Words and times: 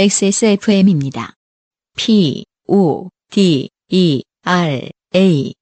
XSFM입니다. 0.00 1.34
P, 1.94 2.46
O, 2.66 3.10
D, 3.30 3.68
E, 3.90 4.22
R, 4.46 4.88
A. 5.14 5.52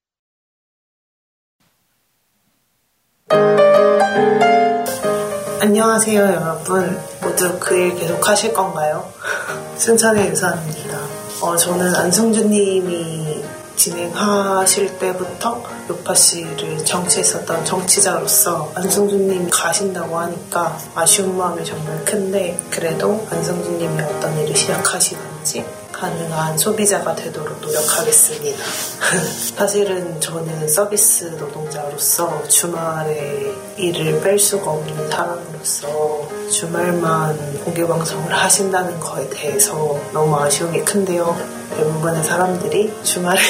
안녕하세요, 5.61 6.21
여러분. 6.21 6.99
모두 7.21 7.59
그 7.59 7.75
일 7.77 7.95
계속 7.97 8.27
하실 8.29 8.53
건가요? 8.53 9.13
순천의 9.77 10.29
유사입니다. 10.31 10.99
어, 11.43 11.57
저는 11.57 11.95
안승준님이 11.95 13.43
진행하실 13.79 14.99
때부터 14.99 15.63
요파 15.89 16.13
씨를 16.13 16.85
정치했었던 16.85 17.65
정치자로서 17.65 18.73
안승준님이 18.75 19.49
가신다고 19.51 20.19
하니까 20.19 20.79
아쉬운 20.95 21.37
마음이 21.39 21.65
정말 21.65 22.05
큰데 22.05 22.59
그래도 22.71 23.27
안승준님이 23.31 24.03
어떤 24.03 24.37
일을 24.41 24.55
시작하시든지 24.55 25.65
가능한 25.93 26.59
소비자가 26.59 27.15
되도록 27.15 27.61
노력하겠습니다. 27.61 28.59
사실은 29.57 30.21
저는 30.21 30.69
서비스 30.69 31.25
노동자로서 31.25 32.47
주말에 32.49 33.53
일을 33.77 34.21
뺄 34.21 34.39
수가 34.39 34.71
없는 34.71 35.11
사람으로서 35.11 36.29
주말만 36.53 37.65
공개방송을 37.65 38.33
하신다는 38.33 39.01
거에 39.01 39.29
대해서 39.31 39.99
너무 40.13 40.37
아쉬움이 40.37 40.85
큰데요. 40.85 41.58
대부분의 41.77 42.25
사람들이 42.25 42.93
주말에 43.03 43.41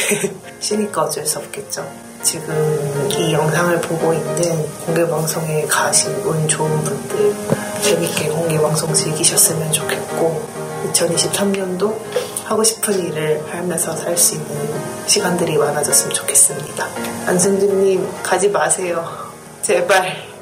쉬니까 0.60 1.02
어쩔 1.02 1.27
수 1.27 1.38
없겠죠. 1.38 1.86
지금 2.22 3.08
이 3.12 3.32
영상을 3.32 3.80
보고 3.82 4.12
있는 4.12 4.68
공개방송에 4.86 5.66
가신 5.66 6.12
운 6.24 6.48
좋은 6.48 6.82
분들 6.84 7.34
재밌게 7.82 8.28
공개방송 8.28 8.92
즐기셨으면 8.92 9.72
좋겠고 9.72 10.46
2023년도 10.92 11.94
하고 12.44 12.64
싶은 12.64 12.98
일을 13.06 13.44
하면서 13.50 13.94
살 13.97 14.16
수 14.16 14.34
있는 14.34 14.48
시간들이 15.06 15.56
많아졌으면 15.56 16.12
좋겠습니다. 16.14 16.86
안승준님 17.27 18.22
가지 18.22 18.48
마세요. 18.48 19.06
제발. 19.62 20.38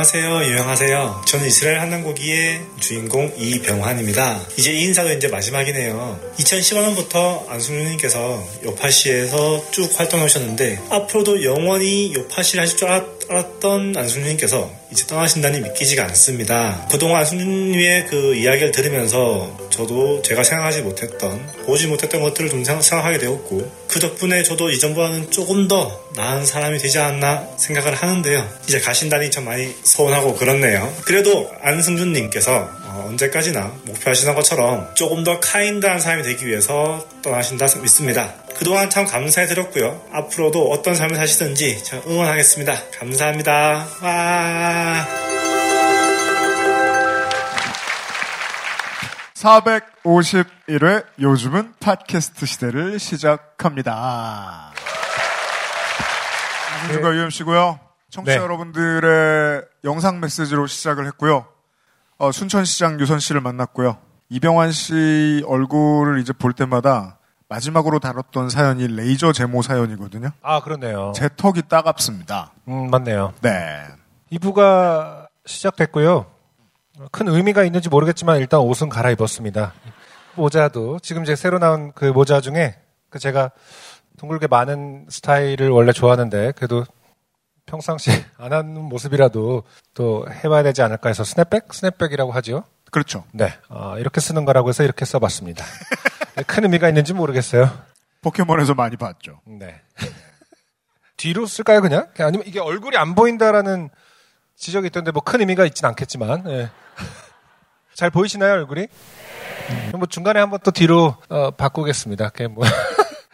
안녕하세요. 0.00 0.44
유명하세요. 0.50 1.22
저는 1.26 1.46
이스라엘 1.46 1.78
한남고기의 1.80 2.62
주인공 2.80 3.30
이병환입니다. 3.36 4.40
이제 4.56 4.72
이 4.72 4.84
인사도 4.84 5.12
이제 5.12 5.28
마지막이네요. 5.28 6.18
2015년부터 6.38 7.46
안승준님께서 7.46 8.48
요파시에서 8.64 9.70
쭉 9.70 9.90
활동해 9.94 10.24
오셨는데 10.24 10.80
앞으로도 10.88 11.44
영원히 11.44 12.14
요파시를 12.14 12.62
하실 12.62 12.78
줄 12.78 12.88
알았, 12.88 13.19
던 13.60 13.94
안승준님께서 13.96 14.70
이제 14.90 15.06
떠나신다니 15.06 15.60
믿기지가 15.60 16.04
않습니다. 16.06 16.86
그동안 16.90 17.20
안승준님의 17.20 18.06
그 18.06 18.34
이야기를 18.34 18.72
들으면서 18.72 19.56
저도 19.70 20.20
제가 20.22 20.42
생각하지 20.42 20.82
못했던 20.82 21.46
보지 21.64 21.86
못했던 21.86 22.20
것들을 22.22 22.50
좀 22.50 22.64
생각하게 22.64 23.18
되었고 23.18 23.70
그 23.86 24.00
덕분에 24.00 24.42
저도 24.42 24.70
이전보다는 24.70 25.30
조금 25.30 25.68
더 25.68 26.04
나은 26.16 26.44
사람이 26.44 26.78
되지 26.78 26.98
않나 26.98 27.46
생각을 27.56 27.94
하는데요. 27.94 28.48
이제 28.66 28.80
가신다니 28.80 29.30
참 29.30 29.44
많이 29.44 29.72
서운하고 29.84 30.34
그렇네요. 30.34 30.92
그래도 31.04 31.50
안승준님께서 31.62 32.79
어, 32.92 33.06
언제까지나 33.08 33.72
목표하시는 33.86 34.34
것처럼 34.34 34.94
조금 34.94 35.22
더 35.22 35.38
카인드한 35.38 36.00
사람이 36.00 36.22
되기 36.24 36.46
위해서 36.46 37.06
떠나신다 37.22 37.66
믿습니다. 37.82 38.34
그동안 38.56 38.90
참 38.90 39.06
감사해드렸고요. 39.06 40.08
앞으로도 40.12 40.70
어떤 40.70 40.94
삶을 40.94 41.16
사시든지 41.16 41.84
저 41.84 42.02
응원하겠습니다. 42.06 42.74
감사합니다. 42.98 43.86
와. 44.02 45.06
451회 49.34 51.06
요즘은 51.20 51.74
팟캐스트 51.80 52.44
시대를 52.44 52.98
시작합니다. 52.98 54.72
안승준과 56.82 57.14
UMC고요. 57.14 57.80
청취자 58.10 58.36
네. 58.36 58.42
여러분들의 58.42 59.62
영상 59.84 60.20
메시지로 60.20 60.66
시작을 60.66 61.06
했고요. 61.06 61.46
어, 62.20 62.30
순천시장 62.32 63.00
유선 63.00 63.18
씨를 63.18 63.40
만났고요. 63.40 63.96
이병환 64.28 64.72
씨 64.72 65.42
얼굴을 65.46 66.20
이제 66.20 66.34
볼 66.34 66.52
때마다 66.52 67.18
마지막으로 67.48 67.98
다뤘던 67.98 68.50
사연이 68.50 68.86
레이저 68.86 69.32
제모 69.32 69.62
사연이거든요. 69.62 70.28
아, 70.42 70.60
그렇네요. 70.60 71.12
제 71.16 71.30
턱이 71.34 71.62
따갑습니다. 71.70 72.52
음, 72.68 72.90
맞네요. 72.90 73.32
네. 73.40 73.86
2부가 74.32 75.28
시작됐고요. 75.46 76.26
큰 77.10 77.26
의미가 77.28 77.64
있는지 77.64 77.88
모르겠지만 77.88 78.36
일단 78.36 78.60
옷은 78.60 78.90
갈아입었습니다. 78.90 79.72
모자도 80.34 80.98
지금 80.98 81.24
제 81.24 81.34
새로 81.34 81.58
나온 81.58 81.90
그 81.94 82.04
모자 82.04 82.42
중에 82.42 82.76
그 83.08 83.18
제가 83.18 83.50
둥글게 84.18 84.46
만 84.46 85.06
스타일을 85.08 85.70
원래 85.70 85.92
좋아하는데 85.92 86.52
그래도 86.52 86.84
평상시 87.70 88.10
안 88.36 88.52
하는 88.52 88.82
모습이라도 88.82 89.62
또 89.94 90.26
해봐야 90.28 90.62
되지 90.64 90.82
않을까 90.82 91.08
해서 91.08 91.22
스냅백? 91.24 91.72
스냅백이라고 91.72 92.32
하죠. 92.32 92.64
그렇죠. 92.90 93.24
네. 93.32 93.54
아, 93.68 93.94
이렇게 93.98 94.20
쓰는 94.20 94.44
거라고 94.44 94.68
해서 94.68 94.82
이렇게 94.82 95.04
써봤습니다. 95.04 95.64
큰 96.46 96.64
의미가 96.64 96.88
있는지 96.88 97.12
모르겠어요. 97.14 97.70
포켓몬에서 98.22 98.74
많이 98.74 98.96
봤죠. 98.96 99.40
네. 99.46 99.80
뒤로 101.16 101.46
쓸까요, 101.46 101.80
그냥? 101.80 102.08
아니면 102.18 102.46
이게 102.46 102.58
얼굴이 102.58 102.96
안 102.96 103.14
보인다라는 103.14 103.90
지적이 104.56 104.88
있던데 104.88 105.10
뭐 105.12 105.22
큰 105.22 105.40
의미가 105.40 105.64
있진 105.66 105.86
않겠지만, 105.86 106.44
예. 106.50 106.70
잘 107.94 108.10
보이시나요, 108.10 108.52
얼굴이? 108.54 108.88
음, 109.70 109.92
뭐 109.98 110.06
중간에 110.06 110.40
한번 110.40 110.58
또 110.64 110.70
뒤로 110.70 111.16
어, 111.28 111.50
바꾸겠습니다. 111.52 112.30
그게 112.30 112.48
뭐. 112.48 112.64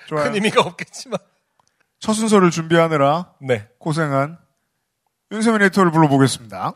큰 0.08 0.34
의미가 0.34 0.60
없겠지만. 0.60 1.18
첫 2.00 2.12
순서를 2.12 2.50
준비하느라 2.50 3.32
네. 3.40 3.68
고생한 3.78 4.38
윤세민 5.32 5.62
에디터를 5.62 5.90
불러보겠습니다. 5.90 6.74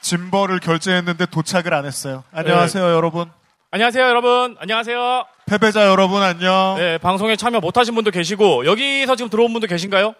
짐벌을 0.00 0.58
결제했는데 0.60 1.26
도착을 1.26 1.72
안 1.72 1.86
했어요. 1.86 2.24
안녕하세요, 2.32 2.84
여러분. 2.84 3.30
안녕하세요, 3.70 4.04
여러분. 4.04 4.56
안녕하세요. 4.58 5.24
패배자 5.46 5.86
여러분, 5.86 6.22
안녕. 6.22 6.74
네, 6.78 6.98
방송에 6.98 7.36
참여 7.36 7.60
못하신 7.60 7.94
분도 7.94 8.10
계시고 8.10 8.66
여기서 8.66 9.14
지금 9.16 9.30
들어온 9.30 9.52
분도 9.52 9.66
계신가요? 9.68 10.14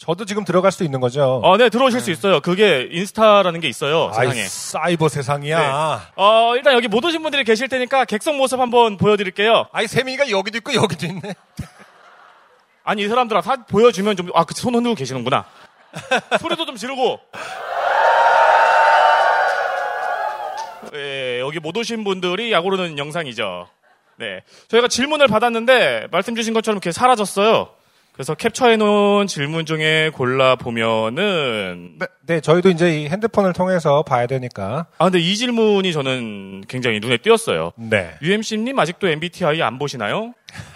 저도 0.00 0.24
지금 0.24 0.44
들어갈 0.46 0.72
수 0.72 0.82
있는 0.82 0.98
거죠. 0.98 1.42
어, 1.44 1.58
네, 1.58 1.68
들어오실 1.68 2.00
수 2.00 2.10
있어요. 2.10 2.40
그게 2.40 2.88
인스타라는 2.90 3.60
게 3.60 3.68
있어요, 3.68 4.10
아이, 4.14 4.28
세상에. 4.28 4.44
사이버 4.44 5.08
세상이야. 5.10 6.12
어, 6.16 6.56
일단 6.56 6.72
여기 6.72 6.88
못 6.88 7.04
오신 7.04 7.20
분들이 7.20 7.44
계실 7.44 7.68
테니까 7.68 8.06
객석 8.06 8.34
모습 8.36 8.58
한번 8.60 8.96
보여드릴게요. 8.96 9.66
아이, 9.72 9.86
세민이가 9.86 10.30
여기도 10.30 10.56
있고 10.56 10.72
여기도 10.72 11.06
있네. 11.06 11.34
아니, 12.82 13.02
이 13.02 13.08
사람들아, 13.08 13.42
사 13.42 13.56
보여주면 13.66 14.16
좀, 14.16 14.30
아, 14.34 14.44
그치, 14.44 14.62
손 14.62 14.74
흔들고 14.74 14.94
계시는구나. 14.94 15.44
소리도 16.40 16.64
좀 16.64 16.76
지르고. 16.76 17.20
예, 20.94 21.40
여기 21.40 21.60
못 21.60 21.76
오신 21.76 22.04
분들이 22.04 22.52
야구르는 22.52 22.96
영상이죠. 22.96 23.68
네. 24.16 24.40
저희가 24.68 24.88
질문을 24.88 25.28
받았는데, 25.28 26.08
말씀 26.10 26.34
주신 26.34 26.54
것처럼 26.54 26.76
이렇게 26.76 26.90
사라졌어요. 26.90 27.79
그래서 28.12 28.34
캡처해 28.34 28.76
놓은 28.76 29.26
질문 29.26 29.64
중에 29.64 30.10
골라 30.14 30.56
보면은, 30.56 31.98
네, 32.26 32.40
저희도 32.40 32.68
이제 32.68 33.00
이 33.00 33.08
핸드폰을 33.08 33.52
통해서 33.54 34.02
봐야 34.02 34.26
되니까. 34.26 34.86
아, 34.98 35.04
근데 35.04 35.18
이 35.18 35.36
질문이 35.36 35.92
저는 35.92 36.64
굉장히 36.68 37.00
눈에 37.00 37.16
띄었어요. 37.16 37.72
네. 37.76 38.14
UMC님 38.20 38.78
아직도 38.78 39.08
MBTI 39.08 39.62
안 39.62 39.78
보시나요? 39.78 40.34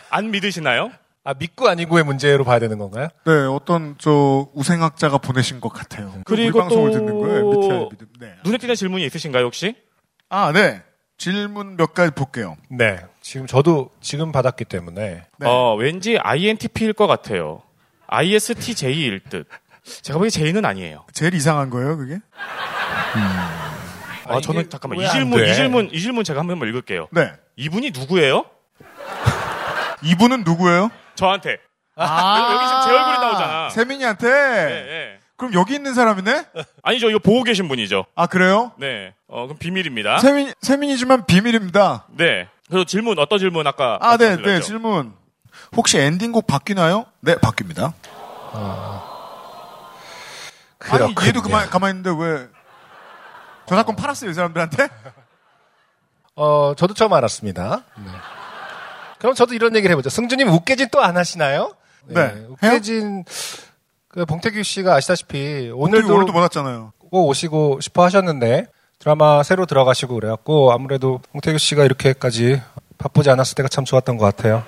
안 0.08 0.30
믿으시나요? 0.30 0.90
아, 1.22 1.34
믿고 1.34 1.68
아니고의 1.68 2.04
문제로 2.04 2.44
봐야 2.44 2.58
되는 2.58 2.78
건가요? 2.78 3.08
네, 3.24 3.32
어떤 3.32 3.96
저 3.98 4.48
우생학자가 4.54 5.18
보내신 5.18 5.60
것 5.60 5.70
같아요. 5.70 6.14
그리고 6.24 6.58
우리 6.58 6.60
방송을 6.60 6.92
또 6.92 6.98
듣는 6.98 7.18
거예요. 7.18 7.38
MBTI 7.52 7.88
믿음. 7.90 8.06
네. 8.20 8.34
눈에 8.44 8.58
띄는 8.58 8.74
질문이 8.74 9.04
있으신가요, 9.06 9.44
혹시? 9.44 9.74
아, 10.28 10.52
네. 10.52 10.82
질문 11.16 11.76
몇 11.76 11.94
가지 11.94 12.10
볼게요. 12.12 12.56
네. 12.68 12.98
지금 13.20 13.46
저도 13.46 13.90
지금 14.00 14.32
받았기 14.32 14.64
때문에. 14.64 15.24
네. 15.38 15.46
어, 15.46 15.74
왠지 15.74 16.18
INTP일 16.18 16.92
것 16.92 17.06
같아요. 17.06 17.62
ISTJ일 18.06 19.20
듯. 19.30 19.48
제가 20.02 20.18
보기엔 20.18 20.30
J는 20.30 20.64
아니에요. 20.64 21.04
제일 21.12 21.34
이상한 21.34 21.70
거예요, 21.70 21.96
그게? 21.96 22.18
아, 24.26 24.40
저는 24.40 24.70
잠깐만 24.70 25.00
이 25.00 25.08
질문 25.10 25.38
돼? 25.38 25.50
이 25.50 25.54
질문 25.54 25.90
이 25.92 26.00
질문 26.00 26.24
제가 26.24 26.40
한번 26.40 26.68
읽을게요. 26.68 27.08
네. 27.10 27.32
이분이 27.56 27.90
누구예요? 27.90 28.46
이분은 30.02 30.44
누구예요? 30.44 30.90
저한테. 31.14 31.58
아, 31.96 32.52
여기 32.54 32.66
지금 32.66 32.80
제 32.82 32.90
얼굴이 32.90 33.18
나오잖아. 33.18 33.70
세민이한테? 33.70 34.28
네, 34.28 34.82
네. 34.84 35.18
그럼 35.36 35.52
여기 35.54 35.74
있는 35.74 35.94
사람이네? 35.94 36.46
아니죠, 36.82 37.10
이거 37.10 37.18
보고 37.18 37.42
계신 37.42 37.66
분이죠. 37.68 38.06
아, 38.14 38.26
그래요? 38.26 38.72
네. 38.78 39.14
어, 39.26 39.46
그럼 39.46 39.58
비밀입니다. 39.58 40.18
세민, 40.18 40.52
세민이지만 40.60 41.26
비밀입니다. 41.26 42.06
네. 42.16 42.48
그리고 42.68 42.84
질문 42.84 43.18
어떤 43.18 43.38
질문 43.38 43.66
아까 43.66 43.98
아, 44.00 44.16
네, 44.16 44.36
네? 44.36 44.60
질문. 44.60 45.12
혹시 45.76 45.98
엔딩곡 45.98 46.46
바뀌나요? 46.46 47.06
네, 47.20 47.34
바뀝니다. 47.36 47.92
아니, 50.78 50.98
그렇군요. 51.14 51.26
얘도 51.28 51.42
그만, 51.42 51.68
가만히 51.70 51.98
있는데 51.98 52.10
왜. 52.24 52.48
저작권 53.66 53.96
팔았어요, 53.96 54.30
이 54.30 54.34
사람들한테? 54.34 54.88
어, 56.36 56.74
저도 56.76 56.94
처음 56.94 57.12
알았습니다. 57.12 57.84
네. 57.96 58.04
그럼 59.18 59.34
저도 59.34 59.54
이런 59.54 59.74
얘기를 59.74 59.90
해보죠. 59.92 60.10
승주님 60.10 60.48
웃개진 60.48 60.88
또 60.90 61.00
안 61.00 61.16
하시나요? 61.16 61.74
네. 62.06 62.44
웃개진, 62.48 63.24
그, 64.14 64.24
봉태규 64.24 64.62
씨가 64.62 64.94
아시다시피, 64.94 65.72
오늘도, 65.74 66.06
오늘도 66.06 66.14
오늘도 66.14 66.32
못 66.32 66.38
왔잖아요. 66.38 66.92
꼭 67.10 67.26
오시고 67.26 67.80
싶어 67.80 68.04
하셨는데, 68.04 68.66
드라마 69.00 69.42
새로 69.42 69.66
들어가시고 69.66 70.14
그래갖고, 70.14 70.70
아무래도 70.70 71.20
봉태규 71.32 71.58
씨가 71.58 71.84
이렇게까지 71.84 72.62
바쁘지 72.96 73.30
않았을 73.30 73.56
때가 73.56 73.68
참 73.68 73.84
좋았던 73.84 74.16
것 74.16 74.24
같아요. 74.24 74.62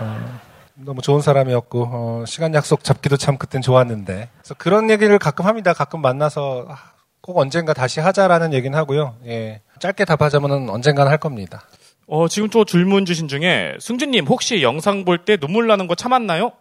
어, 0.00 0.40
너무 0.74 1.00
좋은 1.00 1.22
사람이었고, 1.22 1.88
어, 1.90 2.24
시간 2.26 2.52
약속 2.52 2.84
잡기도 2.84 3.16
참 3.16 3.38
그땐 3.38 3.62
좋았는데. 3.62 4.28
그래서 4.42 4.54
그런 4.58 4.90
얘기를 4.90 5.18
가끔 5.18 5.46
합니다. 5.46 5.72
가끔 5.72 6.02
만나서, 6.02 6.66
아, 6.68 6.76
꼭 7.22 7.38
언젠가 7.38 7.72
다시 7.72 8.00
하자라는 8.00 8.52
얘기는 8.52 8.76
하고요. 8.76 9.16
예. 9.24 9.62
짧게 9.78 10.04
답하자면은 10.04 10.68
언젠가는 10.68 11.10
할 11.10 11.16
겁니다. 11.16 11.62
어, 12.06 12.28
지금 12.28 12.50
또 12.50 12.66
질문 12.66 13.06
주신 13.06 13.26
중에 13.26 13.76
승준님 13.80 14.26
혹시 14.26 14.62
영상 14.62 15.06
볼 15.06 15.24
때 15.24 15.38
눈물 15.38 15.66
나는 15.66 15.86
거 15.86 15.94
참았나요? 15.94 16.52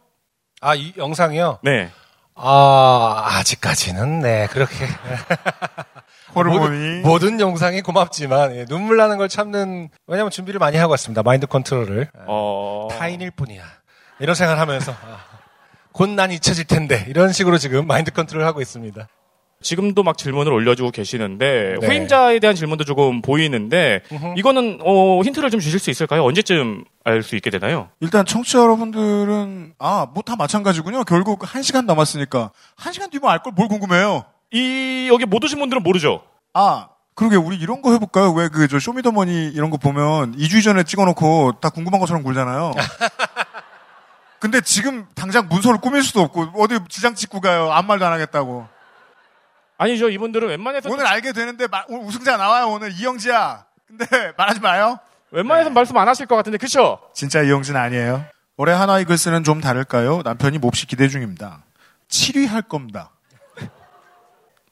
아, 0.62 0.76
이 0.76 0.94
영상이요? 0.98 1.60
네. 1.64 1.90
아, 2.36 3.24
아직까지는, 3.40 4.20
네, 4.20 4.48
그렇게. 4.48 4.76
호르몬이. 6.36 6.60
모든, 6.60 7.02
모든 7.02 7.40
영상이 7.40 7.82
고맙지만, 7.82 8.56
예, 8.56 8.66
눈물 8.66 8.98
나는 8.98 9.18
걸 9.18 9.30
참는, 9.30 9.90
왜냐면 10.08 10.32
준비를 10.32 10.60
많이 10.60 10.78
하고 10.78 10.92
왔습니다. 10.92 11.24
마인드 11.24 11.48
컨트롤을. 11.48 12.10
어. 12.28 12.88
타인일 12.92 13.32
뿐이야. 13.32 13.64
이런 14.20 14.36
생각을 14.36 14.62
하면서, 14.62 14.92
아, 14.92 15.20
곧 15.92 16.12
난 16.12 16.32
잊혀질 16.32 16.66
텐데. 16.66 17.06
이런 17.08 17.32
식으로 17.32 17.58
지금 17.58 17.88
마인드 17.88 18.12
컨트롤을 18.12 18.46
하고 18.46 18.62
있습니다. 18.62 19.08
지금도 19.62 20.04
막 20.04 20.18
질문을 20.18 20.54
올려주고 20.54 20.92
계시는데 20.92 21.76
네. 21.82 21.86
후임자에 21.88 22.40
대한 22.40 22.56
질문도 22.56 22.86
조금 22.86 23.22
보이는데 23.22 24.02
이거는 24.38 24.80
어, 24.84 25.22
힌트를 25.22 25.50
좀 25.50 25.60
주실 25.60 25.80
수 25.80 25.90
있을까요? 25.90 26.24
언제쯤 26.24 26.86
알 27.04 27.22
수 27.24 27.36
있게 27.36 27.50
되나요? 27.50 27.90
일단 28.00 28.26
청취자 28.26 28.60
여러분들은, 28.60 29.74
아, 29.80 30.08
뭐 30.14 30.24
다 30.24 30.36
마찬가지군요. 30.38 31.04
결국 31.04 31.42
한 31.54 31.62
시간 31.64 31.86
남았으니까. 31.86 32.52
한 32.76 32.94
시간 32.94 33.10
뒤면 33.10 33.30
알 33.30 33.40
걸 33.40 33.52
뭘 33.54 33.68
궁금해요? 33.68 34.24
이 34.52 35.10
여기 35.12 35.26
못 35.26 35.44
오신 35.44 35.60
분들은 35.60 35.84
모르죠. 35.84 36.22
아, 36.54 36.88
그러게, 37.16 37.36
우리 37.36 37.58
이런 37.58 37.82
거 37.82 37.92
해볼까요? 37.92 38.32
왜 38.32 38.48
그, 38.48 38.68
저, 38.70 38.80
쇼미더머니 38.80 39.50
이런 39.50 39.70
거 39.72 39.78
보면 39.78 40.38
2주 40.38 40.64
전에 40.64 40.84
찍어놓고 40.84 41.54
다 41.60 41.70
궁금한 41.70 42.00
것처럼 42.00 42.24
굴잖아요. 42.24 42.72
근데 44.40 44.62
지금 44.62 45.06
당장 45.16 45.48
문서를 45.50 45.82
꾸밀 45.82 46.02
수도 46.02 46.22
없고, 46.22 46.48
어디 46.58 46.80
지장 46.88 47.14
찍고 47.16 47.42
가요. 47.42 47.72
아무 47.74 47.90
말도 47.90 48.06
안 48.06 48.14
하겠다고. 48.14 48.68
아니죠. 49.80 50.10
이분들은 50.10 50.48
웬만해서 50.50 50.90
오늘 50.92 51.08
알게 51.08 51.32
되는데, 51.32 51.66
마- 51.68 51.86
오늘 51.88 52.06
우승자 52.06 52.36
나와요, 52.38 52.68
오늘. 52.68 52.92
이영지야. 52.92 53.66
근데 53.88 54.06
말하지 54.38 54.60
마요. 54.60 55.00
웬만해서 55.32 55.70
말씀 55.70 55.96
안 55.98 56.08
하실 56.08 56.26
것 56.26 56.36
같은데 56.36 56.58
그쵸? 56.58 57.00
진짜 57.14 57.42
이영지 57.42 57.76
아니에요. 57.76 58.24
올해 58.58 58.74
한화 58.74 59.00
이글스는 59.00 59.44
좀 59.44 59.62
다를까요? 59.62 60.22
남편이 60.24 60.58
몹시 60.58 60.86
기대 60.86 61.08
중입니다. 61.08 61.64
7위 62.10 62.46
할 62.48 62.62
겁니다. 62.62 63.12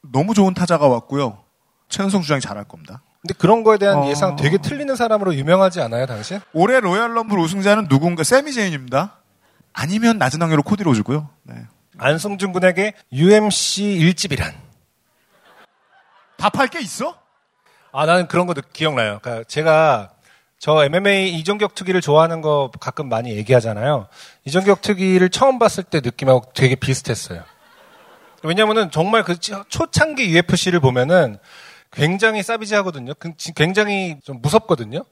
너무 0.01 0.33
좋은 0.33 0.54
타자가 0.54 0.88
왔고요. 0.88 1.44
채은성 1.89 2.21
주장이 2.21 2.42
잘할 2.42 2.65
겁니다. 2.65 3.01
근데 3.21 3.33
그런 3.38 3.63
거에 3.63 3.77
대한 3.77 4.00
어. 4.00 4.07
예상 4.09 4.36
되게 4.36 4.57
틀리는 4.57 4.94
사람으로 4.95 5.36
유명하지 5.36 5.80
않아요, 5.81 6.06
당신? 6.06 6.39
올해 6.54 6.80
Royal 6.79 7.13
Rumble 7.15 7.38
우승자는 7.39 7.88
누군가? 7.88 8.24
새미 8.23 8.51
제인입니다. 8.51 9.18
아니면 9.74 10.18
낮은 10.18 10.42
확률로 10.42 10.63
코디 10.63 10.83
로즈고요. 10.83 11.30
네. 11.44 11.56
안승준 11.98 12.51
군에게 12.51 12.94
UMC 13.13 13.83
1집이란. 13.83 14.54
답할 16.37 16.67
게 16.67 16.79
있어? 16.79 17.15
아, 17.91 18.05
나는 18.05 18.27
그런 18.27 18.45
거 18.47 18.53
느- 18.53 18.61
기억나요. 18.73 19.19
그러니까 19.21 19.43
제가 19.47 20.11
저 20.59 20.83
MMA 20.85 21.29
이종격 21.37 21.75
투기를 21.75 22.01
좋아하는 22.01 22.41
거 22.41 22.71
가끔 22.79 23.09
많이 23.09 23.31
얘기하잖아요. 23.35 24.07
이종격 24.45 24.81
투기를 24.81 25.29
처음 25.29 25.59
봤을 25.59 25.83
때 25.83 26.01
느낌하고 26.01 26.51
되게 26.53 26.75
비슷했어요. 26.75 27.43
왜냐면은 28.43 28.91
정말 28.91 29.23
그 29.23 29.39
초- 29.39 29.63
초창기 29.67 30.29
UFC를 30.35 30.79
보면은 30.79 31.37
굉장히 31.91 32.43
사비지하거든요. 32.43 33.13
그- 33.17 33.35
지- 33.37 33.53
굉장히 33.53 34.17
좀 34.23 34.41
무섭거든요. 34.41 35.03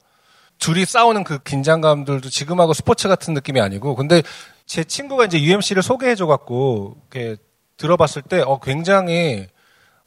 둘이 0.58 0.84
싸우는 0.84 1.24
그 1.24 1.38
긴장감들도 1.40 2.28
지금하고 2.30 2.72
스포츠 2.72 3.08
같은 3.08 3.34
느낌이 3.34 3.60
아니고 3.60 3.94
근데 3.94 4.22
제 4.64 4.84
친구가 4.84 5.26
이제 5.26 5.40
UMC를 5.40 5.82
소개해줘 5.82 6.26
갖고 6.26 6.96
이렇게 7.12 7.36
들어봤을 7.76 8.22
때 8.22 8.40
어 8.40 8.58
굉장히 8.58 9.46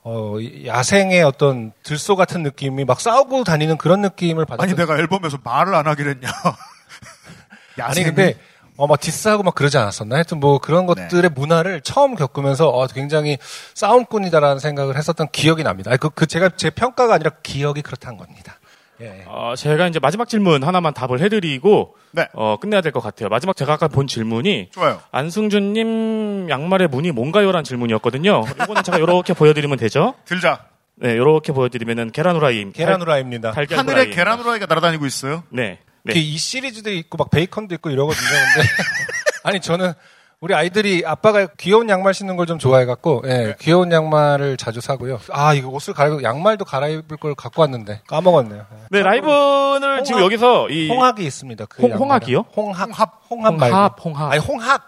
어 0.04 0.36
야생의 0.66 1.24
어떤 1.24 1.72
들소 1.84 2.16
같은 2.16 2.42
느낌이 2.44 2.86
막 2.86 3.00
싸우고 3.01 3.44
다니는 3.44 3.78
그런 3.78 4.01
느낌을 4.01 4.46
받았 4.46 4.63
아니 4.63 4.74
내가 4.75 4.98
앨범에서 4.98 5.40
말을 5.44 5.75
안 5.75 5.88
하기로 5.88 6.10
했냐. 6.12 6.30
아니 7.81 8.01
야생이- 8.01 8.06
근데 8.06 8.36
어 8.78 8.88
막 8.88 8.98
디스하고 9.01 9.44
막 9.44 9.56
그러지 9.56 9.78
않았었나? 9.78 10.16
하여튼 10.16 10.40
뭐 10.40 10.57
그런 10.60 10.86
네. 10.86 10.94
것들의 10.94 11.31
문화를 11.31 11.81
처음 11.81 12.16
겪으면서 12.16 12.69
어 12.69 12.88
굉장히 12.88 13.38
싸움꾼이다라는 13.74 14.60
생각을 14.60 14.96
했었던 14.96 15.28
기억이 15.34 15.63
납니다. 15.63 15.92
아니, 15.92 15.98
그, 16.00 16.10
그 16.10 16.25
제가 16.25 16.52
제 16.56 16.69
평가가 16.69 17.16
아니라 17.16 17.31
기억이 17.44 17.81
그렇다는 17.81 18.18
겁니다. 18.18 18.57
예. 19.01 19.24
어, 19.28 19.54
제가 19.56 19.88
이제 19.88 20.00
마지막 20.00 20.28
질문 20.28 20.63
하나만 20.63 20.94
답을 20.94 21.19
해드리고 21.22 21.96
네. 22.12 22.28
어, 22.34 22.57
끝내야 22.60 22.81
될 22.81 22.92
것 22.92 23.00
같아요. 23.01 23.30
마지막 23.30 23.56
제가 23.56 23.74
아까 23.74 23.88
본 23.88 24.07
질문이 24.07 24.69
좋아요. 24.72 25.01
안승준님 25.12 26.48
양말의 26.50 26.88
무늬 26.90 27.12
뭔가요라는 27.12 27.63
질문이었거든요. 27.63 28.44
이거는 28.63 28.84
제가 28.84 28.98
이렇게 28.98 29.34
보여드리면 29.34 29.78
되죠. 29.78 30.16
들자. 30.25 30.66
네, 30.96 31.13
이렇게 31.13 31.54
보여드리면은 31.54 32.12
계란 32.12 32.36
후라이. 32.36 32.72
계란 32.74 33.01
후라이입니다. 33.01 33.51
달, 33.51 33.68
하늘에 33.69 34.01
후라이. 34.01 34.10
계란 34.12 34.40
후라이가 34.40 34.66
날아다니고 34.66 35.06
있어요. 35.06 35.44
네. 35.50 35.80
네. 36.04 36.13
그이 36.13 36.38
시리즈도 36.38 36.92
있고 36.92 37.18
막 37.18 37.30
베이컨도 37.30 37.75
있고 37.75 37.90
이러거든요. 37.90 38.28
근데 38.54 38.68
아니 39.44 39.60
저는 39.62 39.94
우리 40.42 40.54
아이들이 40.54 41.04
아빠가 41.06 41.48
귀여운 41.58 41.90
양말 41.90 42.14
신는 42.14 42.38
걸 42.38 42.46
좀 42.50 42.58
좋아해갖고 42.60 43.24
예, 43.26 43.30
네. 43.30 43.56
귀여운 43.60 43.92
양말을 43.92 44.56
자주 44.58 44.80
사고요. 44.80 45.20
아 45.32 45.54
이거 45.54 45.68
옷을 45.68 45.94
갈아입고 45.94 46.24
양말도 46.24 46.64
갈아입을 46.66 47.18
걸 47.20 47.36
갖고 47.36 47.62
왔는데 47.62 48.02
까먹었네요. 48.08 48.66
예. 48.72 48.78
네, 48.90 49.04
라이브는 49.04 50.04
지금 50.06 50.22
여기서 50.22 50.70
이 50.70 50.88
홍학이 50.90 51.24
있습니다. 51.26 51.66
그 51.66 51.84
홍-. 51.84 51.92
홍학이요? 51.94 52.46
홍합 52.56 52.88
홍합. 52.90 53.14
홍합 53.30 53.56
말고 53.58 53.76
홍합, 53.76 54.06
홍합. 54.06 54.31
아니 54.31 54.40
홍합 54.42 54.81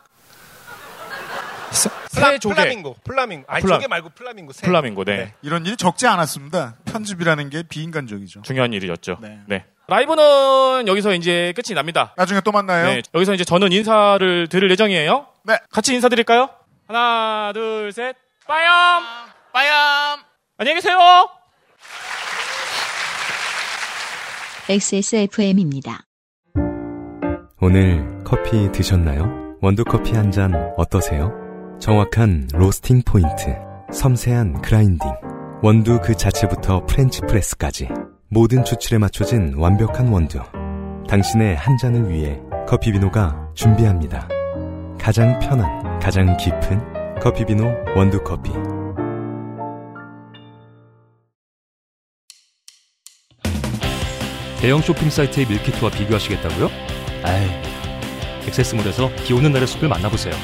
새 1.71 2.39
조개. 2.39 2.55
플라밍고 2.55 2.95
플라밍고 3.03 3.45
아니 3.51 3.63
플라- 3.63 3.75
조개 3.75 3.87
말고 3.87 4.09
플라밍고 4.15 4.53
새. 4.53 4.65
플라밍고, 4.67 5.03
네. 5.05 5.33
이런 5.41 5.65
일이 5.65 5.75
적지 5.77 6.07
않았습니다. 6.07 6.75
편집이라는 6.85 7.49
게 7.49 7.63
비인간적이죠. 7.63 8.41
중요한 8.43 8.71
일이었죠. 8.73 9.17
네. 9.21 9.39
네. 9.47 9.65
라이브는 9.87 10.87
여기서 10.87 11.13
이제 11.13 11.53
끝이 11.55 11.75
납니다. 11.75 12.13
나중에 12.17 12.39
또 12.41 12.51
만나요. 12.53 12.87
네, 12.87 13.01
여기서 13.13 13.33
이제 13.33 13.43
저는 13.43 13.71
인사를 13.73 14.47
드릴 14.47 14.71
예정이에요. 14.71 15.27
네. 15.43 15.57
같이 15.71 15.93
인사드릴까요? 15.95 16.49
하나, 16.87 17.51
둘, 17.53 17.91
셋. 17.91 18.15
빠염! 18.47 19.03
빠염! 19.53 20.19
안녕히 20.57 20.75
계세요! 20.75 20.97
XSFM입니다. 24.69 26.01
오늘 27.59 28.23
커피 28.23 28.71
드셨나요? 28.71 29.55
원두커피 29.61 30.13
한 30.15 30.31
잔 30.31 30.53
어떠세요? 30.77 31.31
정확한 31.79 32.47
로스팅 32.53 33.01
포인트, 33.05 33.55
섬세한 33.91 34.61
grinding, 34.61 35.09
원두 35.63 35.99
그 36.01 36.15
자체부터 36.15 36.85
프렌치 36.85 37.21
프레스까지 37.21 37.89
모든 38.29 38.63
추출에 38.63 38.97
맞춰진 38.97 39.55
완벽한 39.57 40.07
원두. 40.09 40.39
당신의 41.09 41.55
한 41.57 41.77
잔을 41.77 42.09
위해 42.09 42.39
커피비노가 42.67 43.49
준비합니다. 43.55 44.27
가장 45.01 45.39
편한, 45.39 45.99
가장 45.99 46.37
깊은 46.37 47.19
커피비노 47.21 47.63
원두커피. 47.95 48.51
대형 54.61 54.79
쇼핑 54.79 55.09
사이트의 55.09 55.47
밀키트와 55.47 55.89
비교하시겠다고요? 55.89 56.69
아이, 57.23 57.49
액세스몰에서 58.45 59.09
비 59.25 59.33
오는 59.33 59.51
날의 59.51 59.67
숲을 59.67 59.89
만나보세요. 59.89 60.35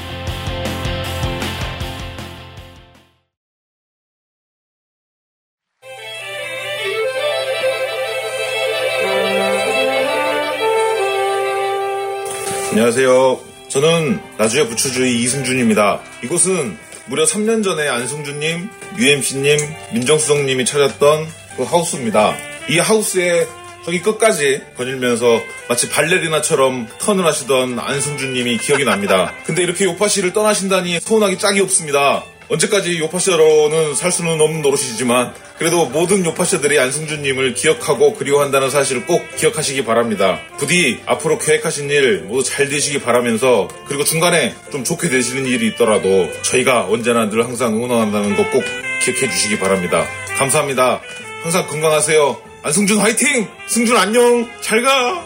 안녕하세요. 12.72 13.47
저는 13.68 14.20
나주의 14.38 14.66
부추주의 14.66 15.20
이승준입니다. 15.22 16.00
이곳은 16.24 16.76
무려 17.06 17.24
3년 17.24 17.62
전에 17.62 17.88
안승준님, 17.88 18.68
UMC님, 18.98 19.58
민정수석님이 19.92 20.64
찾았던 20.64 21.26
그 21.56 21.62
하우스입니다. 21.62 22.34
이 22.70 22.78
하우스에 22.78 23.46
저기 23.84 24.00
끝까지 24.00 24.62
거닐면서 24.76 25.40
마치 25.68 25.88
발레리나처럼 25.88 26.88
턴을 26.98 27.24
하시던 27.24 27.78
안승준님이 27.78 28.58
기억이 28.58 28.84
납니다. 28.84 29.32
근데 29.44 29.62
이렇게 29.62 29.84
요파 29.84 30.08
씨를 30.08 30.32
떠나신다니 30.32 31.00
서운하기 31.00 31.38
짝이 31.38 31.60
없습니다. 31.60 32.24
언제까지 32.48 32.98
요파씨로는 32.98 33.94
살 33.94 34.10
수는 34.10 34.40
없는 34.40 34.62
노릇이지만 34.62 35.34
그래도 35.58 35.86
모든 35.86 36.24
요파씨들이 36.24 36.78
안승준님을 36.78 37.54
기억하고 37.54 38.14
그리워한다는 38.14 38.70
사실을 38.70 39.06
꼭 39.06 39.22
기억하시기 39.36 39.84
바랍니다. 39.84 40.40
부디 40.58 41.00
앞으로 41.06 41.38
계획하신 41.38 41.90
일 41.90 42.22
모두 42.22 42.48
잘 42.48 42.68
되시기 42.68 43.00
바라면서 43.00 43.68
그리고 43.86 44.04
중간에 44.04 44.54
좀 44.70 44.84
좋게 44.84 45.08
되시는 45.08 45.46
일이 45.46 45.68
있더라도 45.68 46.28
저희가 46.42 46.86
언제나 46.86 47.28
늘 47.28 47.44
항상 47.44 47.74
응원한다는 47.74 48.36
거꼭 48.36 48.64
기억해 49.02 49.30
주시기 49.30 49.58
바랍니다. 49.58 50.06
감사합니다. 50.38 51.00
항상 51.42 51.66
건강하세요. 51.66 52.42
안승준 52.62 52.98
화이팅! 52.98 53.48
승준 53.68 53.96
안녕! 53.96 54.48
잘 54.60 54.82
가! 54.82 55.24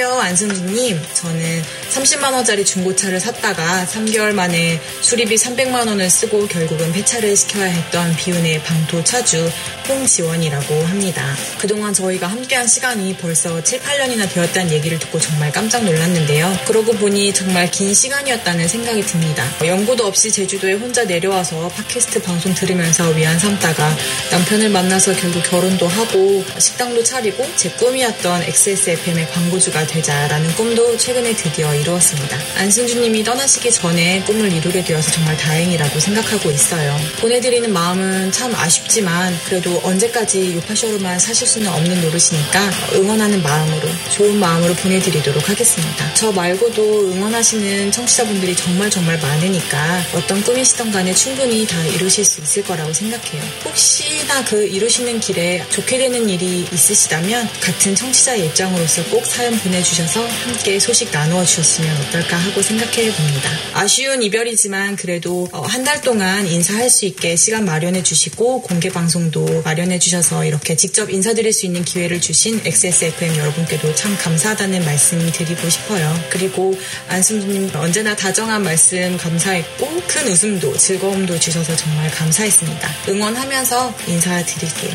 안녕하세요, 0.00 0.20
안승준님. 0.22 0.98
저는 1.12 1.62
30만원짜리 1.90 2.64
중고차를 2.64 3.20
샀다가 3.20 3.84
3개월 3.84 4.32
만에 4.32 4.80
수리비 5.02 5.34
300만원을 5.34 6.08
쓰고 6.08 6.46
결국은 6.46 6.90
폐차를 6.92 7.36
시켜야 7.36 7.66
했던 7.66 8.16
비운의 8.16 8.62
방토 8.62 9.04
차주 9.04 9.50
홍지원이라고 9.86 10.74
합니다. 10.84 11.22
그동안 11.58 11.92
저희가 11.92 12.28
함께한 12.28 12.66
시간이 12.66 13.16
벌써 13.18 13.62
7, 13.62 13.80
8년이나 13.80 14.32
되었다는 14.32 14.72
얘기를 14.72 14.98
듣고 14.98 15.18
정말 15.18 15.52
깜짝 15.52 15.84
놀랐는데요. 15.84 16.50
그러고 16.66 16.92
보니 16.92 17.34
정말 17.34 17.70
긴 17.70 17.92
시간이었다는 17.92 18.68
생각이 18.68 19.02
듭니다. 19.02 19.44
연고도 19.64 20.06
없이 20.06 20.30
제주도에 20.30 20.74
혼자 20.74 21.04
내려와서 21.04 21.68
팟캐스트 21.68 22.22
방송 22.22 22.54
들으면서 22.54 23.10
위안 23.10 23.38
삼다가 23.38 23.96
남편을 24.30 24.70
만나서 24.70 25.14
결국 25.16 25.42
결혼도 25.42 25.86
하고 25.88 26.44
식당도 26.58 27.02
차리고 27.02 27.46
제 27.56 27.68
꿈이었던 27.72 28.44
XSFM의 28.44 29.28
광고주가 29.30 29.86
되자라는 29.90 30.54
꿈도 30.54 30.96
최근에 30.96 31.34
드디어 31.34 31.74
이루었습니다. 31.74 32.38
안승준님이 32.58 33.24
떠나시기 33.24 33.72
전에 33.72 34.22
꿈을 34.22 34.52
이루게 34.52 34.84
되어서 34.84 35.10
정말 35.10 35.36
다행이라고 35.36 35.98
생각하고 35.98 36.50
있어요. 36.50 36.96
보내드리는 37.18 37.72
마음은 37.72 38.30
참 38.30 38.54
아쉽지만 38.54 39.36
그래도 39.44 39.80
언제까지 39.82 40.54
요파쇼로만 40.54 41.18
사실 41.18 41.46
수는 41.46 41.68
없는 41.68 42.00
노릇이니까 42.02 42.70
응원하는 42.94 43.42
마음으로 43.42 43.88
좋은 44.10 44.38
마음으로 44.38 44.74
보내드리도록 44.74 45.48
하겠습니다. 45.48 46.14
저 46.14 46.30
말고도 46.30 47.10
응원하시는 47.12 47.90
청취자분들이 47.90 48.54
정말 48.54 48.90
정말 48.90 49.18
많으니까 49.18 50.02
어떤 50.14 50.42
꿈이시던 50.42 50.92
간에 50.92 51.12
충분히 51.14 51.66
다 51.66 51.82
이루실 51.86 52.24
수 52.24 52.40
있을 52.40 52.62
거라고 52.62 52.92
생각해요. 52.92 53.42
혹시나 53.64 54.44
그 54.44 54.66
이루시는 54.66 55.18
길에 55.20 55.64
좋게 55.70 55.98
되는 55.98 56.28
일이 56.30 56.64
있으시다면 56.72 57.48
같은 57.60 57.94
청취자의 57.94 58.46
입장으로서 58.46 59.04
꼭 59.06 59.26
사연 59.26 59.58
보내 59.58 59.79
주셔서 59.82 60.26
함께 60.26 60.78
소식 60.78 61.10
나누어 61.12 61.44
주셨으면 61.44 61.96
어떨까 62.02 62.36
하고 62.36 62.62
생각해 62.62 63.10
봅니다. 63.12 63.50
아쉬운 63.74 64.22
이별이지만 64.22 64.96
그래도 64.96 65.48
한 65.52 65.80
달 65.84 66.00
동안 66.02 66.46
인사할 66.46 66.90
수 66.90 67.06
있게 67.06 67.36
시간 67.36 67.64
마련해 67.64 68.02
주시고 68.02 68.62
공개 68.62 68.90
방송도 68.90 69.62
마련해 69.64 69.98
주셔서 69.98 70.44
이렇게 70.44 70.76
직접 70.76 71.10
인사드릴 71.10 71.52
수 71.52 71.64
있는 71.66 71.84
기회를 71.84 72.20
주신 72.20 72.60
XSFM 72.64 73.36
여러분께도 73.38 73.94
참 73.94 74.16
감사하다는 74.18 74.84
말씀 74.84 75.18
드리고 75.32 75.68
싶어요. 75.70 76.24
그리고 76.28 76.78
안승준님 77.08 77.70
언제나 77.74 78.14
다정한 78.14 78.62
말씀 78.62 79.16
감사했고 79.16 80.02
큰 80.06 80.28
웃음도 80.28 80.76
즐거움도 80.76 81.38
주셔서 81.40 81.74
정말 81.76 82.10
감사했습니다. 82.10 82.94
응원하면서 83.08 83.94
인사드릴게요. 84.06 84.92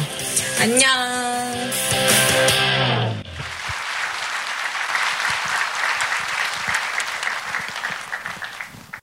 안녕. 0.60 2.25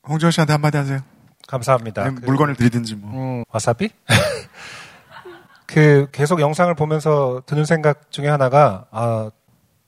홍지원 0.09 0.33
씨한테 0.33 0.53
한마디 0.53 0.77
하세요. 0.77 1.01
감사합니다. 1.47 2.03
아니면 2.03 2.23
물건을 2.25 2.57
드리든지 2.57 2.97
뭐. 2.97 3.11
음, 3.13 3.45
와사비? 3.49 3.91
그 5.67 6.09
계속 6.13 6.41
영상을 6.41 6.73
보면서 6.75 7.43
드는 7.47 7.65
생각 7.65 8.11
중에 8.11 8.29
하나가 8.29 8.87
아, 8.91 9.31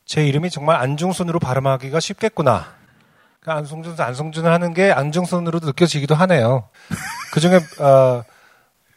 제 0.06 0.26
이름이 0.26 0.50
정말 0.50 0.76
안중순으로 0.76 1.38
발음하기가 1.38 2.00
쉽겠구나. 2.00 2.74
그 3.40 3.50
안승준 3.50 3.94
안승준을 3.98 4.50
하는 4.50 4.72
게 4.72 4.90
안중순으로도 4.90 5.66
느껴지기도 5.66 6.14
하네요. 6.14 6.68
그 7.32 7.40
중에 7.40 7.56
어, 7.80 8.22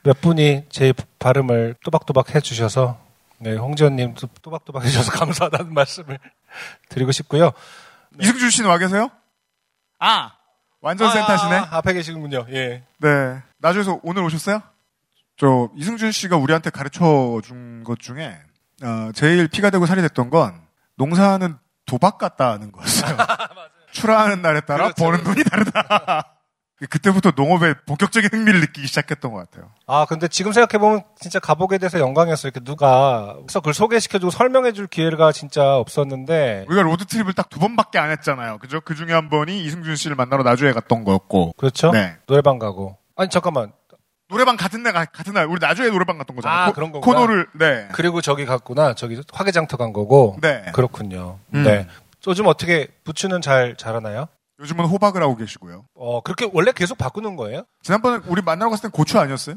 몇 0.03 0.21
분이 0.21 0.65
제 0.69 0.93
발음을 1.19 1.75
또박또박 1.83 2.33
해주셔서 2.33 2.97
네, 3.39 3.55
홍지원님 3.55 4.15
또박또박 4.41 4.85
해주셔서 4.85 5.11
감사하다는 5.19 5.73
말씀을 5.73 6.17
드리고 6.87 7.11
싶고요. 7.11 7.51
네. 8.11 8.23
이승준 8.23 8.49
씨는 8.49 8.69
와 8.69 8.77
계세요? 8.77 9.09
아 9.99 10.36
완전 10.81 11.11
센터시네. 11.11 11.55
아, 11.55 11.67
앞에 11.77 11.93
계시군요. 11.93 12.45
예. 12.51 12.83
네. 12.99 13.41
나중에서 13.59 13.99
오늘 14.03 14.23
오셨어요? 14.23 14.61
저 15.37 15.69
이승준 15.75 16.11
씨가 16.11 16.37
우리한테 16.37 16.69
가르쳐 16.69 17.39
준 17.43 17.83
것 17.83 17.99
중에 17.99 18.37
어, 18.83 19.11
제일 19.13 19.47
피가 19.47 19.69
되고 19.69 19.85
살이 19.85 20.01
됐던 20.01 20.29
건 20.29 20.61
농사는 20.95 21.55
도박 21.85 22.17
같다는 22.17 22.71
거였어요. 22.71 23.17
출하하는 23.91 24.41
날에 24.41 24.61
따라 24.61 24.91
그렇죠. 24.91 25.03
버는 25.03 25.23
돈이 25.23 25.43
다르다. 25.43 26.36
그때부터 26.85 27.31
농업에 27.35 27.73
본격적인 27.87 28.29
흥미를 28.31 28.59
느끼기 28.61 28.85
시작했던 28.87 29.33
것 29.33 29.39
같아요. 29.39 29.71
아, 29.87 30.05
근데 30.05 30.27
지금 30.27 30.51
생각해보면 30.51 31.01
진짜 31.19 31.39
가보게 31.39 31.79
돼서 31.79 31.99
영광이었어요. 31.99 32.51
이렇게 32.53 32.63
누가 32.63 33.33
그래서 33.39 33.61
그걸 33.61 33.73
소개시켜주고 33.73 34.29
설명해줄 34.29 34.85
기회가 34.87 35.31
진짜 35.31 35.75
없었는데. 35.77 36.65
우리가 36.67 36.83
로드트립을 36.83 37.33
딱 37.33 37.47
두 37.49 37.59
번밖에 37.59 37.97
안 37.97 38.11
했잖아요. 38.11 38.59
그죠? 38.59 38.81
그 38.81 38.93
중에 38.93 39.11
한 39.13 39.29
번이 39.29 39.63
이승준 39.63 39.95
씨를 39.95 40.15
만나러 40.15 40.43
나주에 40.43 40.73
갔던 40.73 41.03
거였고. 41.03 41.53
그렇죠? 41.57 41.89
네. 41.91 42.15
노래방 42.27 42.59
가고. 42.59 42.97
아니, 43.15 43.29
잠깐만. 43.31 43.71
노래방 44.29 44.57
같은 44.57 44.83
날, 44.83 44.93
같은 44.93 45.33
날, 45.33 45.45
우리 45.47 45.59
나주에 45.59 45.89
노래방 45.89 46.17
갔던 46.19 46.35
거잖아요. 46.35 46.59
아, 46.59 46.65
코, 46.67 46.73
그런 46.73 46.91
건가? 46.91 47.05
코너를, 47.05 47.47
네. 47.53 47.87
그리고 47.93 48.21
저기 48.21 48.45
갔구나. 48.45 48.93
저기 48.93 49.19
화개장터 49.33 49.77
간 49.77 49.93
거고. 49.93 50.37
네. 50.41 50.65
그렇군요. 50.73 51.39
음. 51.55 51.63
네. 51.63 51.87
요즘 52.27 52.45
어떻게 52.45 52.89
부추는 53.05 53.41
잘 53.41 53.75
자라나요? 53.77 54.27
요즘은 54.59 54.85
호박을 54.85 55.21
하고 55.21 55.35
계시고요. 55.35 55.85
어, 55.95 56.21
그렇게 56.21 56.49
원래 56.51 56.71
계속 56.71 56.97
바꾸는 56.97 57.35
거예요? 57.35 57.63
지난번에 57.83 58.21
우리 58.27 58.41
만나러 58.41 58.69
갔을 58.71 58.83
땐 58.83 58.91
고추 58.91 59.19
아니었어요? 59.19 59.55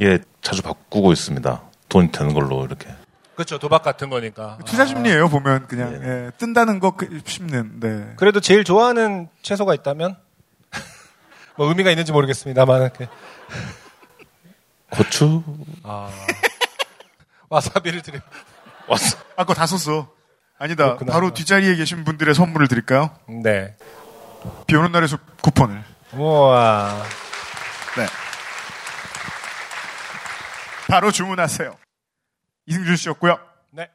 예, 0.00 0.18
자주 0.42 0.60
바꾸고 0.62 1.12
있습니다. 1.12 1.62
돈이 1.88 2.10
되는 2.10 2.34
걸로 2.34 2.64
이렇게. 2.64 2.88
그렇죠. 3.36 3.58
도박 3.58 3.82
같은 3.82 4.10
거니까. 4.10 4.58
투자 4.64 4.86
심리예요 4.86 5.28
보면 5.28 5.66
그냥 5.68 6.00
네. 6.00 6.08
예, 6.26 6.30
뜬다는 6.38 6.80
거 6.80 6.92
그- 6.92 7.20
싶는. 7.24 7.78
네. 7.80 8.12
그래도 8.16 8.40
제일 8.40 8.64
좋아하는 8.64 9.28
채소가 9.42 9.74
있다면? 9.74 10.16
뭐 11.56 11.68
의미가 11.68 11.90
있는지 11.90 12.10
모르겠습니다만. 12.12 12.82
이렇게. 12.82 13.08
고추? 14.90 15.42
아. 15.84 16.10
와사비를 17.48 18.02
드려. 18.02 18.18
왔어. 18.88 19.16
아까 19.36 19.54
다 19.54 19.66
썼어. 19.66 20.08
아니다. 20.58 20.84
그렇구나. 20.86 21.12
바로 21.12 21.32
뒷자리에 21.32 21.74
계신 21.76 22.04
분들의 22.04 22.34
선물을 22.34 22.66
드릴까요? 22.68 23.10
네. 23.28 23.76
비 24.66 24.76
오는 24.76 24.92
날에서 24.92 25.18
쿠폰을. 25.42 25.82
우와. 26.12 27.02
네. 27.96 28.06
바로 30.88 31.10
주문하세요. 31.10 31.76
이승준 32.66 32.96
씨였고요. 32.96 33.38
네. 33.72 33.90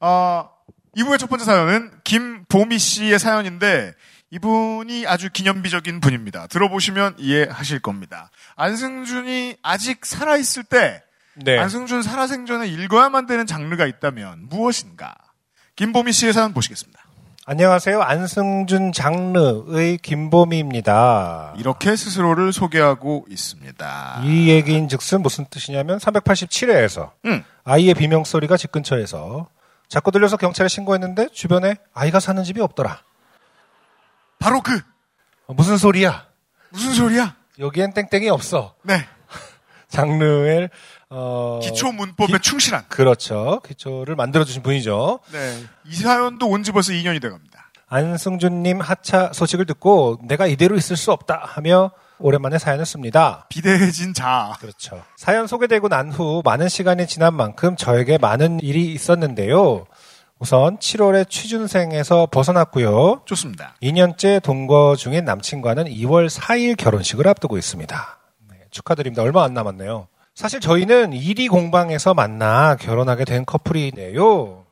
아, 0.00 0.48
2부의 0.96 1.18
첫 1.18 1.28
번째 1.28 1.44
사연은 1.44 1.90
김보미 2.04 2.78
씨의 2.78 3.18
사연인데 3.18 3.94
이분이 4.30 5.06
아주 5.06 5.30
기념비적인 5.30 6.00
분입니다. 6.00 6.46
들어보시면 6.48 7.16
이해하실 7.18 7.80
겁니다. 7.80 8.30
안승준이 8.56 9.58
아직 9.62 10.04
살아있을 10.04 10.64
때 10.64 11.02
네. 11.36 11.58
안승준 11.58 12.02
살아생전에 12.02 12.66
읽어야만 12.68 13.26
되는 13.26 13.46
장르가 13.46 13.86
있다면 13.86 14.48
무엇인가? 14.48 15.14
김보미 15.76 16.12
씨의 16.12 16.32
사연 16.32 16.52
보시겠습니다. 16.52 17.03
안녕하세요. 17.46 18.00
안승준 18.00 18.92
장르의 18.92 19.98
김보미입니다. 19.98 21.52
이렇게 21.58 21.94
스스로를 21.94 22.54
소개하고 22.54 23.26
있습니다. 23.28 24.22
이 24.24 24.48
얘기인 24.48 24.88
즉슨 24.88 25.20
무슨 25.20 25.44
뜻이냐면 25.50 25.98
387회에서 25.98 27.10
음. 27.26 27.44
아이의 27.64 27.92
비명소리가 27.92 28.56
집 28.56 28.72
근처에서 28.72 29.50
자꾸 29.88 30.10
들려서 30.10 30.38
경찰에 30.38 30.68
신고했는데 30.68 31.28
주변에 31.34 31.74
아이가 31.92 32.18
사는 32.18 32.42
집이 32.42 32.62
없더라. 32.62 33.02
바로 34.38 34.62
그 34.62 34.80
어, 35.46 35.52
무슨 35.52 35.76
소리야? 35.76 36.26
무슨 36.70 36.94
소리야? 36.94 37.36
여기엔 37.58 37.92
땡땡이 37.92 38.30
없어. 38.30 38.74
네. 38.84 39.06
장르의 39.88 40.70
어 41.10 41.60
기초 41.62 41.92
문법에 41.92 42.38
충실한. 42.38 42.84
그렇죠. 42.88 43.60
기초를 43.66 44.16
만들어 44.16 44.44
주신 44.44 44.62
분이죠. 44.62 45.20
네. 45.32 45.64
이 45.86 45.94
사연도 45.94 46.48
온 46.48 46.62
지 46.64 46.72
벌써 46.72 46.92
2년이 46.92 47.20
돼 47.20 47.28
갑니다. 47.30 47.70
안승준님 47.88 48.80
하차 48.80 49.30
소식을 49.32 49.66
듣고 49.66 50.18
내가 50.24 50.46
이대로 50.46 50.76
있을 50.76 50.96
수 50.96 51.12
없다 51.12 51.40
하며 51.44 51.90
오랜만에 52.18 52.58
사연을 52.58 52.86
씁니다. 52.86 53.46
비대해진 53.48 54.14
자. 54.14 54.54
그렇죠. 54.60 55.02
사연 55.16 55.46
소개되고 55.46 55.88
난 55.88 56.10
후 56.10 56.42
많은 56.44 56.68
시간이 56.68 57.06
지난 57.06 57.34
만큼 57.34 57.76
저에게 57.76 58.18
많은 58.18 58.60
일이 58.60 58.92
있었는데요. 58.92 59.84
우선 60.38 60.78
7월에 60.78 61.28
취준생에서 61.28 62.28
벗어났고요. 62.30 63.22
좋습니다. 63.26 63.74
2년째 63.82 64.42
동거 64.42 64.96
중인 64.96 65.24
남친과는 65.24 65.84
2월 65.84 66.28
4일 66.28 66.76
결혼식을 66.76 67.28
앞두고 67.28 67.56
있습니다. 67.58 68.18
네, 68.50 68.56
축하드립니다. 68.70 69.22
얼마 69.22 69.44
안 69.44 69.54
남았네요. 69.54 70.08
사실 70.34 70.60
저희는 70.60 71.12
1위 71.12 71.48
공방에서 71.48 72.14
만나 72.14 72.76
결혼하게 72.76 73.24
된 73.24 73.44
커플이네요. 73.44 74.64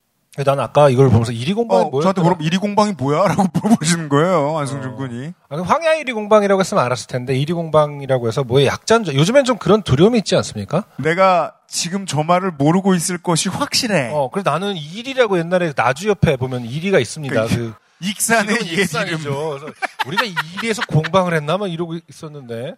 난 0.46 0.58
아까 0.60 0.88
이걸 0.88 1.10
보면서 1.10 1.30
1위 1.30 1.54
공방이 1.54 1.82
어, 1.82 1.88
뭐야? 1.90 2.02
저한테 2.02 2.22
물어보면 2.22 2.50
1위 2.50 2.58
공방이 2.58 2.92
뭐야? 2.96 3.28
라고 3.28 3.44
물어보시는 3.52 4.08
거예요. 4.08 4.58
안승준 4.58 4.96
군이. 4.96 5.32
아, 5.50 5.56
황야 5.60 5.94
1위 6.02 6.14
공방이라고 6.14 6.58
했으면 6.58 6.82
알았을 6.84 7.06
텐데 7.06 7.34
1위 7.34 7.54
공방이라고 7.54 8.28
해서 8.28 8.42
뭐의 8.42 8.66
약잔 8.66 9.06
요즘엔 9.06 9.44
좀 9.44 9.58
그런 9.58 9.82
두려움이 9.82 10.18
있지 10.18 10.34
않습니까? 10.36 10.84
내가 10.96 11.52
지금 11.68 12.06
저 12.06 12.22
말을 12.22 12.52
모르고 12.52 12.94
있을 12.94 13.18
것이 13.18 13.50
확실해. 13.50 14.10
어, 14.12 14.30
그래서 14.32 14.50
나는 14.50 14.74
1위라고 14.74 15.38
옛날에 15.38 15.72
나주 15.74 16.08
옆에 16.08 16.36
보면 16.36 16.64
1위가 16.64 17.00
있습니다. 17.00 17.46
그 17.46 17.74
그 18.02 18.08
익산의 18.08 18.58
지금은 18.58 18.66
옛 18.66 18.72
이름. 18.72 18.82
익산이죠. 18.82 19.58
그래서 19.60 19.74
우리가 20.06 20.24
1위에서 20.24 20.86
공방을 20.88 21.34
했나 21.34 21.56
막 21.56 21.70
이러고 21.70 21.96
있었는데 22.08 22.74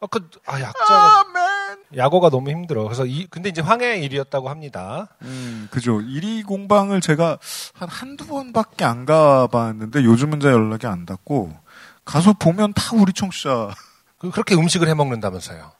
아, 0.00 0.06
그, 0.10 0.28
아, 0.44 0.60
약자가, 0.60 1.20
아멘. 1.20 1.55
야구가 1.96 2.30
너무 2.30 2.50
힘들어. 2.50 2.84
그래서 2.84 3.06
이, 3.06 3.26
근데 3.26 3.48
이제 3.48 3.60
황해의 3.60 4.02
일이었다고 4.04 4.48
합니다. 4.48 5.08
음, 5.22 5.68
그죠. 5.70 5.98
1위 5.98 6.44
공방을 6.44 7.00
제가 7.00 7.38
한 7.74 7.88
한두 7.88 8.26
번밖에 8.26 8.84
안 8.84 9.06
가봤는데 9.06 10.04
요즘은 10.04 10.40
잘 10.40 10.52
연락이 10.52 10.86
안 10.86 11.06
닿고 11.06 11.56
가서 12.04 12.32
보면 12.34 12.72
다 12.72 12.96
우리 12.96 13.12
청취자. 13.12 13.74
그, 14.18 14.30
그렇게 14.30 14.54
음식을 14.54 14.88
해 14.88 14.94
먹는다면서요. 14.94 15.72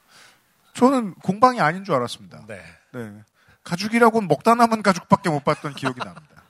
저는 0.73 1.15
공방이 1.15 1.59
아닌 1.59 1.83
줄 1.83 1.95
알았습니다. 1.95 2.43
네. 2.47 2.61
네. 2.93 3.11
가죽이라고는 3.63 4.27
먹다 4.27 4.55
남은 4.55 4.83
가죽밖에 4.83 5.29
못 5.29 5.43
봤던 5.43 5.73
기억이 5.73 5.99
납니다. 5.99 6.43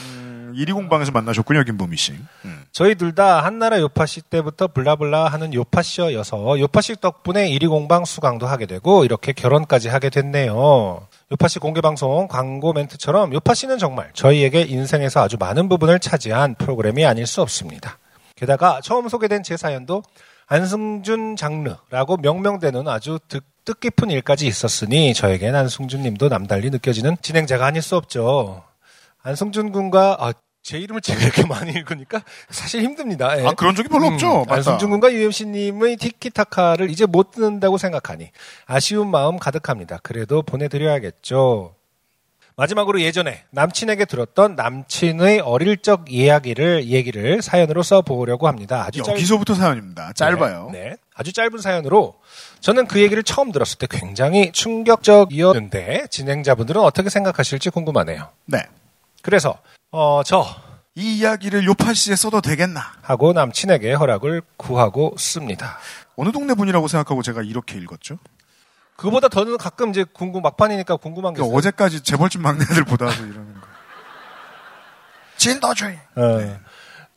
음, 0.00 0.27
1위 0.54 0.72
공방에서 0.72 1.12
만나셨군요, 1.12 1.64
김보미 1.64 1.96
씨. 1.96 2.12
음. 2.44 2.64
저희 2.72 2.94
둘 2.94 3.14
다 3.14 3.42
한나라 3.42 3.80
요파시 3.80 4.20
때부터 4.22 4.68
블라블라 4.68 5.26
하는 5.28 5.52
요파시여서 5.52 6.60
요파시 6.60 7.00
덕분에 7.00 7.48
1위 7.50 7.68
공방 7.68 8.04
수강도 8.04 8.46
하게 8.46 8.66
되고 8.66 9.04
이렇게 9.04 9.32
결혼까지 9.32 9.88
하게 9.88 10.10
됐네요. 10.10 11.06
요파시 11.32 11.58
공개 11.58 11.80
방송 11.80 12.28
광고 12.28 12.72
멘트처럼 12.72 13.32
요파시는 13.32 13.78
정말 13.78 14.10
저희에게 14.14 14.62
인생에서 14.62 15.20
아주 15.22 15.36
많은 15.38 15.68
부분을 15.68 15.98
차지한 15.98 16.54
프로그램이 16.56 17.04
아닐 17.04 17.26
수 17.26 17.42
없습니다. 17.42 17.98
게다가 18.36 18.80
처음 18.82 19.08
소개된 19.08 19.42
제 19.42 19.56
사연도 19.56 20.02
안승준 20.46 21.36
장르라고 21.36 22.16
명명되는 22.18 22.86
아주 22.88 23.18
뜻, 23.28 23.42
뜻깊은 23.64 24.10
일까지 24.10 24.46
있었으니 24.46 25.12
저에겐 25.12 25.54
안승준 25.54 26.02
님도 26.02 26.28
남달리 26.28 26.70
느껴지는 26.70 27.16
진행자가 27.20 27.66
아닐 27.66 27.82
수 27.82 27.96
없죠. 27.96 28.62
안승준 29.28 29.72
군과 29.72 30.16
아, 30.20 30.32
제 30.62 30.78
이름을 30.78 31.00
제가 31.00 31.22
이렇게 31.22 31.44
많이 31.46 31.72
읽으니까 31.72 32.22
사실 32.50 32.82
힘듭니다. 32.82 33.38
예. 33.40 33.46
아, 33.46 33.52
그런 33.52 33.74
적이 33.74 33.90
별로 33.90 34.06
없죠. 34.06 34.40
맞다. 34.40 34.54
안승준 34.54 34.90
군과 34.90 35.12
유엠씨님의 35.12 35.96
티키타카를 35.96 36.90
이제 36.90 37.06
못 37.06 37.30
듣는다고 37.32 37.78
생각하니 37.78 38.30
아쉬운 38.66 39.10
마음 39.10 39.38
가득합니다. 39.38 39.98
그래도 40.02 40.42
보내드려야겠죠. 40.42 41.74
마지막으로 42.56 43.00
예전에 43.00 43.44
남친에게 43.50 44.04
들었던 44.04 44.56
남친의 44.56 45.40
어릴 45.40 45.76
적 45.76 46.10
이야기를 46.12 46.86
얘기를 46.88 47.40
사연으로 47.40 47.84
써보려고 47.84 48.48
합니다. 48.48 48.84
아주 48.84 49.00
짧... 49.04 49.12
여기서부터 49.12 49.54
사연입니다. 49.54 50.12
짧아요. 50.14 50.70
네, 50.72 50.80
네. 50.80 50.96
아주 51.14 51.32
짧은 51.32 51.58
사연으로 51.58 52.16
저는 52.58 52.88
그 52.88 53.00
얘기를 53.00 53.22
처음 53.22 53.52
들었을 53.52 53.78
때 53.78 53.86
굉장히 53.88 54.50
충격적이었는데 54.50 56.08
진행자분들은 56.10 56.80
어떻게 56.80 57.10
생각하실지 57.10 57.70
궁금하네요. 57.70 58.28
네. 58.46 58.64
그래서 59.22 59.58
어, 59.90 60.22
저 60.24 60.44
이 60.94 61.18
이야기를 61.18 61.64
요파시에 61.64 62.16
써도 62.16 62.40
되겠나? 62.40 62.80
하고 63.02 63.32
남친에게 63.32 63.92
허락을 63.92 64.42
구하고 64.56 65.14
씁니다. 65.16 65.78
어느 66.16 66.32
동네 66.32 66.54
분이라고 66.54 66.88
생각하고 66.88 67.22
제가 67.22 67.42
이렇게 67.42 67.78
읽었죠? 67.78 68.18
그보다 68.96 69.28
더는 69.28 69.58
가끔 69.58 69.90
이제 69.90 70.04
궁금 70.12 70.42
막판이니까 70.42 70.96
궁금한 70.96 71.34
게 71.34 71.36
그러니까 71.36 71.46
있어요. 71.52 71.56
어제까지 71.56 72.00
재벌집 72.02 72.40
막내들 72.40 72.82
보다도 72.84 73.12
이러는 73.26 73.54
거. 73.54 73.60
진도주의. 75.36 76.00
어. 76.16 76.58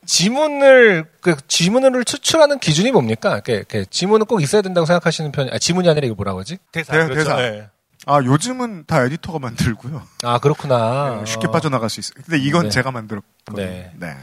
지문을 0.06 1.06
그 1.20 1.36
지문을 1.48 2.04
추출하는 2.04 2.60
기준이 2.60 2.92
뭡니까? 2.92 3.32
이렇게, 3.34 3.54
이렇게 3.54 3.84
지문은 3.84 4.26
꼭 4.26 4.42
있어야 4.42 4.62
된다고 4.62 4.84
생각하시는 4.86 5.32
편이 5.32 5.50
아 5.52 5.58
지문이 5.58 5.88
아니라 5.88 6.06
이거 6.06 6.14
뭐라고 6.14 6.38
하지? 6.38 6.58
대사. 6.70 6.92
대- 6.92 6.98
그렇죠. 7.04 7.14
대사. 7.24 7.36
네. 7.36 7.68
아 8.06 8.16
요즘은 8.22 8.84
다 8.86 9.02
에디터가 9.04 9.38
만들고요. 9.38 10.02
아 10.24 10.38
그렇구나. 10.38 11.20
네, 11.20 11.26
쉽게 11.30 11.46
어. 11.48 11.50
빠져나갈 11.50 11.88
수 11.90 12.00
있어요. 12.00 12.14
근데 12.24 12.38
이건 12.38 12.64
네. 12.64 12.68
제가 12.70 12.90
만들었거든요. 12.90 13.56
네. 13.66 13.92
네. 13.96 14.16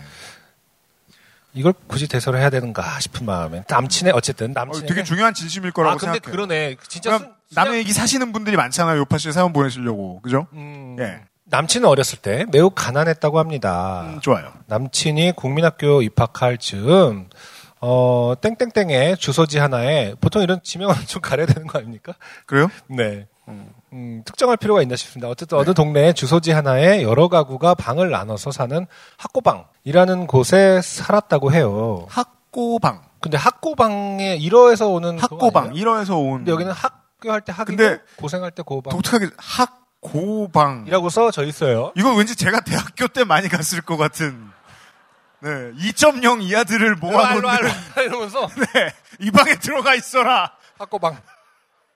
이걸 1.54 1.74
굳이 1.88 2.08
대사로 2.08 2.38
해야 2.38 2.50
되는가 2.50 3.00
싶은 3.00 3.26
마음에 3.26 3.64
남친의 3.68 4.14
어쨌든 4.16 4.52
어, 4.52 4.54
남친의 4.54 4.88
되게 4.88 5.04
중요한 5.04 5.34
진심일 5.34 5.72
거라고 5.72 5.94
아 5.96 5.98
근데 5.98 6.14
생각해요. 6.16 6.32
그러네. 6.32 6.76
진짜 6.88 7.18
순- 7.18 7.34
남의 7.56 7.80
얘기 7.80 7.92
사시는 7.94 8.32
분들이 8.32 8.56
많잖아요. 8.56 9.00
요파시에 9.00 9.32
사연 9.32 9.52
보내시려고. 9.54 10.22
그죠? 10.22 10.46
음, 10.54 10.96
예. 11.00 11.22
남친은 11.46 11.88
어렸을 11.90 12.20
때 12.20 12.46
매우 12.52 12.70
가난했다고 12.70 13.40
합니다. 13.40 14.06
음, 14.08 14.20
좋아요. 14.22 14.54
남친이 14.68 15.34
국민학교 15.36 16.04
입학할 16.04 16.60
즈음 16.60 17.28
어 17.82 18.34
땡땡땡의 18.42 19.18
주소지 19.18 19.58
하나에 19.58 20.14
보통 20.22 20.44
이런 20.44 20.60
지명은 20.62 20.94
좀 21.08 21.22
가려야 21.22 21.48
되는 21.48 21.66
거 21.66 21.80
아닙니까? 21.80 22.14
그래요? 22.46 22.70
네. 22.88 23.26
음, 23.94 24.22
특정할 24.26 24.58
필요가 24.58 24.82
있나 24.82 24.96
싶습니다. 24.96 25.28
어쨌든 25.30 25.58
어느 25.58 25.74
동네 25.74 26.14
주소지 26.14 26.52
하나에 26.52 27.02
여러 27.04 27.28
가구가 27.28 27.74
방을 27.76 28.10
나눠서 28.12 28.52
사는 28.52 28.86
학고방이라는 29.18 30.28
곳에 30.28 30.82
살았다고 30.82 31.52
해요. 31.54 32.06
학고방. 32.10 33.02
근데 33.22 33.38
학고방에 33.38 34.38
1어에서 34.40 34.94
오는 34.94 35.18
학고방. 35.20 35.70
아니에요? 35.70 35.86
1어에서 35.86 36.12
온. 36.18 36.38
근데 36.40 36.52
여기는 36.52 36.72
학교 36.72 37.32
할 37.32 37.42
때 37.42 37.52
학이고 37.52 37.76
근데 37.78 38.02
고생할 38.18 38.52
때 38.52 38.62
고방. 38.64 38.92
독특하게 38.92 39.30
학고방. 39.38 40.86
이라고 40.88 41.10
써져 41.10 41.44
있어요. 41.44 41.92
이거 41.96 42.14
왠지 42.16 42.36
제가 42.36 42.62
대학교 42.62 43.08
때 43.08 43.24
많이 43.24 43.50
갔을 43.50 43.82
것 43.82 43.98
같은. 43.98 44.50
네. 45.42 45.50
2.0 45.50 46.42
이하들을 46.42 46.96
모아놓는. 46.98 47.50
이러면서 48.06 48.48
네. 48.74 48.94
이 49.22 49.32
방에 49.32 49.56
들어가 49.56 49.96
있어라. 49.96 50.52
학고방. 50.78 51.18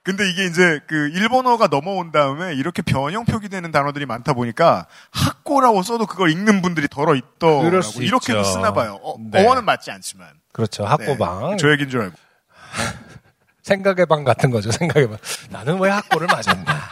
근데 0.04 0.28
이게 0.28 0.44
이제 0.44 0.80
그 0.86 1.08
일본어가 1.08 1.68
넘어온 1.68 2.12
다음에 2.12 2.54
이렇게 2.54 2.82
변형 2.82 3.24
표기되는 3.24 3.72
단어들이 3.72 4.04
많다 4.04 4.34
보니까 4.34 4.86
학고라고 5.10 5.82
써도 5.82 6.04
그걸 6.04 6.30
읽는 6.30 6.60
분들이 6.60 6.88
덜어 6.88 7.14
있더라고 7.14 7.66
이렇게도 8.02 8.40
있죠. 8.40 8.44
쓰나 8.44 8.74
봐요. 8.74 9.00
어, 9.02 9.16
네. 9.18 9.42
어원은 9.42 9.64
맞지 9.64 9.90
않지만. 9.90 10.28
그렇죠. 10.52 10.84
학고방. 10.84 11.52
네. 11.52 11.56
저 11.56 11.70
얘기인 11.70 11.88
줄 11.88 12.02
알고. 12.02 12.16
생각의 13.62 14.04
방 14.04 14.24
같은 14.24 14.50
거죠. 14.50 14.70
생각의 14.70 15.08
방. 15.08 15.16
나는 15.48 15.80
왜 15.80 15.88
학고를 15.88 16.26
맞았나? 16.26 16.82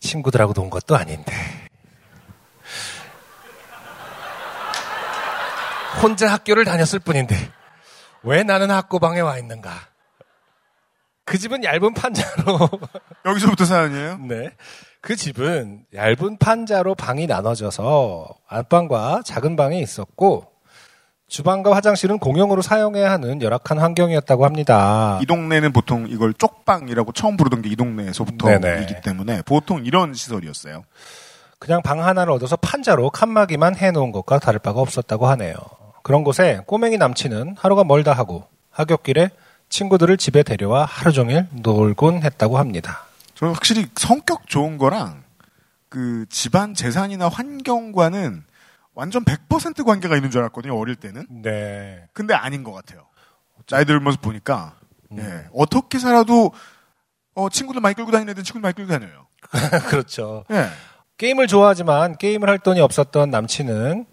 친구들하고 0.00 0.52
논 0.52 0.68
것도 0.68 0.96
아닌데. 0.96 1.32
혼자 6.02 6.32
학교를 6.32 6.64
다녔을 6.64 6.98
뿐인데 6.98 7.36
왜 8.24 8.42
나는 8.42 8.72
학고방에 8.72 9.20
와 9.20 9.38
있는가? 9.38 9.91
그 11.24 11.38
집은 11.38 11.64
얇은 11.64 11.94
판자로 11.94 12.68
여기서부터 13.26 13.64
사연이에요? 13.64 14.18
네. 14.28 14.50
그 15.00 15.16
집은 15.16 15.84
얇은 15.94 16.38
판자로 16.38 16.94
방이 16.94 17.26
나눠져서 17.26 18.28
안방과 18.48 19.22
작은 19.24 19.56
방이 19.56 19.80
있었고 19.80 20.46
주방과 21.28 21.74
화장실은 21.74 22.18
공용으로 22.18 22.60
사용해야 22.60 23.10
하는 23.10 23.40
열악한 23.40 23.78
환경이었다고 23.78 24.44
합니다. 24.44 25.18
이 25.22 25.26
동네는 25.26 25.72
보통 25.72 26.06
이걸 26.08 26.34
쪽방이라고 26.34 27.12
처음 27.12 27.38
부르던 27.38 27.62
게 27.62 27.70
이. 27.70 27.76
동네에서부터이기 27.76 29.00
때문에 29.02 29.40
보통 29.42 29.84
이런 29.86 30.12
시설이었어요. 30.12 30.84
그냥 31.58 31.80
방 31.80 32.04
하나를 32.04 32.32
얻어서 32.32 32.56
판자로 32.56 33.10
칸막이만 33.10 33.76
해놓은 33.76 34.12
것과 34.12 34.40
다를 34.40 34.58
바가 34.58 34.80
없었다고 34.80 35.26
하네요. 35.28 35.54
그런 36.02 36.22
곳에 36.22 36.60
꼬맹이 36.66 36.98
남친은 36.98 37.54
하루가 37.58 37.82
멀다 37.84 38.12
하고 38.12 38.44
하굣길에 38.70 39.30
친구들을 39.72 40.18
집에 40.18 40.42
데려와 40.42 40.84
하루 40.84 41.12
종일 41.12 41.46
놀곤 41.50 42.22
했다고 42.22 42.58
합니다. 42.58 43.06
저는 43.34 43.54
확실히 43.54 43.86
성격 43.96 44.46
좋은 44.46 44.76
거랑 44.76 45.24
그 45.88 46.26
집안 46.28 46.74
재산이나 46.74 47.28
환경과는 47.28 48.44
완전 48.94 49.24
100% 49.24 49.86
관계가 49.86 50.14
있는 50.14 50.30
줄 50.30 50.42
알았거든요. 50.42 50.78
어릴 50.78 50.96
때는. 50.96 51.26
네. 51.30 52.06
근데 52.12 52.34
아닌 52.34 52.62
것 52.62 52.72
같아요. 52.72 53.06
나이 53.70 53.86
들면서 53.86 54.18
보니까 54.20 54.74
음. 55.12 55.18
예, 55.18 55.48
어떻게 55.54 55.98
살아도 55.98 56.52
어, 57.34 57.48
친구들 57.48 57.80
많이 57.80 57.94
끌고 57.94 58.10
다니는 58.10 58.30
애들은 58.32 58.44
친구들 58.44 58.60
많이 58.60 58.74
끌고 58.74 58.92
다녀요. 58.92 59.26
그렇죠. 59.88 60.44
예. 60.50 60.68
게임을 61.16 61.46
좋아하지만 61.46 62.18
게임을 62.18 62.48
할 62.48 62.58
돈이 62.58 62.80
없었던 62.80 63.30
남친은 63.30 64.04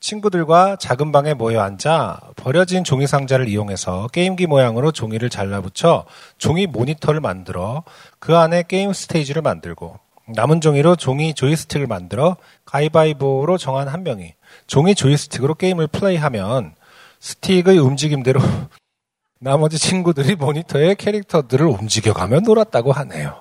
친구들과 0.00 0.76
작은 0.76 1.12
방에 1.12 1.34
모여 1.34 1.60
앉아 1.60 2.20
버려진 2.36 2.84
종이 2.84 3.06
상자를 3.06 3.48
이용해서 3.48 4.08
게임기 4.12 4.46
모양으로 4.46 4.92
종이를 4.92 5.28
잘라붙여 5.28 6.06
종이 6.38 6.66
모니터를 6.66 7.20
만들어 7.20 7.82
그 8.18 8.36
안에 8.36 8.64
게임 8.68 8.92
스테이지를 8.92 9.42
만들고 9.42 9.98
남은 10.28 10.60
종이로 10.60 10.96
종이 10.96 11.34
조이스틱을 11.34 11.86
만들어 11.86 12.36
가위바위보로 12.66 13.58
정한 13.58 13.88
한 13.88 14.02
명이 14.04 14.34
종이 14.66 14.94
조이스틱으로 14.94 15.54
게임을 15.54 15.88
플레이하면 15.88 16.74
스틱의 17.20 17.78
움직임대로 17.78 18.40
나머지 19.40 19.78
친구들이 19.78 20.36
모니터에 20.36 20.94
캐릭터들을 20.94 21.66
움직여가며 21.66 22.40
놀았다고 22.40 22.92
하네요. 22.92 23.36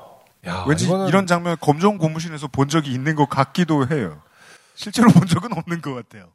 야, 0.48 0.64
왠지 0.68 0.86
이거는 0.86 1.08
이런 1.08 1.28
장면 1.28 1.58
검정 1.60 1.98
고무신에서 1.98 2.48
본 2.48 2.70
적이 2.70 2.94
있는 2.94 3.16
것 3.16 3.28
같기도 3.28 3.88
해요. 3.88 4.22
실제로 4.76 5.10
본 5.10 5.28
적은 5.28 5.52
없는 5.54 5.82
것 5.82 5.94
같아요. 5.94 6.30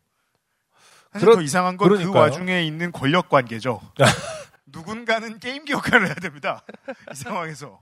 사실 1.12 1.26
그러- 1.26 1.36
더 1.36 1.42
이상한 1.42 1.76
건 1.76 1.88
그. 1.88 2.10
와중에 2.10 2.62
있는 2.64 2.90
권력 2.92 3.28
관계죠. 3.28 3.80
누군가는 4.66 5.38
게임기 5.38 5.72
역할을 5.72 6.06
해야 6.06 6.14
됩니다. 6.14 6.62
이 7.10 7.14
상황에서. 7.14 7.78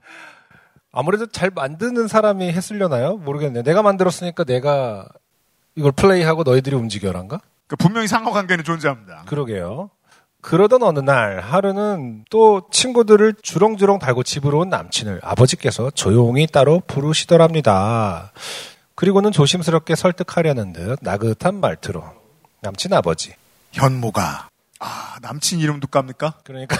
아무래도 0.91 1.25
잘 1.27 1.49
만드는 1.49 2.07
사람이 2.09 2.51
했으려나요? 2.51 3.15
모르겠네요. 3.17 3.63
내가 3.63 3.81
만들었으니까 3.81 4.43
내가 4.43 5.07
이걸 5.75 5.93
플레이하고 5.93 6.43
너희들이 6.43 6.75
움직여란가? 6.75 7.39
그러니까 7.67 7.75
분명히 7.79 8.07
상호 8.07 8.31
관계는 8.31 8.65
존재합니다. 8.65 9.23
그러게요. 9.27 9.89
그러던 10.41 10.83
어느 10.83 10.99
날 10.99 11.39
하루는 11.39 12.25
또 12.29 12.67
친구들을 12.71 13.35
주렁주렁 13.41 13.99
달고 13.99 14.23
집으로 14.23 14.59
온 14.59 14.69
남친을 14.69 15.21
아버지께서 15.23 15.91
조용히 15.91 16.47
따로 16.47 16.81
부르시더랍니다. 16.87 18.33
그리고는 18.95 19.31
조심스럽게 19.31 19.95
설득하려는 19.95 20.73
듯 20.73 20.97
나긋한 21.01 21.61
말투로 21.61 22.03
남친 22.63 22.93
아버지 22.93 23.33
현모가 23.71 24.49
아 24.79 25.15
남친 25.21 25.59
이름도 25.59 25.87
깝니까? 25.87 26.35
그러니까 26.43 26.77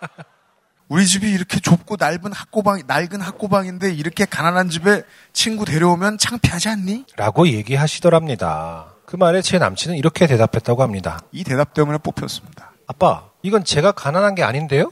우리 0.88 1.06
집이 1.06 1.30
이렇게 1.30 1.60
좁고 1.60 1.96
넓은 1.98 2.32
학고방 2.32 2.82
낡은 2.86 3.20
학고방인데 3.20 3.92
이렇게 3.92 4.24
가난한 4.24 4.70
집에 4.70 5.02
친구 5.34 5.66
데려오면 5.66 6.16
창피하지 6.16 6.70
않니? 6.70 7.04
라고 7.16 7.48
얘기하시더랍니다. 7.48 8.94
그 9.04 9.16
말에 9.16 9.42
제 9.42 9.58
남친은 9.58 9.96
이렇게 9.96 10.26
대답했다고 10.26 10.82
합니다. 10.82 11.20
이 11.32 11.44
대답 11.44 11.74
때문에 11.74 11.98
뽑혔습니다. 11.98 12.72
아빠, 12.86 13.28
이건 13.42 13.64
제가 13.64 13.92
가난한 13.92 14.34
게 14.34 14.42
아닌데요? 14.42 14.90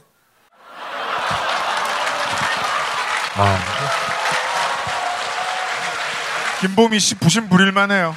아, 3.34 3.58
김보미 6.60 7.00
씨 7.00 7.14
부심 7.14 7.48
부릴만해요. 7.48 8.14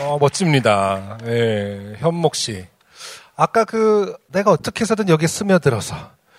어, 0.00 0.16
멋집니다. 0.18 1.18
예, 1.26 1.96
현목 1.98 2.34
씨. 2.36 2.66
아까 3.36 3.64
그, 3.64 4.16
내가 4.28 4.50
어떻게 4.50 4.82
해서든 4.82 5.08
여기에 5.08 5.26
스며들어서. 5.26 5.96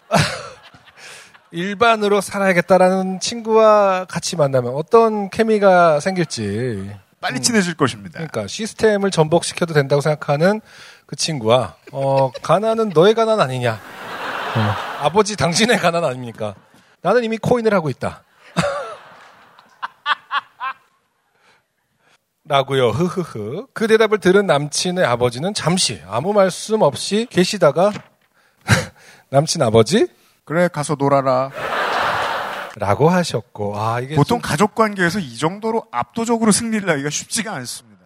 일반으로 1.52 2.22
살아야겠다라는 2.22 3.20
친구와 3.20 4.06
같이 4.06 4.36
만나면 4.36 4.74
어떤 4.76 5.30
케미가 5.30 6.00
생길지. 6.00 6.90
빨리 7.20 7.42
친해질 7.42 7.76
것입니다. 7.76 8.14
그러니까 8.14 8.48
시스템을 8.48 9.12
전복시켜도 9.12 9.74
된다고 9.74 10.02
생각하는 10.02 10.62
그 11.06 11.16
친구와, 11.18 11.76
어, 11.92 12.32
가난은 12.42 12.92
너의 12.94 13.14
가난 13.14 13.42
아니냐. 13.42 13.74
어, 13.74 15.06
아버지 15.06 15.36
당신의 15.36 15.80
가난 15.80 16.06
아닙니까? 16.06 16.56
나는 17.02 17.24
이미 17.24 17.38
코인을 17.38 17.74
하고 17.74 17.90
있다. 17.90 18.24
라고요. 22.50 22.90
흐흐흐. 22.90 23.68
그 23.74 23.88
대답을 23.88 24.18
들은 24.18 24.48
남친의 24.48 25.06
아버지는 25.06 25.54
잠시 25.54 26.02
아무 26.10 26.34
말씀 26.34 26.82
없이 26.82 27.28
계시다가 27.30 27.92
남친 29.30 29.62
아버지 29.62 30.08
그래 30.46 30.68
가서 30.68 30.96
놀아라. 30.98 31.52
라고 32.76 33.10
하셨고 33.10 33.80
아 33.80 34.00
이게 34.00 34.16
보통 34.16 34.40
좀- 34.40 34.42
가족 34.42 34.74
관계에서 34.74 35.20
이 35.20 35.38
정도로 35.38 35.86
압도적으로 35.92 36.52
승리를 36.52 36.90
하기가 36.90 37.10
쉽지가 37.12 37.54
않습니다. 37.56 38.00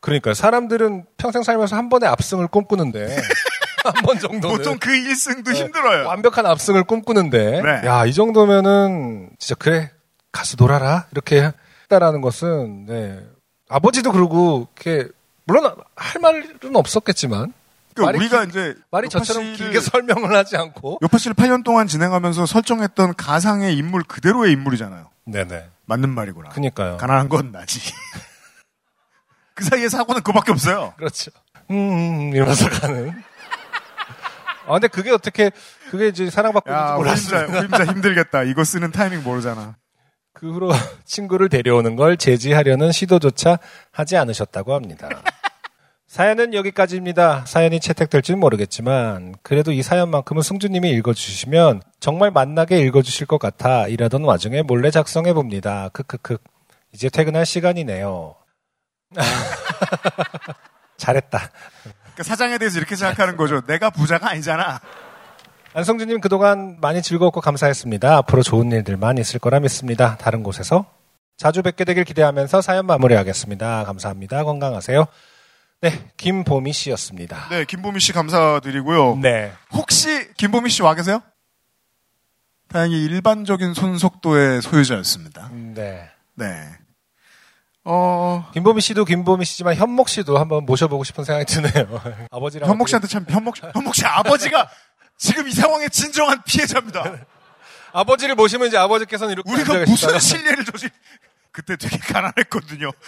그러니까 0.00 0.34
사람들은 0.34 1.04
평생 1.16 1.42
살면서 1.44 1.76
한 1.76 1.88
번의 1.88 2.08
압승을 2.08 2.48
꿈꾸는데 2.48 3.16
한 3.84 3.92
번 4.04 4.18
정도는 4.18 4.56
보통 4.56 4.78
그 4.80 4.90
1승도 4.90 5.52
힘들어요. 5.54 6.08
완벽한 6.08 6.44
압승을 6.46 6.82
꿈꾸는데 6.84 7.62
네. 7.62 7.86
야이 7.88 8.12
정도면은 8.14 9.30
진짜 9.38 9.54
그래 9.56 9.90
가서 10.32 10.56
놀아라 10.58 11.06
이렇게 11.12 11.52
했다라는 11.84 12.20
것은 12.20 12.86
네. 12.86 13.20
아버지도 13.68 14.12
그러고 14.12 14.68
이렇게 14.76 15.08
물론 15.44 15.74
할 15.96 16.20
말은 16.20 16.58
없었겠지만 16.74 17.52
그러니까 17.94 18.18
우리가 18.18 18.40
길- 18.46 18.48
이제 18.50 18.74
말이 18.90 19.08
저처럼 19.08 19.54
길게 19.54 19.80
설명을 19.80 20.34
하지 20.36 20.56
않고 20.56 20.98
요파 21.02 21.18
씨를 21.18 21.34
8년 21.34 21.64
동안 21.64 21.86
진행하면서 21.86 22.46
설정했던 22.46 23.14
가상의 23.16 23.76
인물 23.76 24.02
그대로의 24.04 24.52
인물이잖아요. 24.52 25.08
네네 25.24 25.68
맞는 25.86 26.10
말이구나. 26.10 26.50
그니까요 26.50 26.96
가난한 26.98 27.28
건 27.28 27.52
나지. 27.52 27.80
그 29.54 29.64
사이에 29.64 29.88
사고는 29.88 30.22
그밖에 30.22 30.52
없어요. 30.52 30.92
그렇죠 30.96 31.30
음, 31.70 31.74
음 32.30 32.34
이러면서 32.34 32.68
가는 32.68 33.10
아 34.66 34.72
근데 34.72 34.88
그게 34.88 35.10
어떻게 35.12 35.50
그게 35.90 36.08
이제 36.08 36.28
사랑받고 36.28 36.68
있는지 36.70 36.90
야, 36.90 36.96
몰랐어요 36.96 37.46
혼자 37.60 37.84
힘들겠다. 37.86 38.42
이거 38.42 38.64
쓰는 38.64 38.90
타이밍 38.90 39.22
모르잖아. 39.22 39.76
그 40.36 40.52
후로 40.52 40.70
친구를 41.06 41.48
데려오는 41.48 41.96
걸 41.96 42.18
제지하려는 42.18 42.92
시도조차 42.92 43.58
하지 43.90 44.18
않으셨다고 44.18 44.74
합니다. 44.74 45.08
사연은 46.06 46.52
여기까지입니다. 46.52 47.46
사연이 47.46 47.80
채택될지는 47.80 48.38
모르겠지만 48.38 49.34
그래도 49.42 49.72
이 49.72 49.82
사연만큼은 49.82 50.42
승주님이 50.42 50.90
읽어주시면 50.90 51.82
정말 52.00 52.30
만나게 52.30 52.80
읽어주실 52.80 53.26
것 53.26 53.38
같아 53.38 53.88
이러던 53.88 54.24
와중에 54.24 54.60
몰래 54.62 54.90
작성해 54.90 55.32
봅니다. 55.32 55.88
크크크. 55.94 56.36
이제 56.92 57.08
퇴근할 57.08 57.46
시간이네요. 57.46 58.34
잘했다. 60.98 61.50
그러니까 62.02 62.22
사장에 62.22 62.58
대해서 62.58 62.78
이렇게 62.78 62.94
생각하는 62.94 63.36
거죠. 63.36 63.62
내가 63.62 63.88
부자가 63.90 64.30
아니잖아. 64.30 64.80
안성주님 65.80 66.20
그동안 66.22 66.78
많이 66.80 67.02
즐거웠고 67.02 67.42
감사했습니다. 67.42 68.16
앞으로 68.16 68.42
좋은 68.42 68.72
일들만 68.72 69.18
있을 69.18 69.38
거라 69.38 69.60
믿습니다. 69.60 70.16
다른 70.16 70.42
곳에서 70.42 70.86
자주 71.36 71.62
뵙게 71.62 71.84
되길 71.84 72.04
기대하면서 72.04 72.62
사연 72.62 72.86
마무리하겠습니다. 72.86 73.84
감사합니다. 73.84 74.42
건강하세요. 74.44 75.04
네, 75.82 76.08
김보미 76.16 76.72
씨였습니다. 76.72 77.48
네, 77.50 77.66
김보미 77.66 78.00
씨 78.00 78.14
감사드리고요. 78.14 79.16
네. 79.20 79.52
혹시 79.74 80.32
김보미 80.38 80.70
씨 80.70 80.82
와 80.82 80.94
계세요? 80.94 81.20
다행히 82.68 83.04
일반적인 83.04 83.74
손속도의 83.74 84.62
소유자였습니다. 84.62 85.50
네. 85.52 86.08
네. 86.36 86.46
어, 87.84 88.48
김보미 88.54 88.80
씨도 88.80 89.04
김보미 89.04 89.44
씨지만 89.44 89.74
현목 89.74 90.08
씨도 90.08 90.38
한번 90.38 90.64
모셔보고 90.64 91.04
싶은 91.04 91.24
생각이 91.24 91.44
드네요. 91.44 92.00
아버지랑 92.32 92.70
현목 92.70 92.88
씨한테 92.88 93.08
참, 93.08 93.26
현목, 93.28 93.56
현목 93.74 93.94
씨 93.94 94.06
아버지가 94.06 94.70
지금 95.16 95.48
이 95.48 95.52
상황의 95.52 95.90
진정한 95.90 96.42
피해자입니다. 96.44 97.16
아버지를 97.92 98.34
모시면 98.34 98.68
이제 98.68 98.76
아버지께서는 98.76 99.32
이렇게 99.32 99.50
우리가 99.50 99.74
앉아 99.74 99.90
무슨 99.90 100.18
신뢰를 100.18 100.64
조질, 100.64 100.90
그때 101.50 101.76
되게 101.76 101.96
가난했거든요. 101.98 102.90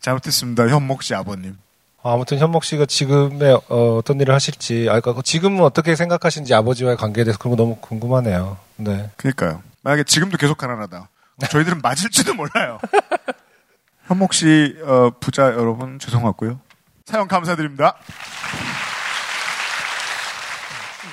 잘못했습니다. 0.00 0.68
현목 0.68 1.02
씨 1.02 1.14
아버님. 1.14 1.58
아무튼 2.02 2.38
현목 2.38 2.64
씨가 2.64 2.86
지금의 2.86 3.60
어, 3.68 4.00
떤 4.04 4.20
일을 4.20 4.32
하실지, 4.34 4.86
아, 4.88 4.98
그러니까 5.00 5.20
지금은 5.22 5.62
어떻게 5.62 5.94
생각하시는지 5.96 6.54
아버지와의 6.54 6.96
관계에 6.96 7.24
대해서 7.24 7.38
그런 7.38 7.56
거 7.56 7.62
너무 7.62 7.76
궁금하네요. 7.76 8.56
네. 8.76 9.10
그러니까요. 9.16 9.62
만약에 9.82 10.04
지금도 10.04 10.38
계속 10.38 10.56
가난하다. 10.56 11.08
저희들은 11.50 11.80
맞을지도 11.82 12.34
몰라요. 12.34 12.78
현목 14.06 14.32
씨 14.32 14.76
어, 14.84 15.10
부자 15.20 15.46
여러분 15.52 15.98
죄송하고요. 15.98 16.60
사연 17.08 17.26
감사드립니다. 17.26 17.96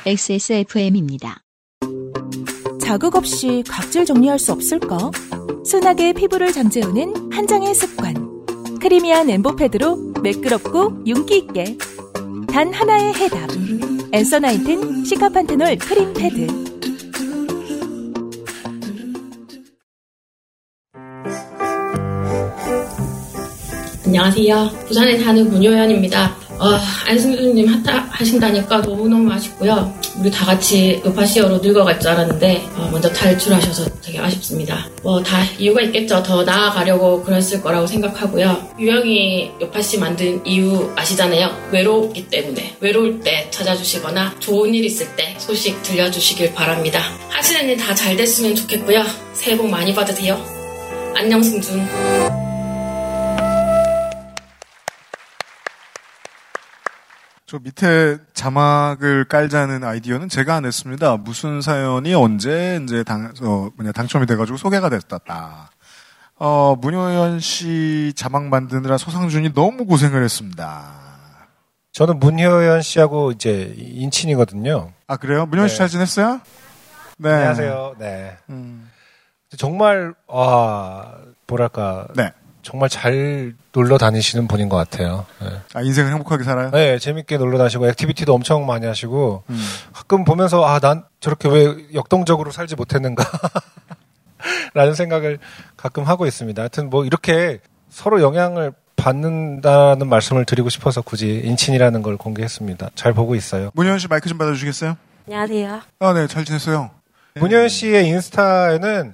XSFM입니다. 0.05 1.37
자극 2.81 3.15
없이 3.15 3.63
각질 3.65 4.05
정리할 4.05 4.37
수 4.37 4.51
없을까? 4.51 4.97
순하게 5.65 6.11
피부를 6.11 6.51
잠재우는 6.51 7.31
한 7.31 7.47
장의 7.47 7.73
습관. 7.73 8.13
크리미한 8.81 9.29
엠보패드로 9.29 10.15
매끄럽고 10.21 11.05
윤기 11.05 11.37
있게. 11.37 11.77
단 12.51 12.73
하나의 12.73 13.13
해답. 13.13 13.49
엔서 14.11 14.39
나인틴 14.39 15.05
시카판테놀 15.05 15.77
크림 15.77 16.13
패드. 16.13 16.74
안녕하세요. 24.17 24.69
부산에 24.87 25.19
사는 25.19 25.49
문효연입니다. 25.51 26.37
어, 26.57 26.79
안승준님 27.05 27.67
하신다니까 28.11 28.77
너무너무 28.77 29.29
아쉽고요. 29.33 29.93
우리 30.17 30.31
다 30.31 30.45
같이 30.45 31.01
요파시어로 31.05 31.57
늙어갈 31.57 31.99
줄 31.99 32.11
알았는데 32.11 32.65
어, 32.77 32.87
먼저 32.93 33.09
탈출하셔서 33.09 33.89
되게 34.01 34.17
아쉽습니다. 34.19 34.87
뭐 35.03 35.21
다 35.21 35.43
이유가 35.59 35.81
있겠죠. 35.81 36.23
더 36.23 36.45
나아가려고 36.45 37.23
그랬을 37.23 37.61
거라고 37.61 37.85
생각하고요. 37.87 38.69
유영이 38.79 39.51
요파시 39.59 39.99
만든 39.99 40.41
이유 40.45 40.89
아시잖아요. 40.95 41.49
외롭기 41.73 42.29
때문에 42.29 42.77
외로울 42.79 43.19
때 43.19 43.49
찾아주시거나 43.51 44.35
좋은 44.39 44.73
일 44.73 44.85
있을 44.85 45.13
때 45.17 45.35
소식 45.39 45.83
들려주시길 45.83 46.53
바랍니다. 46.53 47.01
하시는 47.31 47.67
일 47.67 47.75
다 47.75 47.93
잘 47.93 48.15
됐으면 48.15 48.55
좋겠고요. 48.55 49.03
새해 49.33 49.57
복 49.57 49.67
많이 49.67 49.93
받으세요. 49.93 50.41
안녕 51.15 51.43
승준. 51.43 52.44
저 57.55 57.59
밑에 57.63 58.17
자막을 58.33 59.23
깔자는 59.29 59.85
아이디어는 59.85 60.27
제가 60.27 60.59
냈습니다. 60.59 61.15
무슨 61.17 61.61
사연이 61.61 62.13
언제 62.13 62.81
이제 62.83 63.01
당, 63.05 63.31
어, 63.41 63.69
뭐냐, 63.77 63.93
당첨이 63.93 64.25
돼가지고 64.25 64.57
소개가 64.57 64.89
됐다. 64.89 65.69
어, 66.35 66.75
문효연 66.75 67.39
씨 67.39 68.11
자막 68.13 68.43
만드느라 68.47 68.97
소상준이 68.97 69.53
너무 69.53 69.85
고생을 69.85 70.21
했습니다. 70.21 70.95
저는 71.93 72.19
문효연 72.19 72.81
씨하고 72.81 73.31
이제 73.31 73.73
인친이거든요. 73.77 74.91
아, 75.07 75.15
그래요? 75.15 75.45
문효연 75.45 75.69
씨 75.69 75.75
네. 75.75 75.77
잘 75.77 75.87
지냈어요? 75.87 76.41
네. 77.19 77.31
안녕하세요. 77.31 77.95
네. 77.99 78.35
음. 78.49 78.91
정말 79.55 80.13
아 80.27 81.19
뭐랄까 81.47 82.07
네. 82.17 82.33
정말 82.65 82.89
잘 82.89 83.53
놀러 83.73 83.99
다니시는 83.99 84.47
분인 84.47 84.69
것 84.69 84.75
같아요. 84.75 85.27
네. 85.39 85.49
아, 85.75 85.81
인생을 85.81 86.11
행복하게 86.11 86.43
살아요? 86.43 86.71
네, 86.71 86.97
재밌게 86.97 87.37
놀러 87.37 87.59
다니시고 87.59 87.87
activity도 87.89 88.33
엄청 88.33 88.65
많이 88.65 88.87
하시고 88.87 89.43
음. 89.49 89.65
가끔 89.93 90.25
보면서 90.25 90.65
아 90.65 90.79
난 90.79 91.03
저렇게 91.19 91.47
왜 91.47 91.75
역동적으로 91.93 92.51
살지 92.51 92.75
못했는가 92.75 93.23
라는 94.73 94.93
생각을 94.95 95.37
가끔 95.77 96.03
하고 96.03 96.25
있습니다. 96.25 96.59
하여튼 96.61 96.89
뭐 96.89 97.05
이렇게 97.05 97.59
서로 97.89 98.21
영향을 98.21 98.73
받는다는 98.95 100.07
말씀을 100.07 100.45
드리고 100.45 100.69
싶어서 100.69 101.01
굳이 101.01 101.41
인친이라는 101.45 102.01
걸 102.01 102.17
공개했습니다. 102.17 102.89
잘 102.95 103.13
보고 103.13 103.35
있어요. 103.35 103.69
문효연 103.73 103.99
씨 103.99 104.07
마이크 104.07 104.27
좀 104.27 104.37
받아주시겠어요? 104.39 104.97
안녕하세요. 105.27 105.81
아, 105.99 106.13
네, 106.13 106.27
잘 106.27 106.45
지냈어요. 106.45 106.89
문현 107.35 107.67
씨의 107.69 108.07
인스타에는 108.07 109.13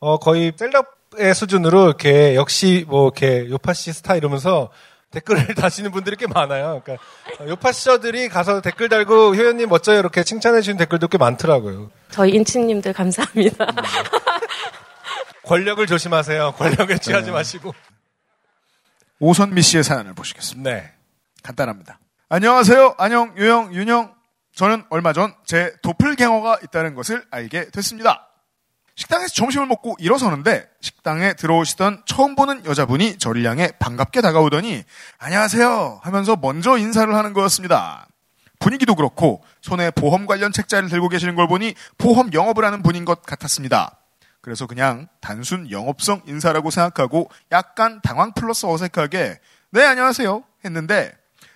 어, 0.00 0.18
거의 0.18 0.52
셀럽 0.56 0.86
의 1.16 1.34
수준으로 1.34 1.86
이렇게 1.86 2.34
역시 2.34 2.84
뭐 2.88 3.04
이렇게 3.06 3.48
요파 3.50 3.72
씨 3.74 3.92
스타 3.92 4.16
이러면서 4.16 4.70
댓글을 5.10 5.54
다시는 5.54 5.90
분들이 5.90 6.16
꽤 6.16 6.26
많아요. 6.26 6.80
그러니까 6.84 7.04
요파 7.46 7.72
씨들이 7.72 8.28
가서 8.28 8.60
댓글 8.62 8.88
달고 8.88 9.34
효연님 9.36 9.68
멋져요 9.68 9.98
이렇게 9.98 10.24
칭찬해 10.24 10.62
주는 10.62 10.78
댓글도 10.78 11.08
꽤 11.08 11.18
많더라고요. 11.18 11.90
저희 12.10 12.32
인친님들 12.32 12.92
감사합니다. 12.94 13.66
권력을 15.44 15.84
조심하세요. 15.86 16.52
권력에 16.52 16.98
취하지 16.98 17.26
네. 17.26 17.32
마시고. 17.32 17.74
오선미 19.18 19.62
씨의 19.62 19.84
사연을 19.84 20.14
보시겠습니다. 20.14 20.70
네. 20.70 20.92
간단합니다. 21.42 21.98
안녕하세요. 22.28 22.94
안녕, 22.98 23.34
유영, 23.36 23.74
윤영. 23.74 24.14
저는 24.54 24.84
얼마 24.90 25.12
전 25.12 25.34
제 25.46 25.72
도플갱어가 25.82 26.58
있다는 26.64 26.94
것을 26.94 27.24
알게 27.30 27.70
됐습니다. 27.70 28.28
식당에서 29.02 29.34
점심을 29.34 29.66
먹고 29.66 29.96
일어서는데 29.98 30.68
식당에 30.80 31.34
들어오시던 31.34 32.04
처음 32.06 32.36
보는 32.36 32.64
여자분이 32.64 33.18
저를 33.18 33.44
향해 33.44 33.72
반갑게 33.80 34.20
다가오더니 34.20 34.84
안녕하세요 35.18 36.00
하면서 36.02 36.36
먼저 36.36 36.78
인사를 36.78 37.12
하는 37.12 37.32
거였습니다. 37.32 38.06
분위기도 38.60 38.94
그렇고 38.94 39.42
손에 39.60 39.90
보험 39.90 40.26
관련 40.26 40.52
책자를 40.52 40.88
들고 40.88 41.08
계시는 41.08 41.34
걸 41.34 41.48
보니 41.48 41.74
보험 41.98 42.32
영업을 42.32 42.64
하는 42.64 42.84
분인 42.84 43.04
것 43.04 43.22
같았습니다. 43.22 43.98
그래서 44.40 44.68
그냥 44.68 45.08
단순 45.20 45.68
영업성 45.68 46.22
인사라고 46.28 46.70
생각하고 46.70 47.28
약간 47.50 48.00
당황 48.02 48.32
플러스 48.34 48.66
어색하게 48.66 49.40
네 49.72 49.82
안녕하세요 49.82 50.44
했는데 50.64 51.12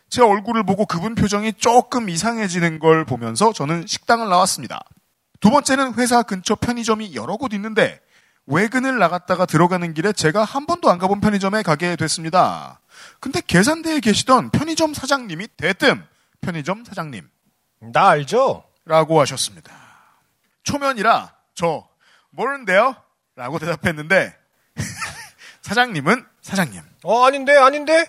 제 0.08 0.20
얼굴을 0.20 0.64
보고 0.64 0.84
그분 0.84 1.14
표정이 1.14 1.52
조금 1.52 2.08
이상해지는 2.08 2.80
걸 2.80 3.04
보면서 3.04 3.52
저는 3.52 3.86
식당을 3.86 4.28
나왔습니다. 4.28 4.82
두 5.46 5.50
번째는 5.52 5.94
회사 5.94 6.24
근처 6.24 6.56
편의점이 6.56 7.14
여러 7.14 7.36
곳 7.36 7.52
있는데 7.52 8.00
외근을 8.46 8.98
나갔다가 8.98 9.46
들어가는 9.46 9.94
길에 9.94 10.12
제가 10.12 10.42
한 10.42 10.66
번도 10.66 10.90
안 10.90 10.98
가본 10.98 11.20
편의점에 11.20 11.62
가게 11.62 11.94
됐습니다. 11.94 12.80
근데 13.20 13.40
계산대에 13.46 14.00
계시던 14.00 14.50
편의점 14.50 14.92
사장님이 14.92 15.46
대뜸 15.56 16.04
편의점 16.40 16.84
사장님 16.84 17.30
나 17.92 18.08
알죠? 18.08 18.64
라고 18.84 19.20
하셨습니다. 19.20 19.72
초면이라 20.64 21.36
저 21.54 21.88
모르는데요? 22.30 22.96
라고 23.36 23.60
대답했는데 23.60 24.36
사장님은 25.62 26.26
사장님 26.42 26.82
어 27.04 27.24
아닌데 27.24 27.56
아닌데. 27.56 28.04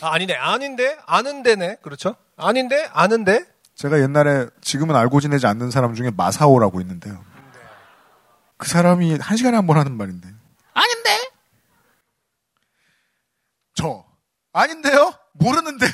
아, 0.00 0.14
아니네 0.14 0.34
아닌데 0.34 0.98
아는데네 1.06 1.76
그렇죠? 1.80 2.16
아닌데 2.36 2.88
아는데. 2.92 3.59
제가 3.74 4.00
옛날에 4.00 4.46
지금은 4.60 4.94
알고 4.94 5.20
지내지 5.20 5.46
않는 5.46 5.70
사람 5.70 5.94
중에 5.94 6.10
마사오라고 6.10 6.80
있는데요. 6.82 7.24
그 8.58 8.68
사람이 8.68 9.16
한 9.16 9.36
시간에 9.36 9.56
한 9.56 9.66
번 9.66 9.78
하는 9.78 9.96
말인데. 9.96 10.28
아닌데? 10.74 11.30
저 13.74 14.04
아닌데요? 14.52 15.14
모르는데요? 15.32 15.90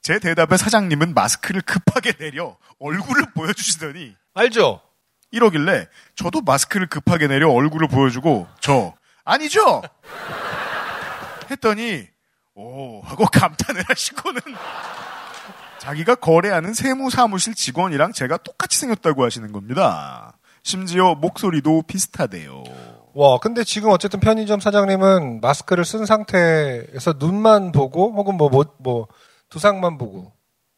제 0.00 0.18
대답에 0.18 0.56
사장님은 0.56 1.14
마스크를 1.14 1.60
급하게 1.60 2.12
내려 2.12 2.56
얼굴을 2.80 3.32
보여주시더니 3.34 4.16
알죠? 4.34 4.80
이러길래 5.30 5.88
저도 6.16 6.40
마스크를 6.40 6.86
급하게 6.88 7.26
내려 7.26 7.50
얼굴을 7.50 7.88
보여주고 7.88 8.48
저 8.60 8.94
아니죠? 9.24 9.82
했더니 11.50 12.08
오 12.54 13.00
하고 13.02 13.26
감탄을 13.26 13.84
하시고는 13.88 14.40
자기가 15.82 16.14
거래하는 16.14 16.74
세무사무실 16.74 17.56
직원이랑 17.56 18.12
제가 18.12 18.36
똑같이 18.36 18.78
생겼다고 18.78 19.24
하시는 19.24 19.50
겁니다. 19.50 20.38
심지어 20.62 21.16
목소리도 21.16 21.82
비슷하대요. 21.88 22.62
와, 23.14 23.38
근데 23.38 23.64
지금 23.64 23.90
어쨌든 23.90 24.20
편의점 24.20 24.60
사장님은 24.60 25.40
마스크를 25.40 25.84
쓴 25.84 26.06
상태에서 26.06 27.14
눈만 27.18 27.72
보고 27.72 28.12
혹은 28.12 28.36
뭐, 28.36 28.48
뭐, 28.48 28.64
뭐, 28.78 29.08
두상만 29.48 29.98
보고. 29.98 30.32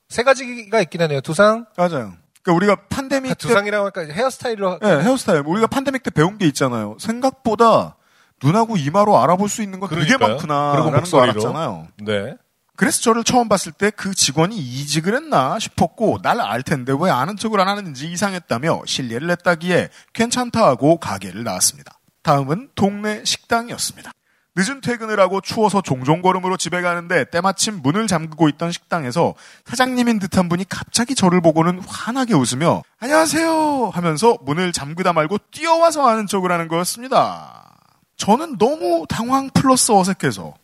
세 0.08 0.22
가지가 0.22 0.80
있긴 0.80 1.02
하네요. 1.02 1.20
두상? 1.20 1.66
맞아요. 1.76 2.14
그러니까 2.42 2.52
우리가 2.56 2.76
팬데믹 2.88 3.28
때 3.28 3.34
두상이라고 3.34 3.90
하니까 3.94 4.10
헤어스타일로. 4.10 4.78
네, 4.80 4.88
헤어스타일. 4.88 5.42
우리가 5.44 5.66
팬데믹 5.66 6.02
때 6.02 6.10
배운 6.10 6.38
게 6.38 6.46
있잖아요. 6.46 6.96
생각보다 6.98 7.96
눈하고 8.42 8.78
이마로 8.78 9.18
알아볼 9.22 9.50
수 9.50 9.62
있는 9.62 9.80
건 9.80 9.90
되게 9.90 10.00
그러니까요. 10.02 10.28
많구나. 10.30 10.72
그리고 10.72 10.90
라는 10.90 10.92
거 10.92 11.16
목소리로. 11.18 11.30
알았잖아요. 11.30 11.88
네. 12.04 12.36
그래서 12.76 13.00
저를 13.00 13.22
처음 13.24 13.48
봤을 13.48 13.70
때 13.72 13.90
그 13.90 14.14
직원이 14.14 14.56
이직을 14.56 15.14
했나 15.14 15.58
싶었고 15.58 16.18
날 16.22 16.40
알 16.40 16.62
텐데 16.62 16.92
왜 16.98 17.10
아는 17.10 17.36
척을 17.36 17.60
안 17.60 17.68
하는지 17.68 18.10
이상했다며 18.10 18.82
실례를 18.86 19.30
했다기에 19.30 19.88
괜찮다 20.12 20.64
하고 20.66 20.98
가게를 20.98 21.44
나왔습니다. 21.44 21.98
다음은 22.22 22.70
동네 22.74 23.22
식당이었습니다. 23.24 24.10
늦은 24.56 24.80
퇴근을 24.80 25.18
하고 25.18 25.40
추워서 25.40 25.82
종종 25.82 26.22
걸음으로 26.22 26.56
집에 26.56 26.80
가는데 26.80 27.24
때마침 27.30 27.82
문을 27.82 28.06
잠그고 28.06 28.48
있던 28.50 28.70
식당에서 28.72 29.34
사장님인 29.64 30.20
듯한 30.20 30.48
분이 30.48 30.66
갑자기 30.68 31.14
저를 31.16 31.40
보고는 31.40 31.80
환하게 31.86 32.34
웃으며 32.34 32.82
안녕하세요 33.00 33.90
하면서 33.92 34.38
문을 34.42 34.72
잠그다 34.72 35.12
말고 35.12 35.38
뛰어와서 35.50 36.06
아는 36.08 36.26
척을 36.28 36.52
하는 36.52 36.68
거였습니다. 36.68 37.76
저는 38.16 38.58
너무 38.58 39.06
당황 39.08 39.50
플러스 39.50 39.90
어색해서 39.90 40.54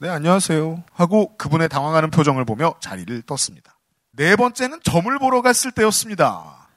네, 0.00 0.08
안녕하세요. 0.08 0.82
하고 0.94 1.36
그분의 1.36 1.68
당황하는 1.68 2.10
표정을 2.10 2.44
보며 2.46 2.74
자리를 2.80 3.20
떴습니다. 3.22 3.76
네 4.12 4.34
번째는 4.34 4.80
점을 4.82 5.18
보러 5.18 5.42
갔을 5.42 5.72
때였습니다. 5.72 6.68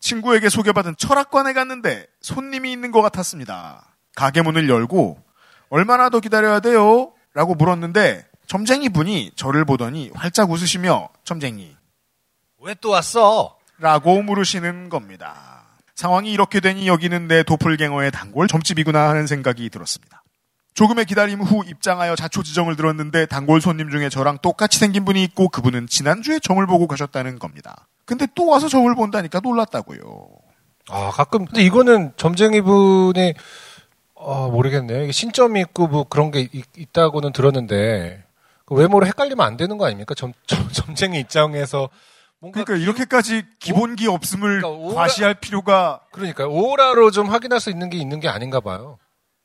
친구에게 0.00 0.48
소개받은 0.50 0.96
철학관에 0.98 1.54
갔는데 1.54 2.06
손님이 2.20 2.70
있는 2.72 2.90
것 2.90 3.00
같았습니다. 3.02 3.86
가게 4.14 4.42
문을 4.42 4.68
열고 4.68 5.18
얼마나 5.70 6.10
더 6.10 6.20
기다려야 6.20 6.60
돼요? 6.60 7.12
라고 7.32 7.54
물었는데 7.54 8.26
점쟁이 8.46 8.90
분이 8.90 9.32
저를 9.34 9.64
보더니 9.64 10.10
활짝 10.14 10.50
웃으시며 10.50 11.08
점쟁이 11.24 11.74
왜 12.60 12.74
또 12.80 12.90
왔어? 12.90 13.56
라고 13.78 14.20
물으시는 14.22 14.90
겁니다. 14.90 15.62
상황이 15.94 16.30
이렇게 16.32 16.60
되니 16.60 16.86
여기는 16.86 17.28
내 17.28 17.42
도플갱어의 17.42 18.10
단골 18.10 18.46
점집이구나 18.46 19.08
하는 19.08 19.26
생각이 19.26 19.70
들었습니다. 19.70 20.21
조금의 20.74 21.04
기다림 21.04 21.40
후 21.42 21.62
입장하여 21.66 22.16
자초지정을 22.16 22.76
들었는데 22.76 23.26
단골 23.26 23.60
손님 23.60 23.90
중에 23.90 24.08
저랑 24.08 24.38
똑같이 24.42 24.78
생긴 24.78 25.04
분이 25.04 25.22
있고 25.24 25.48
그분은 25.48 25.86
지난주에 25.86 26.38
점을 26.38 26.64
보고 26.66 26.86
가셨다는 26.86 27.38
겁니다. 27.38 27.86
근데 28.06 28.26
또 28.34 28.46
와서 28.46 28.68
점을 28.68 28.92
본다니까 28.94 29.40
놀랐다고요. 29.40 30.28
아, 30.88 31.10
가끔. 31.10 31.44
근데 31.44 31.62
이거는 31.62 32.12
점쟁이 32.16 32.60
분이, 32.60 33.34
아, 34.18 34.48
모르겠네요. 34.50 35.10
신점이 35.12 35.60
있고 35.60 35.86
뭐 35.86 36.04
그런 36.04 36.30
게 36.30 36.40
있, 36.52 36.64
있다고는 36.76 37.32
들었는데, 37.32 38.24
그 38.64 38.74
외모로 38.74 39.06
헷갈리면 39.06 39.44
안 39.46 39.56
되는 39.56 39.78
거 39.78 39.86
아닙니까? 39.86 40.14
점, 40.14 40.32
점, 40.46 40.68
점쟁이 40.72 41.20
입장에서 41.20 41.88
그러니까 42.40 42.74
이렇게까지 42.74 43.44
기본기 43.60 44.08
없음을 44.08 44.62
그러니까 44.62 44.68
오라- 44.70 44.94
과시할 44.96 45.34
필요가 45.34 46.00
그러니까 46.10 46.46
오라로 46.48 47.12
좀 47.12 47.28
확인할 47.28 47.60
수 47.60 47.70
있는 47.70 47.88
게 47.88 47.98
있는 47.98 48.18
게 48.18 48.28
아닌가 48.28 48.58
봐요. 48.58 48.98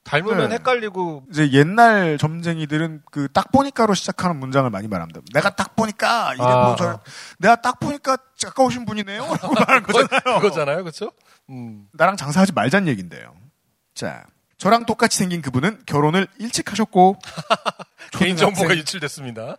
닮으면 0.07 0.49
네. 0.49 0.55
헷갈리고 0.55 1.23
이제 1.29 1.51
옛날 1.51 2.17
점쟁이들은 2.17 3.01
그 3.11 3.27
딱 3.33 3.51
보니까로 3.51 3.93
시작하는 3.93 4.37
문장을 4.37 4.67
많이 4.69 4.87
말합니다. 4.87 5.19
내가 5.33 5.55
딱 5.55 5.75
보니까 5.75 6.33
이래 6.33 6.43
아, 6.43 6.63
뭐 6.63 6.75
저, 6.77 6.99
내가 7.39 7.57
딱 7.57 7.79
보니까 7.79 8.17
가까우신 8.41 8.85
분이네요. 8.85 9.21
라고 9.21 9.51
말하는 9.53 9.83
거잖아요. 9.83 10.39
그거잖아요, 10.39 10.83
그렇죠? 10.83 11.11
음. 11.49 11.87
나랑 11.91 12.15
장사하지 12.15 12.53
말자는 12.53 12.87
얘긴데요. 12.87 13.35
자, 13.93 14.23
저랑 14.57 14.85
똑같이 14.85 15.17
생긴 15.17 15.41
그분은 15.41 15.81
결혼을 15.85 16.27
일찍 16.39 16.71
하셨고 16.71 17.19
개인 18.17 18.37
정보가 18.37 18.75
유출됐습니다. 18.77 19.57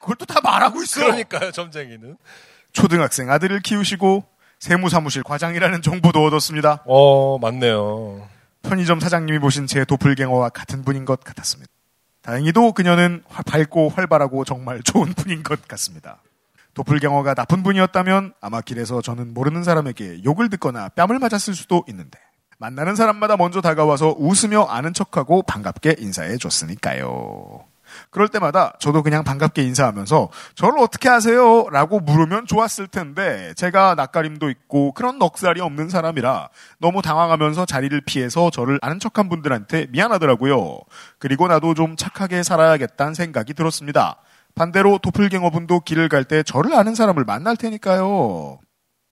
그걸 0.00 0.16
또 0.16 0.24
다 0.24 0.40
말하고 0.42 0.82
있어. 0.82 1.00
그러니까요, 1.02 1.52
점쟁이는. 1.52 2.16
초등학생 2.72 3.30
아들을 3.30 3.60
키우시고 3.60 4.24
세무사무실 4.58 5.22
과장이라는 5.22 5.82
정보도 5.82 6.24
얻었습니다. 6.24 6.82
어, 6.86 7.38
맞네요. 7.38 8.28
편의점 8.62 9.00
사장님이 9.00 9.38
보신 9.38 9.66
제 9.66 9.84
도플갱어와 9.84 10.50
같은 10.50 10.82
분인 10.82 11.04
것 11.04 11.20
같았습니다. 11.22 11.70
다행히도 12.22 12.72
그녀는 12.72 13.22
화- 13.28 13.42
밝고 13.42 13.88
활발하고 13.90 14.44
정말 14.44 14.82
좋은 14.82 15.12
분인 15.14 15.42
것 15.42 15.66
같습니다. 15.68 16.22
도플갱어가 16.74 17.34
나쁜 17.34 17.62
분이었다면 17.62 18.32
아마 18.40 18.60
길에서 18.60 19.02
저는 19.02 19.34
모르는 19.34 19.62
사람에게 19.62 20.24
욕을 20.24 20.48
듣거나 20.50 20.88
뺨을 20.90 21.18
맞았을 21.18 21.54
수도 21.54 21.84
있는데 21.88 22.18
만나는 22.58 22.94
사람마다 22.96 23.36
먼저 23.36 23.60
다가와서 23.60 24.14
웃으며 24.16 24.62
아는 24.64 24.94
척하고 24.94 25.42
반갑게 25.42 25.96
인사해 25.98 26.36
줬으니까요. 26.38 27.64
그럴 28.10 28.28
때마다 28.28 28.74
저도 28.78 29.02
그냥 29.02 29.24
반갑게 29.24 29.62
인사하면서 29.62 30.28
저를 30.54 30.78
어떻게 30.78 31.08
아세요? 31.08 31.66
라고 31.70 32.00
물으면 32.00 32.46
좋았을 32.46 32.86
텐데 32.88 33.52
제가 33.56 33.94
낯가림도 33.94 34.50
있고 34.50 34.92
그런 34.92 35.18
넉살이 35.18 35.60
없는 35.60 35.88
사람이라 35.88 36.48
너무 36.78 37.02
당황하면서 37.02 37.66
자리를 37.66 38.00
피해서 38.02 38.50
저를 38.50 38.78
아는 38.82 38.98
척한 39.00 39.28
분들한테 39.28 39.86
미안하더라고요. 39.90 40.78
그리고 41.18 41.48
나도 41.48 41.74
좀 41.74 41.96
착하게 41.96 42.42
살아야겠다는 42.42 43.14
생각이 43.14 43.54
들었습니다. 43.54 44.16
반대로 44.54 44.98
도플갱어분도 44.98 45.80
길을 45.80 46.08
갈 46.08 46.24
때 46.24 46.42
저를 46.42 46.74
아는 46.74 46.94
사람을 46.94 47.24
만날 47.24 47.56
테니까요. 47.56 48.58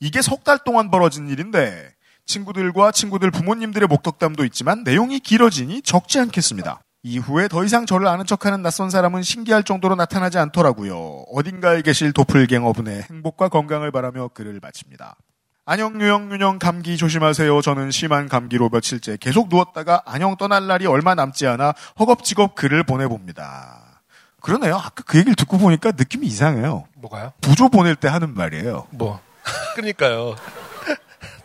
이게 0.01 0.23
석 0.23 0.45
달 0.45 0.59
동안 0.65 0.91
벌어진 0.91 1.29
일인데 1.29 1.91
친구들과 2.27 2.93
친구들 2.93 3.31
부모님들의 3.31 3.89
목덕담도 3.89 4.45
있지만 4.47 4.85
내용이 4.85 5.19
길어지니 5.21 5.83
적지 5.83 6.19
않겠습니다. 6.21 6.81
이후에 7.03 7.49
더 7.49 7.65
이상 7.65 7.87
저를 7.87 8.07
아는 8.07 8.27
척하는 8.27 8.63
낯선 8.63 8.91
사람은 8.91 9.23
신기할 9.23 9.63
정도로 9.63 9.95
나타나지 9.95 10.39
않더라고요. 10.39 11.25
어딘가에 11.33 11.83
계실 11.83 12.13
도플갱어분의 12.13 13.05
행복과 13.11 13.49
건강을 13.49 13.91
바라며 13.91 14.29
글을 14.29 14.61
마칩니다. 14.61 15.17
안녕 15.65 16.01
유영 16.01 16.33
윤영 16.33 16.59
감기 16.59 16.97
조심하세요. 16.97 17.61
저는 17.63 17.91
심한 17.91 18.29
감기로 18.29 18.69
며칠째 18.71 19.17
계속 19.19 19.49
누웠다가 19.49 20.03
안녕 20.05 20.37
떠날 20.37 20.67
날이 20.67 20.87
얼마 20.87 21.15
남지 21.15 21.47
않아 21.47 21.75
허겁지겁 21.99 22.55
글을 22.55 22.83
보내봅니다. 22.83 24.03
그러네요. 24.41 24.77
아까 24.77 25.03
그 25.07 25.19
얘기를 25.19 25.35
듣고 25.37 25.59
보니까 25.59 25.93
느낌이 25.93 26.27
이상해요. 26.27 26.85
뭐가요? 26.97 27.33
부조 27.41 27.69
보낼 27.69 27.95
때 27.95 28.09
하는 28.09 28.35
말이에요. 28.35 28.89
뭐. 28.91 29.21
그러니까요. 29.75 30.35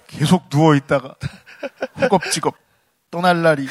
계속 0.07 0.49
누워 0.49 0.75
있다가 0.75 1.15
허겁지겁 2.01 2.55
떠날 3.11 3.41
날이 3.41 3.67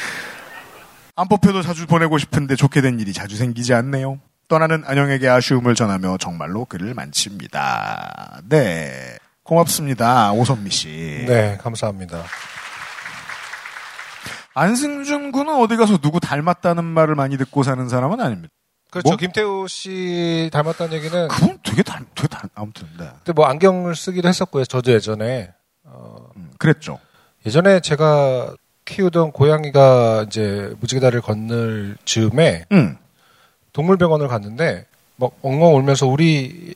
안 1.17 1.27
뽑혀도 1.29 1.61
자주 1.61 1.87
보내고 1.87 2.17
싶은데 2.17 2.55
좋게 2.55 2.81
된 2.81 2.99
일이 2.99 3.13
자주 3.13 3.37
생기지 3.37 3.73
않네요. 3.73 4.19
떠나는 4.47 4.83
안영에게 4.85 5.27
아쉬움을 5.29 5.73
전하며 5.73 6.17
정말로 6.17 6.65
글을 6.65 6.93
만칩니다. 6.93 8.41
네. 8.49 9.17
고맙습니다. 9.43 10.33
오선미 10.33 10.69
씨. 10.69 11.25
네, 11.27 11.57
감사합니다. 11.61 12.23
안승준 14.53 15.31
군은 15.31 15.55
어디 15.55 15.77
가서 15.77 15.97
누구 15.97 16.19
닮았다는 16.19 16.83
말을 16.83 17.15
많이 17.15 17.37
듣고 17.37 17.63
사는 17.63 17.87
사람은 17.87 18.19
아닙니다. 18.19 18.53
그렇죠. 18.91 19.09
뭐? 19.09 19.17
김태우 19.17 19.67
씨 19.67 20.49
닮았다는 20.51 20.93
얘기는. 20.93 21.27
그분 21.27 21.59
되게 21.63 21.83
닮, 21.83 22.05
되게 22.15 22.27
닮, 22.27 22.49
아무튼, 22.55 22.87
네. 22.97 23.09
근데 23.17 23.33
뭐 23.33 23.45
안경을 23.45 23.95
쓰기도 23.95 24.27
했었고요. 24.27 24.65
저도 24.65 24.91
예전에. 24.91 25.53
어, 25.83 26.29
그랬죠. 26.57 26.99
예전에 27.45 27.81
제가 27.81 28.55
키우던 28.85 29.31
고양이가 29.31 30.25
이제 30.27 30.73
무지개다리를 30.79 31.21
건널 31.21 31.97
즈음에 32.05 32.65
음. 32.71 32.97
동물병원을 33.73 34.27
갔는데 34.27 34.85
막 35.17 35.31
엉엉 35.41 35.75
울면서 35.75 36.07
우리 36.07 36.75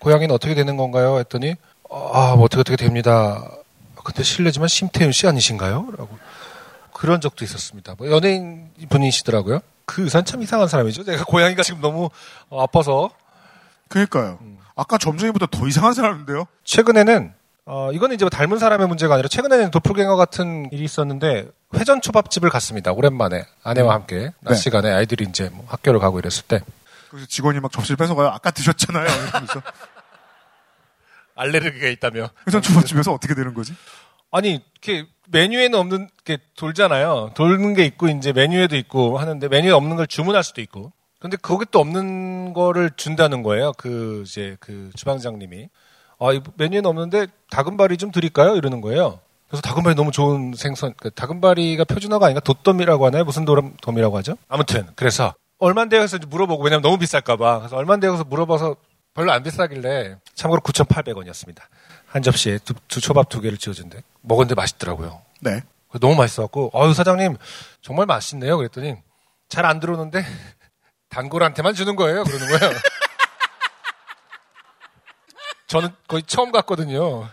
고양이는 0.00 0.34
어떻게 0.34 0.54
되는 0.54 0.76
건가요? 0.76 1.18
했더니 1.18 1.54
아, 1.90 2.34
뭐 2.34 2.44
어떻게 2.44 2.60
어떻게 2.60 2.76
됩니다. 2.76 3.46
근데 4.02 4.22
실례지만 4.22 4.68
심태윤 4.68 5.12
씨 5.12 5.26
아니신가요? 5.26 5.92
라고 5.96 6.18
그런 6.94 7.20
적도 7.20 7.44
있었습니다. 7.44 7.94
뭐 7.98 8.10
연예인 8.10 8.70
분이시더라고요. 8.88 9.60
그 9.84 10.02
의사는 10.04 10.24
참 10.24 10.42
이상한 10.42 10.68
사람이죠. 10.68 11.04
제가 11.04 11.24
고양이가 11.24 11.62
지금 11.62 11.80
너무 11.80 12.08
어, 12.48 12.62
아파서 12.62 13.10
그러니까요. 13.88 14.38
아까 14.76 14.96
점쟁이보다 14.98 15.46
더 15.50 15.66
이상한 15.66 15.92
사람인데요? 15.92 16.46
최근에는 16.64 17.34
어, 17.66 17.92
이거는 17.92 18.14
이제 18.16 18.24
뭐 18.24 18.30
닮은 18.30 18.58
사람의 18.58 18.88
문제가 18.88 19.14
아니라 19.14 19.28
최근에는 19.28 19.70
도플갱어 19.70 20.16
같은 20.16 20.68
일이 20.72 20.84
있었는데 20.84 21.48
회전 21.74 22.00
초밥집을 22.00 22.50
갔습니다. 22.50 22.92
오랜만에 22.92 23.46
아내와 23.62 23.94
함께 23.94 24.32
낮 24.40 24.52
네. 24.52 24.54
시간에 24.54 24.90
아이들이 24.90 25.26
이제 25.28 25.50
뭐 25.52 25.64
학교를 25.68 26.00
가고 26.00 26.18
이랬을 26.18 26.42
때 26.48 26.60
그래서 27.10 27.26
직원이 27.26 27.60
막 27.60 27.72
접시를 27.72 27.96
뺏어가요. 27.96 28.28
아까 28.28 28.50
드셨잖아요. 28.50 29.04
이러면서. 29.04 29.62
알레르기가 31.34 31.88
있다며. 31.88 32.30
회전 32.46 32.62
초밥집에서 32.62 33.12
어떻게 33.12 33.34
되는 33.34 33.52
거지? 33.52 33.74
아니, 34.30 34.60
이렇게 34.72 35.08
메뉴에는 35.28 35.78
없는 35.78 36.08
게 36.24 36.38
돌잖아요. 36.56 37.32
돌는 37.34 37.74
게 37.74 37.84
있고 37.86 38.08
이제 38.08 38.32
메뉴에도 38.32 38.76
있고 38.76 39.18
하는데 39.18 39.48
메뉴에 39.48 39.72
없는 39.72 39.96
걸 39.96 40.06
주문할 40.06 40.44
수도 40.44 40.60
있고. 40.60 40.92
근데 41.18 41.36
거기 41.36 41.66
또 41.70 41.80
없는 41.80 42.52
거를 42.52 42.90
준다는 42.96 43.42
거예요. 43.42 43.72
그 43.76 44.22
이제 44.26 44.56
그 44.60 44.90
주방장님이. 44.94 45.68
아, 46.20 46.32
이 46.32 46.40
메뉴에는 46.56 46.88
없는데 46.88 47.26
다금바리 47.50 47.96
좀 47.96 48.10
드릴까요? 48.12 48.56
이러는 48.56 48.80
거예요. 48.80 49.20
그래서 49.48 49.62
다금바리 49.62 49.94
너무 49.96 50.12
좋은 50.12 50.52
생선. 50.56 50.94
그 50.96 51.10
다금바리가 51.10 51.84
표준어가 51.84 52.26
아닌가? 52.26 52.40
돛돔이라고 52.40 53.06
하나요? 53.06 53.24
무슨 53.24 53.44
돔- 53.44 53.74
돔이라고 53.82 54.16
하죠? 54.18 54.36
아무튼 54.48 54.86
그래서 54.94 55.34
얼만데요? 55.58 56.00
해서 56.02 56.18
물어보고 56.28 56.62
왜냐면 56.62 56.82
너무 56.82 56.98
비쌀까봐. 56.98 57.58
그래서 57.60 57.76
얼만데요? 57.76 58.12
해서 58.12 58.24
물어봐서 58.24 58.76
별로 59.14 59.32
안 59.32 59.42
비싸길래 59.42 60.16
참고로 60.34 60.60
9,800원이었습니다. 60.62 61.58
한 62.06 62.22
접시에 62.22 62.58
두, 62.58 62.74
두 62.86 63.00
초밥 63.00 63.28
두 63.28 63.40
개를 63.40 63.58
지어준대. 63.58 64.02
먹었는데 64.22 64.54
맛있더라고요. 64.54 65.20
네. 65.40 65.62
너무 66.00 66.14
맛있어갖고, 66.14 66.70
어유 66.72 66.94
사장님, 66.94 67.36
정말 67.82 68.06
맛있네요. 68.06 68.56
그랬더니, 68.56 68.94
잘 69.48 69.64
안 69.66 69.80
들어오는데, 69.80 70.24
단골한테만 71.10 71.74
주는 71.74 71.96
거예요. 71.96 72.22
그러는 72.22 72.46
거예요. 72.46 72.72
저는 75.70 75.90
거의 76.08 76.24
처음 76.24 76.50
갔거든요. 76.50 77.28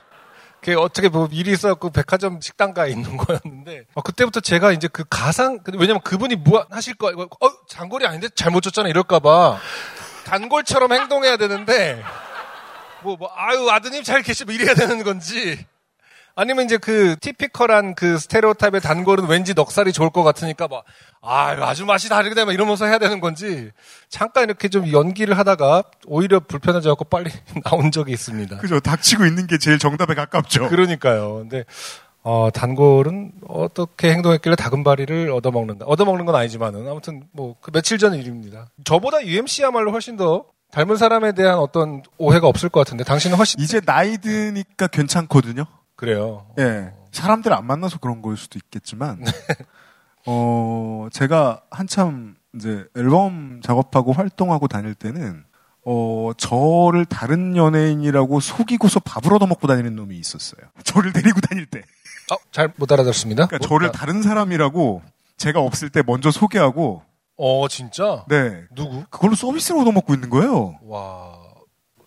그게 0.60 0.76
어떻게 0.76 1.10
뭐 1.10 1.28
일이 1.32 1.52
있어갖고 1.52 1.90
백화점 1.90 2.40
식당가에 2.40 2.92
있는 2.92 3.18
거였는데, 3.18 3.86
어, 3.96 4.02
그때부터 4.02 4.42
제가 4.42 4.74
이제 4.74 4.88
그 4.88 5.04
가상, 5.10 5.60
왜냐면 5.74 6.02
그분이 6.02 6.36
뭐 6.36 6.64
하실 6.70 6.94
거, 6.94 7.10
이거, 7.12 7.24
어, 7.24 7.50
장골이 7.68 8.06
아닌데 8.06 8.30
잘못 8.36 8.62
줬잖아. 8.62 8.90
이럴까봐. 8.90 9.58
단골처럼 10.26 10.94
행동해야 10.94 11.38
되는데, 11.38 12.04
뭐, 13.02 13.16
뭐, 13.16 13.32
아유, 13.36 13.72
아드님 13.72 14.04
잘 14.04 14.22
계시면 14.22 14.54
이래야 14.54 14.76
되는 14.76 15.04
건지. 15.04 15.66
아니면 16.38 16.66
이제 16.66 16.78
그 16.78 17.16
티피컬한 17.20 17.96
그 17.96 18.20
스테레오타입의 18.20 18.82
단골은 18.82 19.26
왠지 19.28 19.56
넉살이 19.56 19.92
좋을 19.92 20.12
것 20.12 20.22
같으니까 20.22 20.68
막, 20.68 20.84
아유, 21.22 21.64
아주 21.64 21.84
맛이 21.86 22.10
다르게 22.10 22.46
막 22.46 22.54
이러면서 22.54 22.86
해야 22.86 23.00
되는 23.00 23.20
건지. 23.20 23.72
잠깐 24.08 24.44
이렇게 24.44 24.70
좀 24.70 24.92
연기를 24.92 25.36
하다가 25.36 25.84
오히려 26.06 26.40
불편해져갖고 26.40 27.06
빨리 27.06 27.32
나온 27.66 27.92
적이 27.92 28.14
있습니다. 28.14 28.58
그죠. 28.58 28.80
닥치고 28.80 29.26
있는 29.26 29.48
게 29.48 29.58
제일 29.58 29.80
정답에 29.80 30.14
가깝죠. 30.14 30.70
그러니까요. 30.70 31.38
근데, 31.38 31.66
어, 32.22 32.50
단골은 32.54 33.32
어떻게 33.48 34.12
행동했길래 34.12 34.56
다금바리를 34.58 35.32
얻어먹는다. 35.32 35.86
얻어먹는 35.88 36.26
건 36.26 36.36
아니지만은 36.36 36.88
아무튼 36.88 37.24
뭐 37.32 37.56
그 37.62 37.72
며칠 37.72 37.98
전 37.98 38.14
일입니다. 38.14 38.68
저보다 38.84 39.26
UMC야말로 39.26 39.92
훨씬 39.92 40.18
더 40.18 40.46
닮은 40.72 40.98
사람에 40.98 41.32
대한 41.32 41.58
어떤 41.58 42.04
오해가 42.20 42.48
없을 42.48 42.70
것 42.70 42.82
같은데 42.82 43.04
당신은 43.06 43.38
훨씬 43.38 43.60
이제 43.60 43.80
나이 43.80 44.18
드니까 44.18 44.86
괜찮거든요. 44.88 45.66
그래요. 45.98 46.46
예. 46.60 46.94
사람들 47.12 47.52
안 47.54 47.66
만나서 47.68 48.00
그런 48.00 48.22
걸 48.22 48.38
수도 48.38 48.58
있겠지만, 48.60 49.20
네. 49.20 49.32
어, 50.26 51.08
제가 51.12 51.62
한참 51.72 52.36
이제 52.56 52.86
앨범 52.96 53.62
작업하고 53.64 54.14
활동하고 54.14 54.68
다닐 54.68 54.94
때는, 54.94 55.44
어, 55.86 56.32
저를 56.38 57.06
다른 57.06 57.56
연예인이라고 57.56 58.40
속이고서 58.40 59.00
밥을 59.02 59.34
얻어먹고 59.34 59.68
다니는 59.68 59.96
놈이 59.96 60.16
있었어요. 60.18 60.62
저를 60.84 61.14
데리고 61.14 61.40
다닐 61.42 61.66
때. 61.66 61.80
어, 62.32 62.36
잘 62.52 62.72
못 62.78 62.92
알아들었습니다. 62.92 63.48
그러니까 63.48 63.68
저를 63.68 63.92
다른 63.92 64.22
사람이라고 64.22 65.02
제가 65.38 65.62
없을 65.62 65.90
때 65.90 66.04
먼저 66.06 66.30
소개하고, 66.30 67.04
어, 67.38 67.68
진짜? 67.70 68.26
네. 68.28 68.64
누구? 68.76 69.04
그걸로 69.10 69.36
서비스를 69.36 69.80
얻어먹고 69.82 70.14
있는 70.14 70.30
거예요. 70.30 70.78
와. 70.84 71.38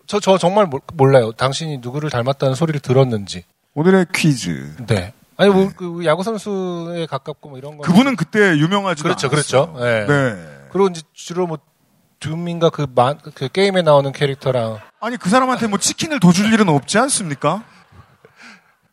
저, 0.05 0.19
저 0.19 0.37
정말 0.37 0.65
몰- 0.67 0.81
몰라요. 0.93 1.31
당신이 1.31 1.77
누구를 1.79 2.09
닮았다는 2.09 2.53
소리를 2.55 2.79
들었는지. 2.81 3.45
오늘의 3.73 4.07
퀴즈. 4.13 4.75
네. 4.87 5.13
아니, 5.37 5.49
뭐, 5.49 5.71
그, 5.75 6.05
야구 6.05 6.23
선수에 6.23 7.05
가깝고 7.07 7.49
뭐 7.49 7.57
이런 7.57 7.77
거. 7.77 7.83
그분은 7.83 8.15
그때 8.15 8.57
유명하지도 8.57 9.03
그렇죠, 9.07 9.27
않았어요. 9.27 9.73
그렇죠. 9.73 9.83
네. 9.83 10.05
네. 10.07 10.67
그리고 10.71 10.87
이제 10.89 11.01
주로 11.13 11.47
뭐, 11.47 11.57
둠인가 12.19 12.69
그, 12.69 12.85
만, 12.93 13.17
그 13.33 13.47
게임에 13.47 13.81
나오는 13.81 14.11
캐릭터랑. 14.11 14.79
아니 14.99 15.17
그 15.17 15.29
사람한테 15.29 15.65
뭐 15.67 15.79
치킨을 15.79 16.19
더 16.19 16.31
줄 16.31 16.53
일은 16.53 16.69
없지 16.69 16.99
않습니까? 16.99 17.63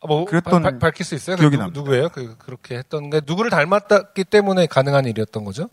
아, 0.00 0.06
뭐, 0.06 0.24
그랬던 0.24 0.62
발- 0.62 0.78
밝힐 0.78 1.04
수 1.04 1.14
있어요? 1.14 1.36
기억이 1.36 1.56
그 1.58 1.62
누. 1.64 1.70
누구예요? 1.72 2.08
그, 2.08 2.36
그렇게 2.38 2.78
했던 2.78 3.10
게, 3.10 3.20
누구를 3.26 3.50
닮았기 3.50 4.24
때문에 4.24 4.66
가능한 4.66 5.04
일이었던 5.06 5.44
거죠? 5.44 5.68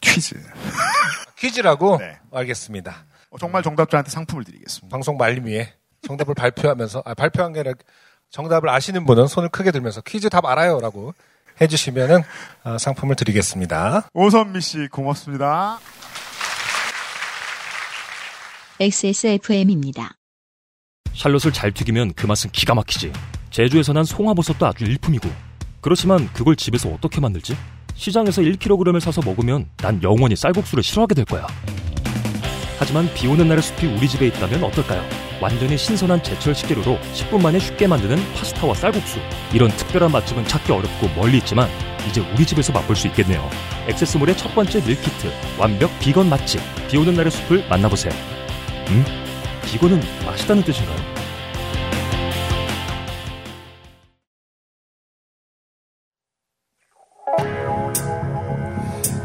퀴즈. 0.00 0.36
퀴즈라고? 1.38 1.96
네. 1.98 2.18
알겠습니다. 2.32 2.94
어, 3.30 3.38
정말 3.38 3.62
정답자한테 3.64 4.10
상품을 4.10 4.44
드리겠습니다. 4.44 4.94
방송 4.94 5.16
말미에 5.16 5.72
정답을 6.06 6.34
발표하면서, 6.34 7.02
아, 7.06 7.14
발표한 7.14 7.52
게 7.54 7.60
아니라 7.60 7.74
정답을 8.34 8.68
아시는 8.68 9.06
분은 9.06 9.28
손을 9.28 9.48
크게 9.48 9.70
들면서 9.70 10.00
퀴즈 10.00 10.28
답 10.28 10.44
알아요! 10.44 10.80
라고 10.80 11.14
해주시면은, 11.60 12.22
아, 12.64 12.78
상품을 12.78 13.14
드리겠습니다. 13.14 14.08
오선미 14.12 14.60
씨 14.60 14.88
고맙습니다. 14.88 15.78
XSFM입니다. 18.80 20.16
샬롯을 21.12 21.52
잘 21.52 21.70
튀기면 21.70 22.14
그 22.14 22.26
맛은 22.26 22.50
기가 22.50 22.74
막히지. 22.74 23.12
제주에서 23.50 23.92
난 23.92 24.02
송화버섯도 24.02 24.66
아주 24.66 24.84
일품이고. 24.84 25.30
그렇지만 25.80 26.28
그걸 26.32 26.56
집에서 26.56 26.88
어떻게 26.88 27.20
만들지? 27.20 27.56
시장에서 27.94 28.42
1kg을 28.42 28.98
사서 28.98 29.20
먹으면 29.24 29.70
난 29.76 30.02
영원히 30.02 30.34
쌀국수를 30.34 30.82
싫어하게 30.82 31.14
될 31.14 31.24
거야. 31.24 31.46
하지만 32.78 33.12
비 33.14 33.26
오는 33.26 33.46
날의 33.46 33.62
숲이 33.62 33.86
우리 33.86 34.08
집에 34.08 34.26
있다면 34.26 34.64
어떨까요? 34.64 35.02
완전히 35.40 35.76
신선한 35.76 36.22
제철 36.22 36.54
식재료로 36.54 36.98
10분 37.14 37.40
만에 37.42 37.58
쉽게 37.58 37.86
만드는 37.86 38.16
파스타와 38.34 38.74
쌀국수. 38.74 39.18
이런 39.52 39.70
특별한 39.70 40.10
맛집은 40.12 40.46
찾기 40.46 40.72
어렵고 40.72 41.08
멀리 41.16 41.38
있지만 41.38 41.68
이제 42.08 42.20
우리 42.34 42.44
집에서 42.44 42.72
맛볼 42.72 42.96
수 42.96 43.06
있겠네요. 43.08 43.48
액세스몰의 43.88 44.36
첫 44.36 44.54
번째 44.54 44.80
밀키트. 44.80 45.32
완벽 45.58 45.90
비건 46.00 46.28
맛집. 46.28 46.60
비 46.88 46.96
오는 46.96 47.14
날의 47.14 47.30
숲을 47.30 47.68
만나보세요. 47.68 48.12
음? 48.88 49.04
비건은 49.64 50.00
맛있다는 50.26 50.62
뜻인가요? 50.62 51.24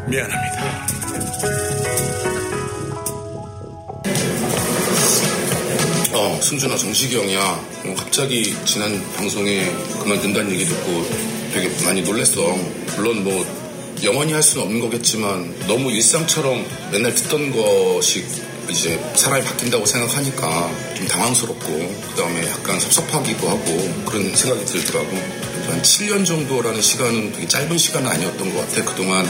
미안합니다. 0.07 0.48
어, 6.11 6.39
승준아, 6.41 6.75
정식이 6.75 7.15
형이야. 7.15 7.39
어, 7.39 7.95
갑자기 7.95 8.55
지난 8.65 8.99
방송에 9.15 9.71
그만둔다는 10.01 10.51
얘기 10.51 10.65
듣고 10.65 11.07
되게 11.53 11.69
많이 11.85 12.01
놀랬어. 12.01 12.57
물론 12.95 13.23
뭐, 13.23 13.45
영원히 14.03 14.33
할 14.33 14.41
수는 14.41 14.65
없는 14.65 14.79
거겠지만, 14.81 15.67
너무 15.67 15.91
일상처럼 15.91 16.65
맨날 16.91 17.13
듣던 17.13 17.51
것이 17.51 18.25
이제 18.69 18.99
사람이 19.15 19.43
바뀐다고 19.43 19.85
생각하니까 19.85 20.71
좀 20.95 21.07
당황스럽고, 21.07 21.65
그 21.65 22.15
다음에 22.19 22.47
약간 22.47 22.79
섭섭하기도 22.79 23.47
하고, 23.47 24.03
그런 24.07 24.35
생각이 24.35 24.65
들더라고. 24.65 25.15
한 25.67 25.81
7년 25.83 26.25
정도라는 26.25 26.81
시간은 26.81 27.33
되게 27.33 27.47
짧은 27.47 27.77
시간은 27.77 28.09
아니었던 28.09 28.55
것 28.55 28.67
같아. 28.67 28.83
그동안 28.83 29.29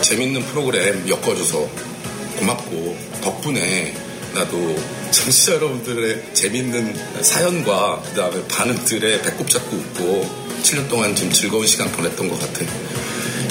재밌는 0.00 0.46
프로그램 0.46 1.06
엮어줘서 1.06 1.68
고맙고, 2.38 2.96
덕분에 3.22 3.94
나도 4.32 4.76
청취자 5.10 5.54
여러분들의 5.54 6.34
재밌는 6.34 7.22
사연과 7.22 8.02
그 8.04 8.20
다음에 8.20 8.46
반응들에 8.48 9.22
배꼽 9.22 9.48
잡고 9.48 9.76
웃고 9.76 10.46
7년 10.62 10.88
동안 10.88 11.14
좀 11.14 11.30
즐거운 11.32 11.66
시간 11.66 11.90
보냈던 11.92 12.28
것 12.28 12.38
같아. 12.38 12.60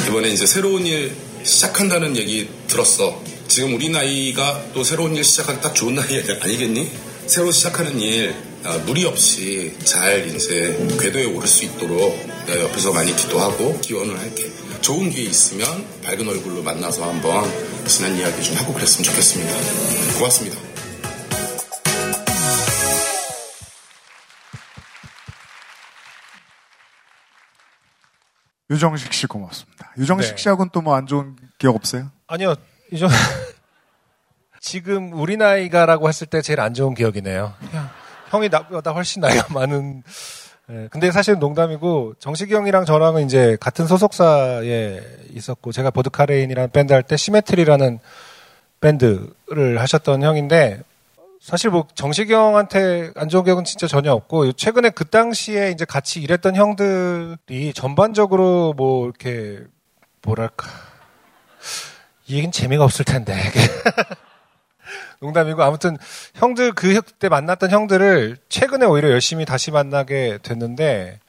이번에 0.08 0.30
이제 0.30 0.46
새로운 0.46 0.86
일 0.86 1.16
시작한다는 1.44 2.18
얘기 2.18 2.50
들었어. 2.68 3.22
지금 3.48 3.76
우리 3.76 3.90
나이가 3.90 4.64
또 4.74 4.84
새로운 4.84 5.16
일 5.16 5.24
시작하기 5.24 5.62
딱 5.62 5.74
좋은 5.76 5.96
나이 5.96 6.22
아니겠니? 6.42 6.92
새로 7.28 7.52
시작하는 7.52 8.00
일 8.00 8.36
아, 8.64 8.78
무리 8.80 9.06
없이 9.06 9.74
잘 9.84 10.28
이제 10.28 10.76
궤도에 11.00 11.26
오를 11.26 11.48
수 11.48 11.66
있도록 11.66 12.28
내가 12.48 12.64
옆에서 12.64 12.94
많이 12.94 13.16
기도하고 13.16 13.80
기원을 13.80 14.18
할게. 14.18 14.50
좋은 14.82 15.10
기회 15.10 15.24
있으면 15.30 15.86
밝은 16.04 16.28
얼굴로 16.28 16.64
만나서 16.64 17.08
한번 17.08 17.52
지난 17.88 18.18
이야기 18.18 18.44
좀 18.44 18.56
하고 18.56 18.74
그랬으면 18.74 19.04
좋겠습니다. 19.04 19.54
고맙습니다. 20.18 20.65
유정식 28.70 29.14
씨 29.14 29.28
고맙습니다. 29.28 29.92
유정식 29.98 30.36
네. 30.36 30.42
씨하고는 30.42 30.70
또 30.72 30.82
뭐 30.82 30.96
안 30.96 31.06
좋은 31.08 31.36
기억 31.58 31.76
없어요? 31.76 32.10
아니요, 32.28 32.56
이정 32.92 33.10
지금 34.60 35.14
우리 35.14 35.38
나이가라고 35.38 36.08
했을 36.10 36.26
때 36.28 36.42
제일 36.42 36.60
안 36.60 36.74
좋은 36.74 36.96
기억이네요. 36.96 37.54
야, 37.76 37.92
형이 38.30 38.50
나보다 38.50 38.92
훨씬 38.92 39.22
나이가 39.22 39.46
많은. 39.54 40.04
예, 40.72 40.88
근데 40.90 41.12
사실 41.12 41.38
농담이고 41.38 42.16
정식이 42.18 42.52
형이랑 42.56 42.86
저랑은 42.86 43.24
이제 43.26 43.56
같은 43.60 43.86
소속사에 43.86 45.00
있었고 45.30 45.72
제가 45.72 45.92
보드카레인이라는 45.92 46.72
밴드 46.72 46.92
할 46.94 47.04
때 47.04 47.16
시메트리라는 47.18 48.00
밴드를 48.82 49.80
하셨던 49.80 50.24
형인데 50.24 50.82
사실 51.46 51.70
뭐 51.70 51.86
정식이 51.94 52.34
형한테 52.34 53.12
안 53.16 53.30
좋은 53.30 53.44
기억은 53.44 53.66
진짜 53.66 53.86
전혀 53.86 54.12
없고 54.12 54.54
최근에 54.54 54.90
그 54.90 55.06
당시에 55.06 55.70
이제 55.70 55.86
같이 55.86 56.20
일했던 56.20 56.56
형들이 56.56 57.72
전반적으로 57.76 58.74
뭐 58.76 59.06
이렇게 59.06 59.60
뭐랄까 60.24 60.68
이 62.26 62.34
얘기는 62.34 62.52
재미가 62.52 62.84
없을 62.84 63.06
텐데. 63.06 63.36
농담이고 65.22 65.62
아무튼 65.62 65.98
형들 66.34 66.72
그때 66.74 67.30
만났던 67.30 67.70
형들을 67.70 68.38
최근에 68.50 68.88
오히려 68.88 69.12
열심히 69.12 69.46
다시 69.46 69.70
만나게 69.70 70.40
됐는데 70.42 71.20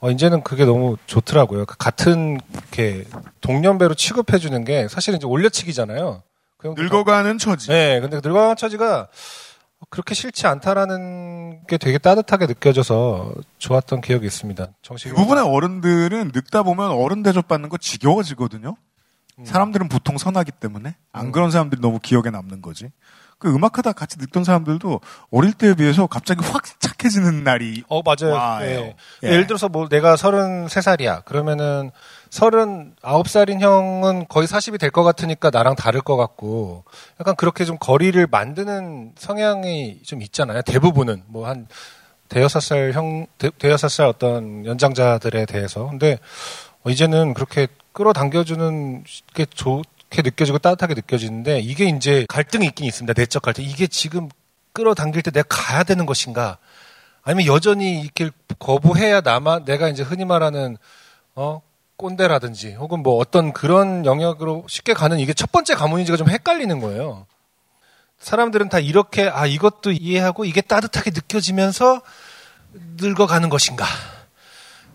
어, 0.00 0.10
이제는 0.10 0.42
그게 0.42 0.64
너무 0.64 0.96
좋더라고요. 1.06 1.66
그 1.66 1.76
같은 1.76 2.40
이렇게 2.54 3.04
동년배로 3.40 3.94
취급해 3.94 4.38
주는 4.38 4.64
게 4.64 4.88
사실은 4.88 5.18
이제 5.18 5.28
올려치기잖아요. 5.28 6.24
그 6.56 6.74
늙어가는 6.76 7.38
처지. 7.38 7.68
네, 7.68 8.00
근데 8.00 8.16
늙어가는 8.16 8.56
처지가 8.56 9.08
그렇게 9.88 10.14
싫지 10.14 10.46
않다라는 10.46 11.66
게 11.66 11.78
되게 11.78 11.98
따뜻하게 11.98 12.46
느껴져서 12.46 13.32
좋았던 13.58 14.02
기억이 14.02 14.26
있습니다. 14.26 14.68
정식 14.82 15.08
대부분의 15.08 15.44
어른들은 15.44 16.32
늙다 16.34 16.62
보면 16.62 16.90
어른 16.90 17.22
대접받는 17.22 17.70
거 17.70 17.78
지겨워지거든요. 17.78 18.76
음. 19.38 19.44
사람들은 19.44 19.88
보통 19.88 20.18
선하기 20.18 20.52
때문에 20.52 20.96
안 21.12 21.32
그런 21.32 21.50
사람들이 21.50 21.80
너무 21.80 21.98
기억에 21.98 22.30
남는 22.30 22.60
거지. 22.60 22.90
그 23.38 23.52
음악하다 23.52 23.92
같이 23.92 24.18
늙던 24.18 24.44
사람들도 24.44 25.00
어릴 25.30 25.54
때에 25.54 25.72
비해서 25.74 26.06
갑자기 26.06 26.44
확 26.44 26.62
착해지는 26.78 27.42
날이 27.42 27.82
어, 27.88 28.02
맞아요. 28.02 28.34
와요. 28.34 28.68
예. 28.68 28.96
예. 29.24 29.28
예를 29.28 29.46
들어서 29.46 29.70
뭐 29.70 29.88
내가 29.88 30.14
33살이야. 30.14 31.24
그러면은 31.24 31.90
39살인 32.30 33.60
형은 33.60 34.26
거의 34.28 34.46
40이 34.46 34.78
될 34.78 34.90
것 34.90 35.02
같으니까 35.04 35.50
나랑 35.50 35.76
다를 35.76 36.00
것 36.00 36.16
같고 36.16 36.84
약간 37.20 37.34
그렇게 37.36 37.64
좀 37.64 37.76
거리를 37.78 38.24
만드는 38.26 39.12
성향이 39.16 40.00
좀 40.04 40.22
있잖아요. 40.22 40.62
대부분은 40.62 41.24
뭐 41.26 41.46
한 41.46 41.66
대여섯 42.28 42.62
살 42.62 42.92
형, 42.92 43.26
대, 43.38 43.50
대여섯 43.58 43.90
살 43.90 44.06
어떤 44.06 44.64
연장자들에 44.64 45.46
대해서. 45.46 45.88
근데 45.88 46.18
어, 46.84 46.90
이제는 46.90 47.34
그렇게 47.34 47.66
끌어당겨주는 47.92 49.04
게 49.34 49.46
좋게 49.46 50.22
느껴지고 50.22 50.58
따뜻하게 50.58 50.94
느껴지는데 50.94 51.58
이게 51.58 51.86
이제 51.86 52.26
갈등이 52.28 52.66
있긴 52.66 52.86
있습니다. 52.86 53.20
내적 53.20 53.42
갈등. 53.42 53.64
이게 53.64 53.86
지금 53.88 54.28
끌어당길 54.72 55.22
때 55.22 55.32
내가 55.32 55.46
가야 55.48 55.82
되는 55.82 56.06
것인가? 56.06 56.58
아니면 57.22 57.46
여전히 57.52 58.00
이길 58.00 58.30
거부해야 58.60 59.20
나만 59.20 59.64
내가 59.64 59.88
이제 59.88 60.02
흔히 60.04 60.24
말하는 60.24 60.76
어 61.34 61.60
꼰대라든지 62.00 62.72
혹은 62.72 63.02
뭐 63.02 63.16
어떤 63.18 63.52
그런 63.52 64.06
영역으로 64.06 64.64
쉽게 64.68 64.94
가는 64.94 65.18
이게 65.18 65.34
첫 65.34 65.52
번째 65.52 65.74
가문인지가 65.74 66.16
좀 66.16 66.30
헷갈리는 66.30 66.80
거예요. 66.80 67.26
사람들은 68.18 68.70
다 68.70 68.78
이렇게 68.78 69.28
아 69.28 69.46
이것도 69.46 69.92
이해하고 69.92 70.46
이게 70.46 70.62
따뜻하게 70.62 71.10
느껴지면서 71.10 72.00
늙어가는 72.96 73.50
것인가? 73.50 73.84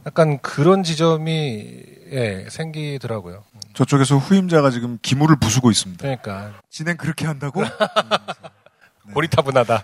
약간 0.07 0.39
그런 0.39 0.83
지점이 0.83 1.83
예, 2.11 2.47
생기더라고요. 2.49 3.43
저쪽에서 3.73 4.17
후임자가 4.17 4.71
지금 4.71 4.97
기물을 5.01 5.35
부수고 5.37 5.69
있습니다. 5.69 6.01
그러니까 6.01 6.59
진행 6.69 6.97
그렇게 6.97 7.25
한다고? 7.25 7.63
고리타분하다. 9.13 9.83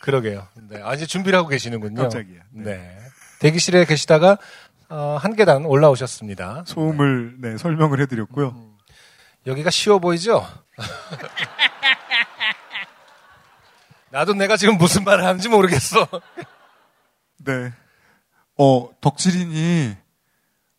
그러게요. 0.00 0.46
네, 0.68 0.80
아직 0.82 1.06
준비를 1.06 1.38
하고 1.38 1.48
계시는군요. 1.48 2.02
깜짝이야. 2.02 2.40
네. 2.50 2.98
대기실에 3.40 3.84
계시다가 3.84 4.38
어, 4.96 5.16
한 5.20 5.34
계단 5.34 5.64
올라오셨습니다. 5.64 6.62
소음을 6.68 7.34
네, 7.40 7.56
설명을 7.56 8.00
해드렸고요. 8.02 8.54
여기가 9.44 9.68
쉬워 9.70 9.98
보이죠? 9.98 10.46
나도 14.10 14.34
내가 14.34 14.56
지금 14.56 14.78
무슨 14.78 15.02
말을 15.02 15.24
하는지 15.24 15.48
모르겠어. 15.48 16.06
네. 17.38 17.72
어, 18.56 18.88
덕질인이 19.00 19.96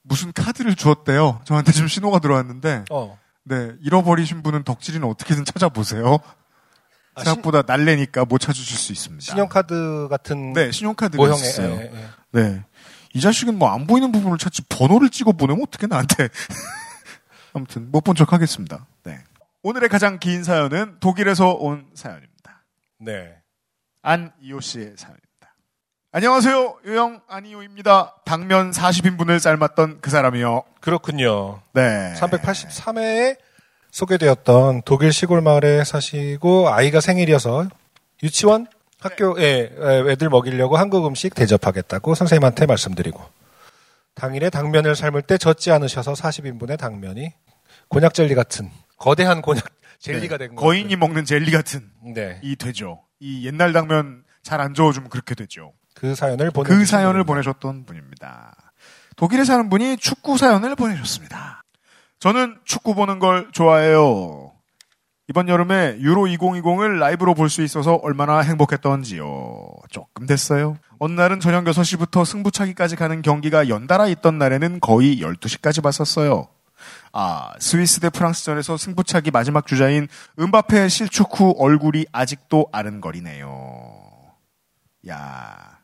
무슨 0.04 0.32
카드를 0.32 0.76
주었대요. 0.76 1.42
저한테 1.44 1.74
지금 1.74 1.90
신호가 1.90 2.20
들어왔는데. 2.20 2.86
어. 2.92 3.20
네. 3.44 3.74
잃어버리신 3.82 4.44
분은 4.44 4.64
덕질인을 4.64 5.10
어떻게든 5.10 5.44
찾아보세요. 5.44 6.20
아, 7.16 7.24
생각보다 7.26 7.64
날래니까 7.68 8.24
못 8.24 8.38
찾으실 8.38 8.78
수 8.78 8.94
있습니다. 8.94 9.26
신용카드 9.26 10.08
같은 10.10 10.54
네, 10.54 10.72
신용카드가 10.72 11.28
있어요. 11.34 11.76
예, 11.82 11.92
예. 11.94 12.10
네. 12.32 12.64
이 13.16 13.22
자식은 13.22 13.58
뭐 13.58 13.70
안 13.70 13.88
보이는 13.88 14.12
부분을 14.12 14.38
찾지 14.38 14.64
번호를 14.70 15.10
찍어 15.10 15.32
보내면 15.32 15.64
어떻게 15.64 15.88
나한테. 15.88 16.28
아무튼 17.54 17.90
못 17.92 18.02
본 18.04 18.16
척 18.16 18.34
하겠습니다. 18.34 18.86
네. 19.04 19.20
오늘의 19.64 19.88
가장 19.90 20.20
긴 20.20 20.44
사연은 20.44 20.98
독일에서 21.00 21.52
온 21.54 21.88
사연입니다. 21.96 22.64
네. 23.00 23.38
안이호 24.02 24.60
씨의 24.60 24.94
사연입니다. 24.98 25.56
안녕하세요. 26.12 26.80
유영 26.86 27.22
안이호입니다. 27.28 28.16
당면 28.26 28.72
40인분을 28.72 29.40
삶았던 29.40 30.00
그 30.02 30.10
사람이요. 30.12 30.64
그렇군요. 30.82 31.62
네. 31.74 32.14
383회에 32.18 33.38
소개되었던 33.92 34.82
독일 34.84 35.14
시골 35.14 35.42
마을에 35.42 35.84
사시고 35.86 36.70
아이가 36.70 37.00
생일이어서 37.00 37.68
유치원 38.24 38.68
학교에 39.06 39.72
애들 40.12 40.30
먹이려고 40.30 40.78
한국 40.78 41.06
음식 41.08 41.34
대접하겠다고 41.36 42.16
선생님한테 42.16 42.66
말씀드리고 42.66 43.22
당일에 44.16 44.50
당면을 44.50 44.96
삶을 44.96 45.22
때 45.24 45.38
젖지 45.38 45.72
않으셔서 45.72 46.14
40인분의 46.14 46.78
당면이 46.78 47.34
곤약 47.90 48.14
젤리 48.14 48.36
같은 48.36 48.70
거대한 48.98 49.42
곤약 49.42 49.64
젤리가 50.00 50.38
네. 50.38 50.48
된 50.48 50.56
거인이 50.56 50.96
먹는 50.96 51.26
젤리 51.26 51.52
같은 51.52 51.90
네. 52.14 52.40
이 52.44 52.56
되죠. 52.56 53.02
이 53.20 53.46
옛날 53.46 53.74
당면 53.74 54.24
잘 54.44 54.62
안 54.62 54.74
저어주면 54.74 55.10
그렇게 55.10 55.34
되죠. 55.36 55.74
그 55.96 56.14
사연을 56.14 56.52
보내 56.52 56.70
그 56.70 56.86
사연을 56.86 57.24
보내셨던 57.24 57.86
분입니다. 57.86 58.56
독일에 59.16 59.44
사는 59.44 59.70
분이 59.70 59.98
축구 59.98 60.38
사연을 60.38 60.76
보내셨습니다. 60.76 61.64
저는 62.20 62.60
축구 62.66 62.94
보는 62.96 63.20
걸 63.20 63.50
좋아해요. 63.52 64.45
이번 65.28 65.50
여름에 65.50 65.98
유로 66.00 66.24
2020을 66.24 67.00
라이브로 67.00 67.34
볼 67.34 67.50
수 67.50 67.64
있어서 67.64 67.96
얼마나 67.96 68.40
행복했던지요. 68.40 69.26
조금 69.90 70.26
됐어요. 70.28 70.78
어느 71.00 71.14
날은 71.14 71.40
저녁 71.40 71.64
6시부터 71.66 72.26
승부차기까지 72.26 72.96
가는 72.96 73.22
경기가 73.22 73.68
연달아 73.68 74.08
있던 74.08 74.38
날에는 74.38 74.80
거의 74.82 75.20
12시까지 75.22 75.82
봤었어요. 75.82 76.48
아, 77.12 77.54
스위스 77.60 78.00
대 78.00 78.10
프랑스전에서 78.10 78.78
승부차기 78.78 79.32
마지막 79.32 79.66
주자인 79.66 80.08
은바페 80.40 80.88
실축 80.90 81.40
후 81.40 81.56
얼굴이 81.58 82.06
아직도 82.12 82.68
아른거리네요. 82.72 83.48
야, 85.10 85.80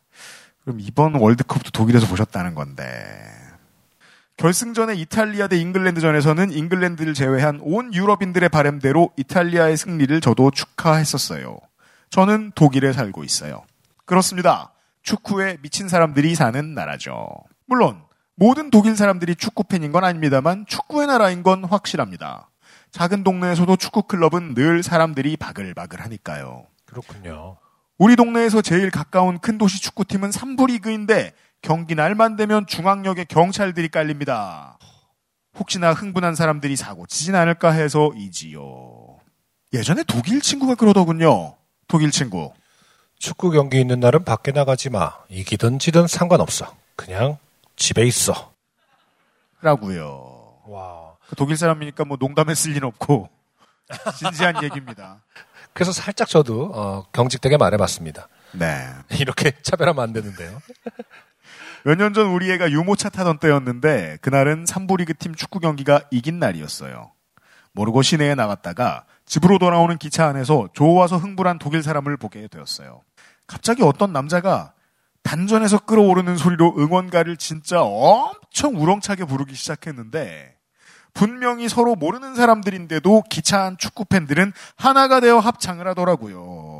그럼 0.64 0.80
이번 0.82 1.16
월드컵도 1.16 1.72
독일에서 1.72 2.06
보셨다는 2.08 2.54
건데. 2.54 2.84
결승전의 4.42 5.00
이탈리아 5.00 5.48
대 5.48 5.56
잉글랜드전에서는 5.58 6.52
잉글랜드를 6.52 7.14
제외한 7.14 7.60
온 7.62 7.94
유럽인들의 7.94 8.50
바램대로 8.50 9.12
이탈리아의 9.16 9.78
승리를 9.78 10.20
저도 10.20 10.50
축하했었어요. 10.50 11.60
저는 12.10 12.52
독일에 12.56 12.92
살고 12.92 13.24
있어요. 13.24 13.62
그렇습니다. 14.06 14.74
축구에 15.04 15.58
미친 15.62 15.88
사람들이 15.88 16.34
사는 16.34 16.74
나라죠. 16.74 17.30
물론 17.68 18.02
모든 18.34 18.72
독일 18.72 18.96
사람들이 18.96 19.36
축구 19.36 19.64
팬인 19.64 19.92
건 19.92 20.04
아닙니다만 20.04 20.66
축구의 20.66 21.06
나라인 21.06 21.44
건 21.44 21.64
확실합니다. 21.64 22.50
작은 22.90 23.24
동네에서도 23.24 23.76
축구 23.76 24.02
클럽은 24.08 24.56
늘 24.56 24.82
사람들이 24.82 25.38
바글바글 25.38 26.02
하니까요. 26.02 26.66
그렇군요. 26.88 27.58
우리 28.00 28.16
동네에서 28.16 28.64
제일 28.64 28.90
가까운 28.90 29.38
큰 29.38 29.60
도시 29.60 29.80
축구팀은 29.84 30.32
3부 30.32 30.70
리그인데 30.70 31.36
경기 31.62 31.96
날만 31.96 32.36
되면 32.36 32.66
중앙역에 32.66 33.26
경찰들이 33.26 33.90
깔립니다. 33.90 34.78
혹시나 35.56 35.94
흥분한 35.94 36.36
사람들이 36.36 36.76
사고 36.76 37.06
치진 37.06 37.36
않을까 37.36 37.72
해서 37.72 38.12
이지요. 38.16 39.20
예전에 39.74 40.04
독일 40.04 40.42
친구가 40.42 40.76
그러더군요. 40.76 41.56
독일 41.88 42.12
친구. 42.12 42.52
축구 43.20 43.52
경기 43.52 43.80
있는 43.80 44.00
날은 44.00 44.24
밖에 44.24 44.52
나가지 44.52 44.90
마. 44.90 45.14
이기든 45.30 45.80
지든 45.80 46.08
상관없어. 46.08 46.76
그냥 46.96 47.38
집에 47.76 48.04
있어. 48.06 48.52
라고요. 49.62 50.62
와. 50.68 51.16
그 51.28 51.36
독일 51.36 51.58
사람이니까 51.58 52.06
뭐 52.06 52.18
농담했을 52.20 52.72
리는 52.72 52.88
없고 52.88 53.30
진지한 54.18 54.64
얘기입니다. 54.64 55.22
그래서 55.74 55.92
살짝 55.92 56.28
저도 56.28 56.72
어, 56.74 57.06
경직되게 57.12 57.58
말해봤습니다. 57.58 58.28
네. 58.54 58.88
이렇게 59.20 59.52
차별하면 59.62 60.04
안 60.04 60.14
되는데요. 60.14 60.60
몇 61.84 61.98
년 61.98 62.14
전 62.14 62.28
우리 62.28 62.52
애가 62.52 62.72
유모차 62.72 63.10
타던 63.10 63.40
때였는데 63.40 64.18
그날은 64.22 64.66
3부 64.66 64.98
리그 64.98 65.14
팀 65.16 65.34
축구 65.36 65.60
경기가 65.60 66.02
이긴 66.12 66.40
날이었어요. 66.40 67.12
모르고 67.74 68.02
시내에 68.02 68.36
나갔다가 68.36 69.06
집으로 69.26 69.58
돌아오는 69.58 69.98
기차 69.98 70.28
안에서 70.28 70.68
좋아서 70.74 71.18
흥분한 71.18 71.58
독일 71.60 71.84
사람을 71.84 72.18
보게 72.18 72.48
되었어요. 72.48 73.02
갑자기 73.48 73.82
어떤 73.84 74.12
남자가 74.14 74.74
단전에서 75.24 75.80
끌어오르는 75.80 76.36
소리로 76.38 76.76
응원가를 76.78 77.38
진짜 77.38 77.82
엄청 77.82 78.76
우렁차게 78.82 79.26
부르기 79.26 79.56
시작했는데 79.56 80.56
분명히 81.14 81.68
서로 81.70 81.96
모르는 81.96 82.36
사람들인데도 82.36 83.24
기차 83.30 83.64
안 83.64 83.78
축구 83.78 84.06
팬들은 84.06 84.54
하나가 84.78 85.20
되어 85.20 85.40
합창을 85.40 85.88
하더라고요. 85.88 86.71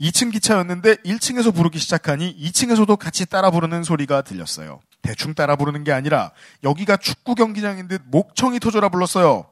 2층 0.00 0.32
기차였는데 0.32 0.96
1층에서 0.96 1.54
부르기 1.54 1.78
시작하니 1.78 2.34
2층에서도 2.36 2.96
같이 2.96 3.26
따라 3.26 3.50
부르는 3.50 3.84
소리가 3.84 4.22
들렸어요. 4.22 4.80
대충 5.02 5.34
따라 5.34 5.56
부르는 5.56 5.84
게 5.84 5.92
아니라 5.92 6.32
여기가 6.64 6.96
축구 6.96 7.34
경기장인 7.34 7.88
듯 7.88 8.02
목청이 8.06 8.60
터져라 8.60 8.88
불렀어요. 8.88 9.46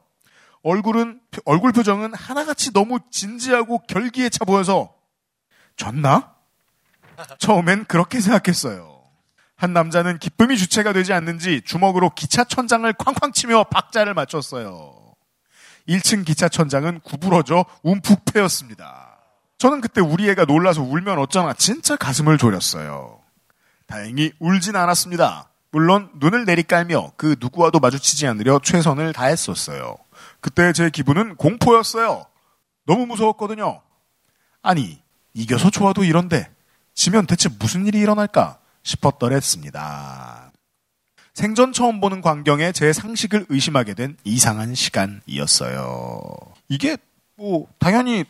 얼굴은 0.62 1.20
얼굴 1.44 1.72
표정은 1.72 2.14
하나같이 2.14 2.72
너무 2.72 2.98
진지하고 3.10 3.78
결기에 3.86 4.28
차 4.28 4.44
보여서 4.44 4.94
졌나? 5.76 6.34
처음엔 7.38 7.84
그렇게 7.84 8.20
생각했어요. 8.20 9.02
한 9.54 9.72
남자는 9.72 10.18
기쁨이 10.18 10.56
주체가 10.56 10.92
되지 10.92 11.12
않는지 11.12 11.62
주먹으로 11.64 12.10
기차 12.10 12.44
천장을 12.44 12.90
쾅쾅 12.92 13.32
치며 13.32 13.64
박자를 13.64 14.14
맞췄어요. 14.14 14.94
1층 15.88 16.24
기차 16.24 16.48
천장은 16.48 17.00
구부러져 17.00 17.64
움푹 17.82 18.24
패였습니다. 18.26 19.07
저는 19.58 19.80
그때 19.80 20.00
우리 20.00 20.28
애가 20.30 20.44
놀라서 20.44 20.82
울면 20.82 21.18
어쩌나 21.18 21.52
진짜 21.52 21.96
가슴을 21.96 22.38
졸였어요. 22.38 23.20
다행히 23.86 24.32
울진 24.38 24.76
않았습니다. 24.76 25.48
물론 25.70 26.10
눈을 26.14 26.44
내리깔며 26.44 27.12
그 27.16 27.36
누구와도 27.40 27.80
마주치지 27.80 28.26
않으려 28.26 28.60
최선을 28.62 29.12
다했었어요. 29.12 29.96
그때 30.40 30.72
제 30.72 30.90
기분은 30.90 31.36
공포였어요. 31.36 32.26
너무 32.86 33.06
무서웠거든요. 33.06 33.82
아니, 34.62 35.02
이겨서 35.34 35.70
좋아도 35.70 36.04
이런데 36.04 36.48
지면 36.94 37.26
대체 37.26 37.48
무슨 37.58 37.86
일이 37.86 37.98
일어날까 37.98 38.58
싶었더랬습니다. 38.82 40.52
생전 41.34 41.72
처음 41.72 42.00
보는 42.00 42.20
광경에 42.20 42.72
제 42.72 42.92
상식을 42.92 43.46
의심하게 43.48 43.94
된 43.94 44.16
이상한 44.24 44.74
시간이었어요. 44.74 46.30
이게 46.68 46.96
뭐 47.36 47.66
당연히 47.78 48.24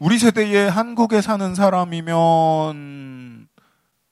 우리 0.00 0.18
세대에 0.18 0.68
한국에 0.68 1.20
사는 1.20 1.54
사람이면 1.54 3.48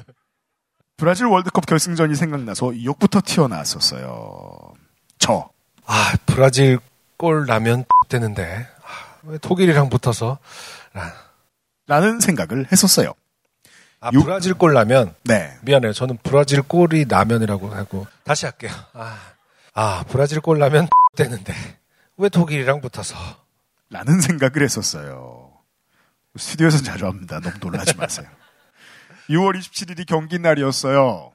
브라질 0.97 1.27
월드컵 1.27 1.67
결승전이 1.67 2.15
생각나서 2.15 2.73
이 2.73 2.85
욕부터 2.87 3.21
튀어나왔었어요. 3.25 4.75
저. 5.19 5.51
아, 5.87 6.13
브라질 6.27 6.79
골 7.17 7.47
나면 7.47 7.85
되는데. 8.09 8.69
아, 8.83 9.17
왜 9.25 9.39
독일이랑 9.39 9.89
붙어서. 9.89 10.39
라는 11.87 12.21
생각을 12.21 12.67
했었어요. 12.71 13.13
아, 14.03 14.11
브라질 14.11 14.55
골 14.55 14.75
나면? 14.75 15.15
네. 15.23 15.57
미안해요. 15.63 15.93
저는 15.93 16.19
브라질 16.25 16.61
골이 16.63 17.05
라면이라고 17.09 17.73
하고. 17.73 18.07
다시 18.25 18.47
할게요. 18.47 18.73
아, 18.95 19.17
아 19.75 20.05
브라질 20.09 20.41
골 20.41 20.59
나면 20.59 20.89
되는데. 21.17 21.55
왜 22.17 22.29
독일이랑 22.29 22.81
붙어서. 22.81 23.17
라는 23.91 24.21
생각을 24.21 24.63
했었어요. 24.63 25.53
스튜디오에서는 26.37 26.85
자주 26.85 27.07
합니다. 27.07 27.39
너무 27.41 27.55
놀라지 27.61 27.97
마세요. 27.97 28.27
6월 29.31 29.57
27일이 29.59 30.05
경기 30.07 30.39
날이었어요. 30.39 31.32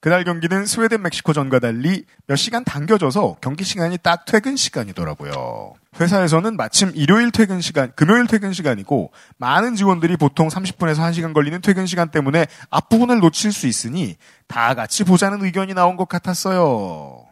그날 0.00 0.24
경기는 0.24 0.66
스웨덴 0.66 1.02
멕시코전과 1.02 1.58
달리 1.58 2.04
몇 2.26 2.36
시간 2.36 2.64
당겨져서 2.64 3.38
경기 3.40 3.64
시간이 3.64 3.98
딱 3.98 4.24
퇴근 4.24 4.56
시간이더라고요. 4.56 5.74
회사에서는 5.98 6.56
마침 6.56 6.92
일요일 6.94 7.30
퇴근 7.30 7.60
시간, 7.60 7.90
금요일 7.96 8.26
퇴근 8.26 8.52
시간이고 8.52 9.12
많은 9.38 9.74
직원들이 9.74 10.16
보통 10.16 10.48
30분에서 10.48 10.96
1시간 10.96 11.32
걸리는 11.32 11.60
퇴근 11.62 11.86
시간 11.86 12.10
때문에 12.10 12.46
앞부분을 12.70 13.20
놓칠 13.20 13.52
수 13.52 13.66
있으니 13.66 14.16
다 14.46 14.74
같이 14.74 15.04
보자는 15.04 15.42
의견이 15.42 15.74
나온 15.74 15.96
것 15.96 16.08
같았어요. 16.08 17.24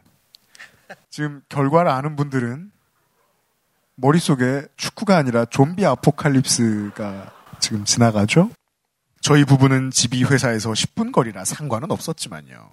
지금 1.11 1.43
결과를 1.49 1.91
아는 1.91 2.17
분들은 2.17 2.71
머릿속에 3.97 4.63
축구가 4.77 5.17
아니라 5.17 5.45
좀비 5.45 5.85
아포칼립스가 5.87 7.33
지금 7.61 7.85
지나가죠? 7.85 8.51
저희 9.25 9.43
부부는 9.47 9.91
집이 9.91 10.23
회사에서 10.25 10.73
10분 10.73 11.11
거리라 11.11 11.47
상관은 11.47 11.91
없었지만요. 11.91 12.69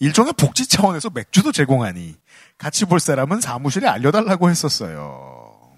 일종의 0.00 0.34
복지 0.34 0.68
차원에서 0.68 1.08
맥주도 1.08 1.50
제공하니 1.50 2.14
같이 2.58 2.84
볼 2.84 3.00
사람은 3.00 3.40
사무실에 3.40 3.88
알려달라고 3.88 4.50
했었어요. 4.50 5.72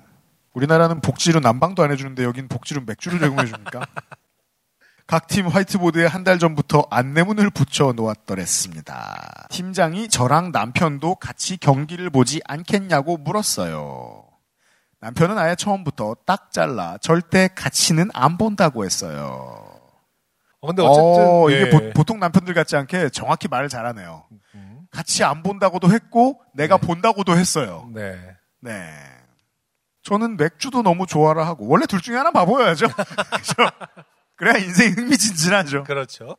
우리나라는 0.52 1.00
복지로 1.00 1.38
난방도 1.38 1.84
안 1.84 1.92
해주는데 1.92 2.24
여긴 2.24 2.48
복지로 2.48 2.82
맥주를 2.84 3.20
제공해 3.20 3.46
줍니까? 3.46 3.86
각 5.06 5.28
팀 5.28 5.46
화이트보드에 5.46 6.06
한 6.06 6.24
달 6.24 6.40
전부터 6.40 6.88
안내문을 6.90 7.50
붙여 7.50 7.92
놓았더랬습니다. 7.92 9.46
팀장이 9.50 10.08
저랑 10.08 10.50
남편도 10.50 11.16
같이 11.16 11.56
경기를 11.56 12.10
보지 12.10 12.40
않겠냐고 12.46 13.16
물었어요. 13.18 14.24
남편은 14.98 15.38
아예 15.38 15.54
처음부터 15.54 16.16
딱 16.26 16.50
잘라 16.50 16.98
절대 17.00 17.48
같이는 17.54 18.10
안 18.12 18.38
본다고 18.38 18.84
했어요. 18.84 19.63
어, 20.64 20.66
근데 20.66 20.82
어쨌든 20.82 21.28
어, 21.28 21.50
예. 21.50 21.60
이게 21.60 21.92
보, 21.92 22.04
통 22.04 22.18
남편들 22.18 22.54
같지 22.54 22.74
않게 22.74 23.10
정확히 23.10 23.48
말을 23.48 23.68
잘하네요. 23.68 24.24
같이 24.90 25.22
안 25.24 25.42
본다고도 25.42 25.90
했고 25.92 26.40
내가 26.54 26.78
본다고도 26.78 27.36
했어요. 27.36 27.90
네. 27.92 28.18
네. 28.60 28.72
저는 30.02 30.36
맥주도 30.36 30.82
너무 30.82 31.06
좋아라 31.06 31.46
하고 31.46 31.66
원래 31.68 31.84
둘 31.86 32.00
중에 32.00 32.16
하나 32.16 32.30
봐보여야죠. 32.30 32.86
그죠? 33.36 33.54
그래야 34.36 34.56
인생 34.56 34.92
흥미진진하죠. 34.92 35.84
그렇죠. 35.84 36.36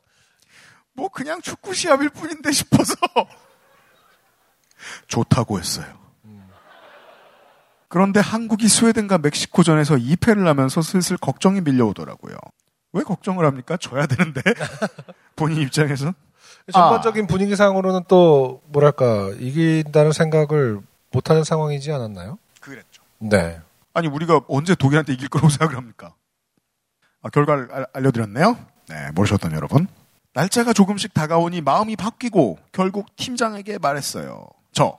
뭐 0.94 1.08
그냥 1.08 1.40
축구 1.40 1.72
시합일 1.72 2.08
뿐인데 2.08 2.50
싶어서 2.50 2.94
좋다고 5.06 5.58
했어요. 5.58 5.86
그런데 7.88 8.18
한국이 8.18 8.66
스웨덴과 8.68 9.18
멕시코전에서 9.18 9.94
2패를 9.96 10.44
하면서 10.44 10.82
슬슬 10.82 11.16
걱정이 11.16 11.60
밀려오더라고요. 11.60 12.36
왜 12.96 13.02
걱정을 13.04 13.44
합니까? 13.46 13.76
져야 13.76 14.06
되는데 14.06 14.40
본인 15.36 15.60
입장에서 15.62 16.12
전반적인 16.72 17.26
분위기상으로는 17.26 18.04
또 18.08 18.62
뭐랄까 18.66 19.30
이긴다는 19.38 20.12
생각을 20.12 20.80
못하는 21.12 21.44
상황이지 21.44 21.92
않았나요? 21.92 22.38
그랬죠. 22.60 23.02
네. 23.18 23.60
아니 23.94 24.08
우리가 24.08 24.40
언제 24.48 24.74
독일한테 24.74 25.12
이길 25.12 25.28
거라고 25.28 25.48
생각을 25.50 25.76
합니까? 25.76 26.14
아, 27.22 27.28
결과를 27.30 27.68
알, 27.72 27.86
알려드렸네요. 27.92 28.56
네, 28.88 29.10
모르셨던 29.14 29.52
여러분. 29.52 29.86
날짜가 30.34 30.72
조금씩 30.72 31.14
다가오니 31.14 31.60
마음이 31.62 31.96
바뀌고 31.96 32.58
결국 32.72 33.14
팀장에게 33.16 33.78
말했어요. 33.78 34.46
저 34.72 34.98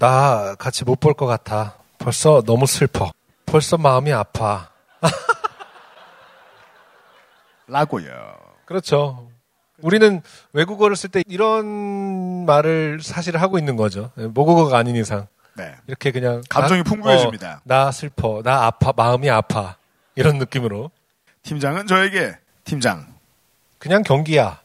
나 0.00 0.54
같이 0.56 0.84
못 0.84 1.00
볼 1.00 1.14
것 1.14 1.26
같아. 1.26 1.74
벌써 1.98 2.40
너무 2.46 2.66
슬퍼. 2.66 3.10
벌써 3.46 3.76
마음이 3.76 4.12
아파. 4.12 4.70
라고요. 7.68 8.08
그렇죠. 8.64 9.30
우리는 9.80 10.20
외국어를 10.52 10.96
쓸 10.96 11.10
때 11.10 11.22
이런 11.28 12.44
말을 12.46 13.00
사실 13.02 13.36
하고 13.36 13.58
있는 13.58 13.76
거죠. 13.76 14.10
모국어가 14.16 14.78
아닌 14.78 14.96
이상. 14.96 15.26
네. 15.56 15.74
이렇게 15.86 16.10
그냥 16.10 16.42
감정이 16.48 16.82
나- 16.82 16.90
풍부해집니다. 16.90 17.52
어, 17.56 17.60
나 17.64 17.90
슬퍼, 17.92 18.42
나 18.42 18.66
아파, 18.66 18.92
마음이 18.96 19.30
아파 19.30 19.76
이런 20.14 20.38
느낌으로. 20.38 20.90
팀장은 21.42 21.86
저에게 21.86 22.36
팀장 22.64 23.06
그냥 23.78 24.02
경기야. 24.02 24.60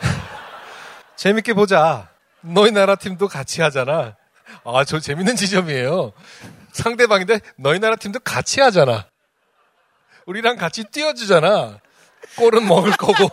재밌게 1.16 1.54
보자. 1.54 2.08
너희 2.40 2.70
나라 2.70 2.94
팀도 2.96 3.28
같이 3.28 3.60
하잖아. 3.62 4.16
아, 4.64 4.84
저 4.84 5.00
재밌는 5.00 5.36
지점이에요. 5.36 6.12
상대방인데 6.72 7.40
너희 7.56 7.78
나라 7.78 7.96
팀도 7.96 8.20
같이 8.20 8.60
하잖아. 8.60 9.06
우리랑 10.26 10.56
같이 10.56 10.84
뛰어주잖아. 10.84 11.78
골은 12.38 12.66
먹을 12.66 12.90
거고. 12.92 13.28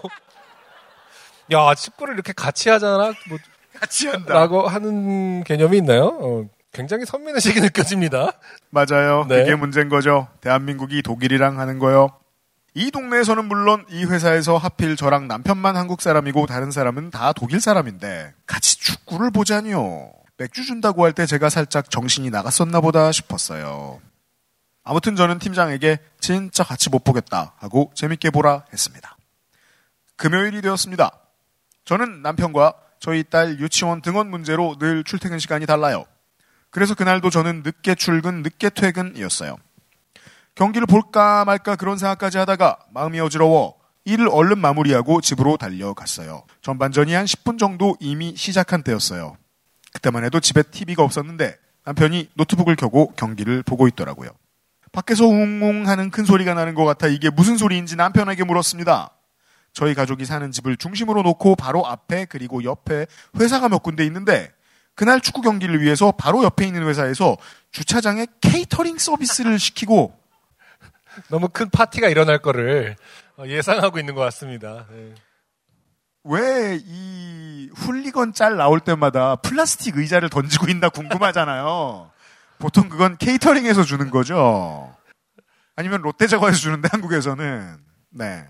야, 1.52 1.74
축구를 1.76 2.14
이렇게 2.14 2.34
같이 2.34 2.70
하잖아. 2.70 3.12
뭐 3.28 3.38
같이 3.80 4.08
한다. 4.08 4.34
라고 4.34 4.68
하는 4.68 5.44
개념이 5.44 5.78
있나요? 5.78 6.18
어, 6.22 6.46
굉장히 6.72 7.06
선민의식이 7.06 7.60
느껴집니다. 7.62 8.34
맞아요. 8.70 9.26
네. 9.28 9.40
그게 9.44 9.56
문제인 9.56 9.90
거죠. 9.90 10.28
대한민국이 10.42 11.02
독일이랑 11.02 11.60
하는 11.60 11.80
거요. 11.80 12.10
이 12.76 12.90
동네에서는 12.90 13.46
물론 13.46 13.86
이 13.90 14.04
회사에서 14.06 14.58
하필 14.58 14.96
저랑 14.96 15.28
남편만 15.28 15.76
한국 15.76 16.02
사람이고 16.02 16.48
다른 16.48 16.72
사람은 16.72 17.12
다 17.12 17.32
독일 17.34 17.62
사람인데 17.62 18.34
같이 18.48 18.80
축구를 18.80 19.30
보자니요. 19.32 20.12
맥주 20.38 20.66
준다고 20.66 21.06
할 21.06 21.14
때 21.14 21.28
제가 21.28 21.50
살짝 21.50 21.92
정신이 21.92 22.32
나갔었나 22.32 22.82
보다 22.82 23.12
싶었어요. 23.12 24.02
아무튼 24.84 25.16
저는 25.16 25.40
팀장에게 25.40 25.98
진짜 26.20 26.64
같이 26.64 26.90
못 26.90 27.04
보겠다 27.04 27.54
하고 27.58 27.92
재밌게 27.96 28.30
보라 28.32 28.66
했습니다. 28.72 29.18
금요일이 30.18 30.62
되었습니다. 30.62 31.12
저는 31.86 32.22
남편과 32.22 32.74
저희 33.00 33.24
딸 33.24 33.60
유치원 33.60 34.02
등원 34.02 34.30
문제로 34.30 34.78
늘 34.78 35.04
출퇴근 35.04 35.40
시간이 35.40 35.66
달라요. 35.66 36.06
그래서 36.70 36.96
그날도 36.96 37.30
저는 37.30 37.64
늦게 37.64 37.96
출근, 37.96 38.42
늦게 38.42 38.70
퇴근이었어요. 38.70 39.58
경기를 40.56 40.86
볼까 40.86 41.46
말까 41.46 41.76
그런 41.76 41.98
생각까지 41.98 42.38
하다가 42.38 42.80
마음이 42.92 43.20
어지러워 43.20 43.76
일을 44.06 44.28
얼른 44.30 44.60
마무리하고 44.60 45.22
집으로 45.22 45.58
달려갔어요. 45.58 46.44
전반전이 46.62 47.14
한 47.14 47.26
10분 47.26 47.58
정도 47.58 47.96
이미 48.00 48.36
시작한 48.36 48.84
때였어요. 48.84 49.38
그때만 49.94 50.24
해도 50.26 50.40
집에 50.40 50.62
TV가 50.62 51.04
없었는데 51.04 51.58
남편이 51.86 52.30
노트북을 52.36 52.76
켜고 52.76 53.14
경기를 53.16 53.64
보고 53.64 53.88
있더라고요. 53.88 54.30
밖에서 54.94 55.26
웅웅 55.26 55.88
하는 55.88 56.12
큰 56.12 56.24
소리가 56.24 56.54
나는 56.54 56.76
것 56.76 56.86
같아 56.86 57.08
이게 57.08 57.30
무슨 57.30 57.58
소리인지 57.58 57.98
남편에게 57.98 58.46
물었습니다. 58.46 59.10
저희 59.74 59.96
가족이 59.96 60.24
사는 60.24 60.50
집을 60.52 60.78
중심으로 60.78 61.24
놓고 61.24 61.56
바로 61.56 61.86
앞에 61.86 62.26
그리고 62.26 62.64
옆에 62.64 63.08
회사가 63.38 63.70
몇 63.70 63.80
군데 63.80 64.06
있는데 64.06 64.52
그날 64.96 65.20
축구 65.20 65.42
경기를 65.42 65.82
위해서 65.82 66.12
바로 66.12 66.44
옆에 66.44 66.68
있는 66.68 66.88
회사에서 66.88 67.36
주차장에 67.72 68.28
케이터링 68.40 69.00
서비스를 69.00 69.58
시키고 69.58 70.16
너무 71.30 71.50
큰 71.50 71.72
파티가 71.72 72.08
일어날 72.08 72.38
거를 72.38 72.96
어, 73.38 73.46
예상하고 73.48 73.98
있는 73.98 74.14
것 74.14 74.22
같습니다. 74.22 74.86
네. 74.92 75.16
왜이 76.24 77.70
훌리건 77.76 78.34
짤 78.34 78.56
나올 78.56 78.80
때마다 78.80 79.36
플라스틱 79.38 79.98
의자를 79.98 80.30
던지고 80.30 80.70
있나 80.70 80.90
궁금하잖아요. 80.90 82.12
보통 82.64 82.88
그건 82.88 83.18
케이터링에서 83.18 83.84
주는 83.84 84.10
거죠. 84.10 84.96
아니면 85.76 86.02
롯데자과에서 86.02 86.58
주는데 86.58 86.88
한국에서는 86.94 87.78
네. 88.12 88.48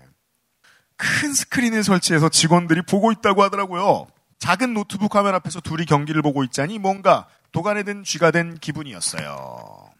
큰 0.96 1.34
스크린을 1.34 1.82
설치해서 1.82 2.28
직원들이 2.28 2.82
보고 2.82 3.10
있다고 3.10 3.42
하더라고요. 3.42 4.06
작은 4.38 4.72
노트북 4.72 5.16
화면 5.16 5.34
앞에서 5.34 5.60
둘이 5.60 5.84
경기를 5.84 6.22
보고 6.22 6.44
있자니 6.44 6.78
뭔가 6.78 7.26
도가에 7.50 7.82
든 7.82 8.04
쥐가 8.04 8.30
된 8.30 8.56
기분이었어요. 8.56 9.90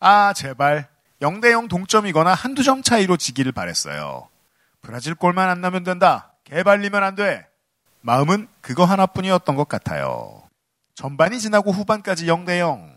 아, 0.00 0.32
제발. 0.32 0.88
0대0 1.20 1.68
동점이거나 1.68 2.32
한두 2.32 2.62
점 2.62 2.82
차이로 2.82 3.18
지기를 3.18 3.52
바랬어요. 3.52 4.26
브라질 4.80 5.14
골만 5.14 5.50
안 5.50 5.60
나면 5.60 5.84
된다. 5.84 6.32
개발리면 6.44 7.04
안 7.04 7.14
돼. 7.14 7.46
마음은 8.00 8.48
그거 8.62 8.86
하나뿐이었던 8.86 9.54
것 9.54 9.68
같아요. 9.68 10.44
전반이 10.94 11.40
지나고 11.40 11.72
후반까지 11.72 12.24
0대0. 12.24 12.93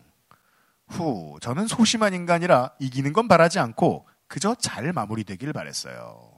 후, 0.90 1.38
저는 1.42 1.68
소심한 1.68 2.14
인간이라 2.14 2.72
이기는 2.80 3.14
건 3.14 3.28
바라지 3.28 3.60
않고 3.60 4.08
그저 4.28 4.56
잘 4.56 4.92
마무리되길 4.94 5.54
바랬어요. 5.54 6.32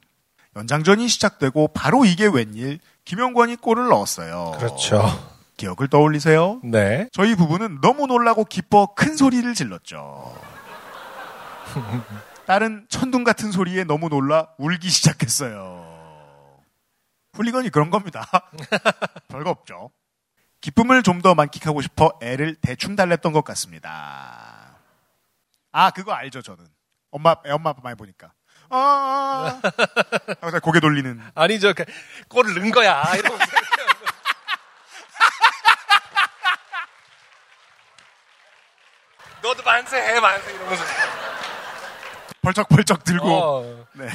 연장전이 0.55 1.07
시작되고 1.07 1.69
바로 1.69 2.05
이게 2.05 2.25
웬일 2.25 2.79
김영권이 3.05 3.57
골을 3.57 3.87
넣었어요. 3.87 4.53
그렇죠. 4.57 5.03
기억을 5.57 5.87
떠올리세요? 5.89 6.61
네. 6.63 7.07
저희 7.11 7.35
부부는 7.35 7.79
너무 7.81 8.07
놀라고 8.07 8.45
기뻐 8.45 8.93
큰 8.95 9.15
소리를 9.15 9.53
질렀죠. 9.53 10.33
딸은 12.45 12.87
천둥 12.89 13.23
같은 13.23 13.51
소리에 13.51 13.83
너무 13.83 14.09
놀라 14.09 14.47
울기 14.57 14.89
시작했어요. 14.89 15.85
훌리건이 17.33 17.69
그런 17.69 17.89
겁니다. 17.89 18.25
별거 19.27 19.49
없죠. 19.51 19.91
기쁨을 20.61 21.03
좀 21.03 21.21
더 21.21 21.35
만끽하고 21.35 21.81
싶어 21.81 22.11
애를 22.21 22.55
대충 22.61 22.95
달랬던 22.95 23.33
것 23.33 23.43
같습니다. 23.43 24.77
아, 25.71 25.91
그거 25.91 26.13
알죠, 26.13 26.41
저는. 26.41 26.65
엄마, 27.11 27.35
애 27.45 27.51
엄마 27.51 27.71
아빠 27.71 27.81
많이 27.83 27.95
보니까. 27.97 28.31
아, 28.69 29.59
하고 30.41 30.59
고개 30.61 30.79
돌리는. 30.79 31.21
아니, 31.35 31.59
저, 31.59 31.73
골을 32.29 32.55
넣은 32.55 32.71
거야. 32.71 33.03
이러면서. 33.15 33.45
너도 39.41 39.63
만세해, 39.63 40.19
만세. 40.19 40.53
이러면서. 40.53 40.83
벌쩍벌쩍 42.41 43.03
들고. 43.03 43.27
어. 43.29 43.85
네. 43.93 44.09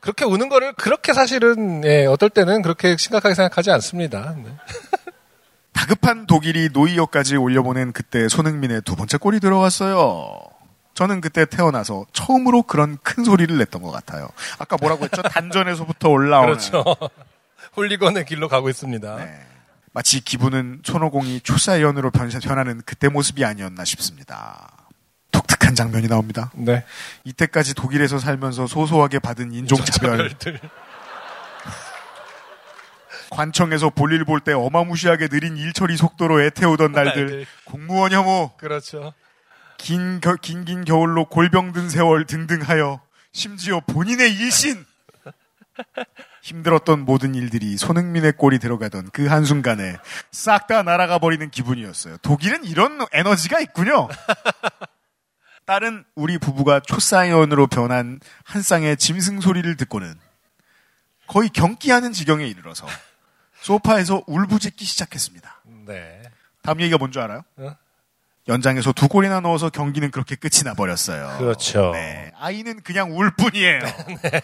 그렇게 0.00 0.24
우는 0.24 0.48
거를 0.48 0.72
그렇게 0.74 1.12
사실은, 1.12 1.84
예, 1.84 2.06
어떨 2.06 2.30
때는 2.30 2.62
그렇게 2.62 2.96
심각하게 2.96 3.34
생각하지 3.34 3.70
않습니다. 3.72 4.34
네. 4.36 4.56
다급한 5.76 6.26
독일이 6.26 6.70
노이어까지 6.72 7.36
올려보낸 7.36 7.92
그때 7.92 8.28
손흥민의 8.28 8.80
두 8.82 8.96
번째 8.96 9.18
골이 9.18 9.40
들어갔어요. 9.40 10.40
저는 10.94 11.20
그때 11.20 11.44
태어나서 11.44 12.06
처음으로 12.14 12.62
그런 12.62 12.96
큰 13.02 13.22
소리를 13.22 13.56
냈던 13.58 13.82
것 13.82 13.90
같아요. 13.90 14.30
아까 14.58 14.78
뭐라고 14.80 15.04
했죠? 15.04 15.20
단전에서부터 15.28 16.08
올라오는. 16.08 16.54
그렇죠. 16.54 16.82
홀리건의 17.76 18.24
길로 18.24 18.48
가고 18.48 18.70
있습니다. 18.70 19.16
네. 19.16 19.38
마치 19.92 20.20
기분은 20.20 20.80
손오공이 20.82 21.42
초사연으로 21.42 22.10
변하는 22.10 22.80
그때 22.86 23.08
모습이 23.08 23.44
아니었나 23.44 23.84
싶습니다. 23.84 24.88
독특한 25.30 25.74
장면이 25.74 26.08
나옵니다. 26.08 26.50
네. 26.54 26.84
이때까지 27.24 27.74
독일에서 27.74 28.18
살면서 28.18 28.66
소소하게 28.66 29.18
받은 29.18 29.52
인종차별. 29.52 30.30
관청에서 33.30 33.90
볼일 33.90 34.24
볼 34.24 34.40
때 34.40 34.52
어마무시하게 34.52 35.28
느린 35.28 35.56
일처리 35.56 35.96
속도로 35.96 36.42
애태우던 36.42 36.92
날들. 36.92 37.46
공무원 37.64 38.12
혐오. 38.12 38.52
그렇죠. 38.56 39.12
긴, 39.78 40.20
겨, 40.20 40.36
긴 40.36 40.64
긴 40.64 40.84
겨울로 40.84 41.26
골병 41.26 41.72
든 41.72 41.88
세월 41.90 42.24
등등하여 42.26 43.00
심지어 43.32 43.80
본인의 43.80 44.32
일신 44.34 44.84
힘들었던 46.42 47.00
모든 47.00 47.34
일들이 47.34 47.76
손흥민의 47.76 48.32
골이 48.38 48.58
들어가던 48.58 49.10
그 49.12 49.26
한순간에 49.26 49.96
싹 50.30 50.66
다 50.68 50.82
날아가 50.82 51.18
버리는 51.18 51.50
기분이었어요. 51.50 52.16
독일은 52.18 52.64
이런 52.64 52.98
에너지가 53.12 53.60
있군요. 53.60 54.08
딸은 55.66 56.04
우리 56.14 56.38
부부가 56.38 56.80
초사이언으로 56.80 57.66
변한 57.66 58.20
한 58.44 58.62
쌍의 58.62 58.96
짐승 58.96 59.40
소리를 59.40 59.76
듣고는 59.76 60.14
거의 61.26 61.48
경기하는 61.50 62.12
지경에 62.12 62.46
이르러서 62.46 62.86
소파에서 63.60 64.22
울부짖기 64.26 64.84
시작했습니다. 64.84 65.62
네. 65.86 66.22
다음 66.62 66.80
얘기가 66.80 66.98
뭔 66.98 67.10
줄 67.12 67.22
알아요? 67.22 67.42
어? 67.56 67.76
연장에서 68.48 68.92
두 68.92 69.08
골이나 69.08 69.40
넣어서 69.40 69.70
경기는 69.70 70.10
그렇게 70.10 70.36
끝이 70.36 70.62
나 70.64 70.74
버렸어요. 70.74 71.38
그렇죠. 71.38 71.90
네. 71.92 72.30
아이는 72.38 72.80
그냥 72.82 73.16
울 73.16 73.34
뿐이에요. 73.34 73.80
네. 74.22 74.40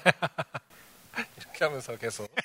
이렇게 1.36 1.64
하면서 1.64 1.96
계속. 1.96 2.32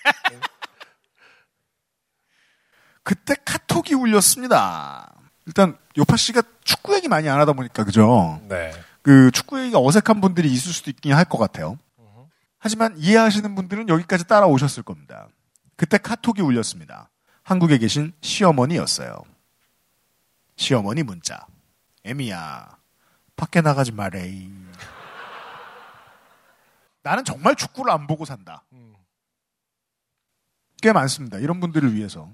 그때 3.04 3.36
카톡이 3.46 3.94
울렸습니다. 3.96 5.14
일단 5.46 5.78
요파 5.98 6.18
씨가 6.18 6.42
축구 6.64 6.94
얘기 6.96 7.08
많이 7.08 7.30
안 7.30 7.40
하다 7.40 7.54
보니까 7.54 7.86
그죠? 7.86 8.42
네. 8.50 8.72
그 9.02 9.32
축구 9.32 9.62
얘기가 9.62 9.80
어색한 9.80 10.20
분들이 10.20 10.52
있을 10.52 10.74
수도 10.74 10.90
있긴 10.92 11.14
할 11.14 11.24
것 11.26 11.38
같아요. 11.38 11.80
하지만 12.60 12.96
이해하시는 12.98 13.56
분들은 13.56 13.88
여기까지 13.88 14.28
따라오셨을 14.28 14.84
겁니다. 14.84 15.30
그때 15.78 15.98
카톡이 15.98 16.42
울렸습니다. 16.42 17.10
한국에 17.44 17.78
계신 17.78 18.12
시어머니였어요. 18.22 19.22
시어머니 20.58 21.04
문자. 21.04 21.46
애미야, 22.04 22.78
밖에 23.36 23.62
나가지 23.62 23.92
말래. 23.92 24.50
나는 27.04 27.24
정말 27.24 27.56
축구를 27.56 27.94
안 27.94 28.08
보고 28.08 28.26
산다. 28.26 28.64
꽤 30.82 30.92
많습니다. 30.92 31.38
이런 31.38 31.60
분들을 31.60 31.94
위해서. 31.94 32.30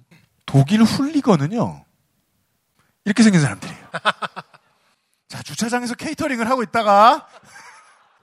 독일 0.46 0.84
훌리거는요, 0.84 1.86
이렇게 3.06 3.24
생긴 3.24 3.42
사람들이에요. 3.42 3.90
자, 5.28 5.44
주차장에서 5.44 5.96
케이터링을 5.96 6.50
하고 6.50 6.64
있다가, 6.64 7.28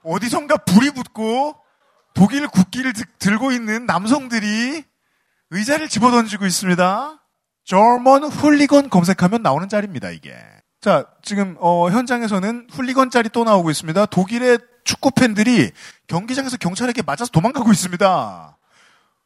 어디선가 0.03 0.57
불이 0.57 0.91
붙고, 0.91 1.55
독일 2.13 2.47
국기를 2.47 2.93
드, 2.93 3.05
들고 3.19 3.51
있는 3.51 3.85
남성들이 3.85 4.83
의자를 5.51 5.89
집어던지고 5.89 6.45
있습니다. 6.45 7.19
저먼 7.65 8.23
훌리건 8.23 8.89
검색하면 8.89 9.43
나오는 9.43 9.69
자리입니다, 9.69 10.09
이게. 10.09 10.33
자, 10.79 11.05
지금, 11.21 11.55
어, 11.59 11.89
현장에서는 11.89 12.67
훌리건 12.71 13.11
짤이 13.11 13.29
또 13.33 13.43
나오고 13.43 13.69
있습니다. 13.69 14.07
독일의 14.07 14.57
축구 14.83 15.11
팬들이 15.11 15.71
경기장에서 16.07 16.57
경찰에게 16.57 17.03
맞아서 17.03 17.27
도망가고 17.27 17.71
있습니다. 17.71 18.57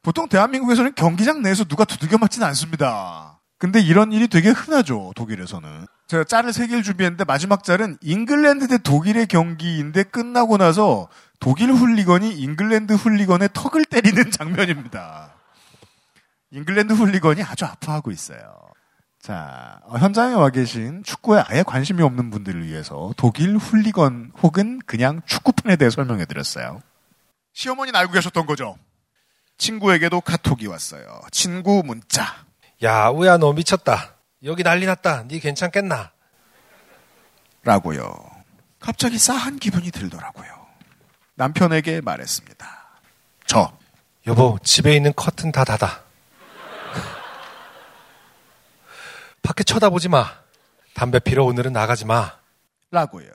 보통 0.01 0.27
대한민국에서는 0.27 0.93
경기장 0.95 1.41
내에서 1.41 1.63
누가 1.63 1.85
두들겨 1.85 2.17
맞지는 2.17 2.45
않습니다. 2.47 3.39
근데 3.57 3.79
이런 3.79 4.11
일이 4.11 4.27
되게 4.27 4.49
흔하죠, 4.49 5.13
독일에서는. 5.15 5.87
제가 6.07 6.23
짤을 6.25 6.53
세 6.53 6.67
개를 6.67 6.83
준비했는데 6.83 7.23
마지막 7.23 7.63
짤은 7.63 7.97
잉글랜드 8.01 8.67
대 8.67 8.77
독일의 8.77 9.27
경기인데 9.27 10.03
끝나고 10.03 10.57
나서 10.57 11.07
독일 11.39 11.71
훌리건이 11.71 12.33
잉글랜드 12.33 12.93
훌리건의 12.93 13.49
턱을 13.53 13.85
때리는 13.85 14.29
장면입니다. 14.31 15.34
잉글랜드 16.55 16.93
훌리건이 16.93 17.43
아주 17.43 17.65
아파하고 17.65 18.11
있어요. 18.11 18.39
자, 19.21 19.81
어, 19.83 19.97
현장에 19.97 20.35
와 20.35 20.49
계신 20.49 21.03
축구에 21.03 21.43
아예 21.47 21.63
관심이 21.63 22.01
없는 22.01 22.29
분들을 22.29 22.65
위해서 22.65 23.13
독일 23.17 23.57
훌리건 23.57 24.31
혹은 24.41 24.79
그냥 24.85 25.21
축구팬에 25.25 25.75
대해 25.75 25.89
설명해 25.89 26.25
드렸어요. 26.25 26.81
시어머니는 27.51 27.99
알고 27.99 28.13
계셨던 28.13 28.45
거죠? 28.45 28.77
친구에게도 29.57 30.21
카톡이 30.21 30.67
왔어요. 30.67 31.19
친구 31.31 31.83
문자. 31.83 32.45
야, 32.83 33.09
우야, 33.09 33.37
너 33.37 33.51
미쳤다. 33.51 34.15
여기 34.43 34.63
난리 34.63 34.85
났다. 34.85 35.23
니 35.27 35.41
괜찮겠나? 35.41 36.11
라고요. 37.63 38.15
갑자기 38.79 39.17
싸한 39.17 39.59
기분이 39.59 39.91
들더라고요. 39.91 40.47
남편에게 41.35 41.99
말했습니다. 41.99 42.65
저. 43.45 43.77
여보, 44.27 44.57
집에 44.63 44.95
있는 44.95 45.11
커튼 45.15 45.51
다 45.51 45.65
닫아. 45.65 46.04
밖에 49.45 49.63
쳐다보지 49.63 50.09
마. 50.09 50.25
담배 50.95 51.19
피러 51.19 51.45
오늘은 51.45 51.71
나가지 51.71 52.05
마. 52.05 52.33
라고요. 52.91 53.29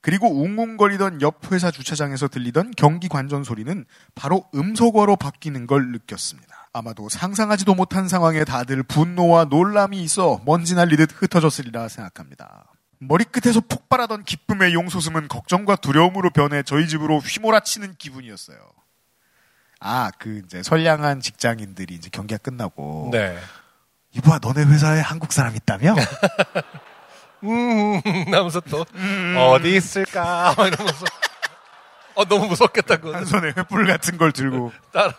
그리고 0.00 0.28
웅웅거리던 0.28 1.20
옆 1.22 1.52
회사 1.52 1.70
주차장에서 1.70 2.28
들리던 2.28 2.72
경기 2.76 3.08
관전 3.08 3.42
소리는 3.42 3.84
바로 4.14 4.44
음소거로 4.54 5.16
바뀌는 5.16 5.66
걸 5.66 5.90
느꼈습니다. 5.90 6.68
아마도 6.72 7.08
상상하지도 7.08 7.74
못한 7.74 8.06
상황에 8.06 8.44
다들 8.44 8.82
분노와 8.82 9.46
놀람이 9.46 10.00
있어 10.02 10.40
먼지 10.44 10.74
날리듯 10.74 11.22
흩어졌으리라 11.22 11.88
생각합니다. 11.88 12.72
머리끝에서 12.98 13.60
폭발하던 13.60 14.24
기쁨의 14.24 14.74
용솟음은 14.74 15.28
걱정과 15.28 15.76
두려움으로 15.76 16.30
변해 16.30 16.62
저희 16.62 16.86
집으로 16.86 17.18
휘몰아치는 17.18 17.94
기분이었어요. 17.98 18.58
아, 19.80 20.10
그 20.18 20.42
이제 20.44 20.62
선량한 20.62 21.20
직장인들이 21.20 21.94
이제 21.94 22.10
경기가 22.10 22.38
끝나고 22.38 23.10
네. 23.12 23.36
이봐 24.16 24.38
너네 24.40 24.64
회사에 24.64 25.00
한국 25.00 25.32
사람 25.32 25.54
있다며? 25.56 25.94
음, 27.44 28.00
하면서 28.32 28.60
또, 28.60 28.84
어디 29.38 29.76
있을까? 29.76 30.54
막 30.56 30.66
이러면서. 30.66 31.04
어, 32.14 32.24
너무 32.24 32.46
무섭겠다, 32.48 32.96
그거. 32.96 33.14
한 33.14 33.24
손에 33.26 33.52
횃불 33.52 33.86
같은 33.86 34.16
걸 34.16 34.32
들고 34.32 34.72
따라. 34.92 35.12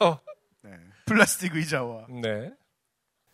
플라스틱 1.05 1.55
의자와. 1.55 2.05
네. 2.21 2.51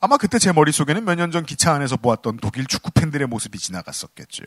아마 0.02 0.18
그때 0.18 0.38
제 0.38 0.52
머릿속에는 0.52 1.06
몇 1.06 1.16
년 1.16 1.32
전 1.32 1.46
기차 1.46 1.74
안에서 1.74 1.96
보았던 1.96 2.38
독일 2.38 2.66
축구 2.68 2.92
팬들의 2.92 3.26
모습이 3.28 3.58
지나갔었겠죠. 3.58 4.44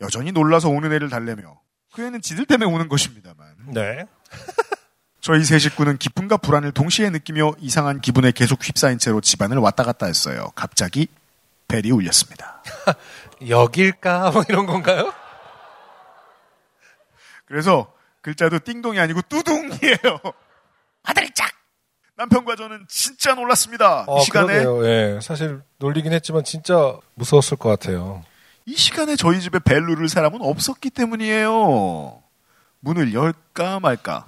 여전히 0.00 0.30
놀라서 0.32 0.68
오는 0.68 0.92
애를 0.92 1.10
달래며 1.10 1.60
그 1.92 2.02
애는 2.06 2.22
지들 2.22 2.46
때문에 2.46 2.70
오는 2.72 2.88
것입니다만. 2.88 3.46
네. 3.74 4.04
저희 5.24 5.42
세 5.42 5.58
식구는 5.58 5.96
기쁨과 5.96 6.36
불안을 6.36 6.72
동시에 6.72 7.08
느끼며 7.08 7.52
이상한 7.58 8.02
기분에 8.02 8.30
계속 8.30 8.62
휩싸인 8.62 8.98
채로 8.98 9.22
집안을 9.22 9.56
왔다 9.56 9.82
갔다 9.82 10.04
했어요. 10.04 10.52
갑자기 10.54 11.06
벨이 11.66 11.90
울렸습니다. 11.92 12.62
여길까? 13.48 14.32
뭐 14.32 14.44
이런 14.50 14.66
건가요? 14.66 15.14
그래서 17.46 17.90
글자도 18.20 18.58
띵동이 18.66 19.00
아니고 19.00 19.22
뚜둥이에요. 19.22 20.20
아들이 21.04 21.30
짝! 21.32 21.50
남편과 22.18 22.56
저는 22.56 22.84
진짜 22.90 23.34
놀랐습니다. 23.34 24.04
어, 24.06 24.18
이 24.18 24.24
시간에. 24.24 24.62
예. 24.82 25.20
사실 25.22 25.62
놀리긴 25.78 26.12
했지만 26.12 26.44
진짜 26.44 26.98
무서웠을 27.14 27.56
것 27.56 27.70
같아요. 27.70 28.22
이 28.66 28.76
시간에 28.76 29.16
저희 29.16 29.40
집에 29.40 29.58
벨 29.58 29.86
누를 29.86 30.10
사람은 30.10 30.42
없었기 30.42 30.90
때문이에요. 30.90 32.23
문을 32.84 33.14
열까 33.14 33.80
말까 33.80 34.26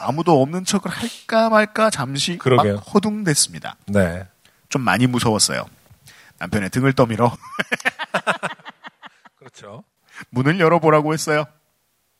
아무도 0.00 0.40
없는 0.40 0.64
척을 0.64 0.90
할까 0.90 1.50
말까 1.50 1.90
잠시 1.90 2.38
그러게요. 2.38 2.76
막 2.76 2.80
허둥댔습니다. 2.94 3.76
네. 3.86 4.26
좀 4.70 4.82
많이 4.82 5.06
무서웠어요. 5.06 5.66
남편의 6.38 6.70
등을 6.70 6.94
떠밀어 6.94 7.36
그렇죠. 9.38 9.84
문을 10.30 10.58
열어보라고 10.58 11.12
했어요. 11.12 11.44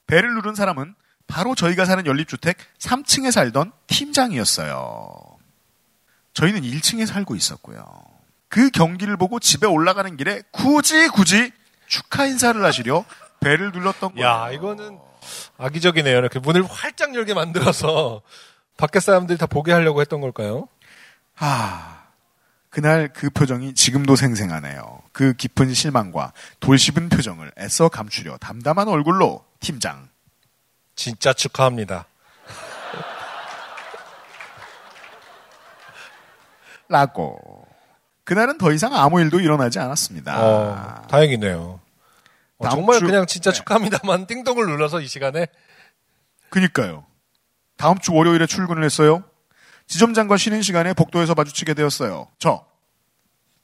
벨을 0.07 0.34
누른 0.34 0.55
사람은 0.55 0.95
바로 1.26 1.55
저희가 1.55 1.84
사는 1.84 2.05
연립주택 2.05 2.57
3층에 2.78 3.30
살던 3.30 3.72
팀장이었어요. 3.86 5.09
저희는 6.34 6.62
1층에 6.62 7.07
살고 7.07 7.34
있었고요. 7.34 7.84
그 8.49 8.70
경기를 8.70 9.16
보고 9.16 9.39
집에 9.41 9.66
올라가는 9.66 10.16
길에 10.16 10.43
굳이 10.53 11.09
굳이 11.09 11.53
축하 11.86 12.26
인사를 12.26 12.62
하시려 12.62 13.05
벨을 13.41 13.72
눌렀던 13.72 14.14
거예요. 14.14 14.26
야, 14.26 14.51
이거는 14.51 14.99
악의적이네요. 15.58 16.16
이렇게 16.16 16.38
문을 16.38 16.64
활짝 16.64 17.14
열게 17.14 17.34
만들어서 17.34 18.22
밖에 18.76 19.00
사람들이 19.00 19.38
다 19.38 19.46
보게 19.46 19.72
하려고 19.72 20.00
했던 20.00 20.20
걸까요? 20.20 20.68
아, 21.36 22.06
그날 22.70 23.12
그 23.12 23.30
표정이 23.30 23.74
지금도 23.74 24.16
생생하네요. 24.16 25.02
그 25.12 25.32
깊은 25.34 25.74
실망과 25.74 26.32
돌씹은 26.60 27.08
표정을 27.08 27.52
애써 27.58 27.88
감추려 27.88 28.36
담담한 28.38 28.88
얼굴로 28.88 29.44
팀장. 29.60 30.08
진짜 30.94 31.32
축하합니다. 31.32 32.06
라고. 36.88 37.66
그날은 38.24 38.58
더 38.58 38.72
이상 38.72 38.94
아무 38.94 39.20
일도 39.20 39.40
일어나지 39.40 39.78
않았습니다. 39.78 40.36
어, 40.38 41.06
다행이네요. 41.08 41.80
어, 42.59 42.68
정말 42.68 42.98
주- 42.98 43.06
그냥 43.06 43.26
진짜 43.26 43.50
네. 43.50 43.56
축하합니다만 43.59 44.26
띵동을 44.26 44.66
눌러서 44.66 45.00
이 45.00 45.06
시간에 45.06 45.46
그니까요. 46.50 47.06
다음 47.76 47.98
주 47.98 48.12
월요일에 48.12 48.46
출근을 48.46 48.82
했어요. 48.84 49.22
지점장과 49.86 50.36
쉬는 50.36 50.62
시간에 50.62 50.92
복도에서 50.92 51.34
마주치게 51.34 51.74
되었어요. 51.74 52.28
저. 52.38 52.64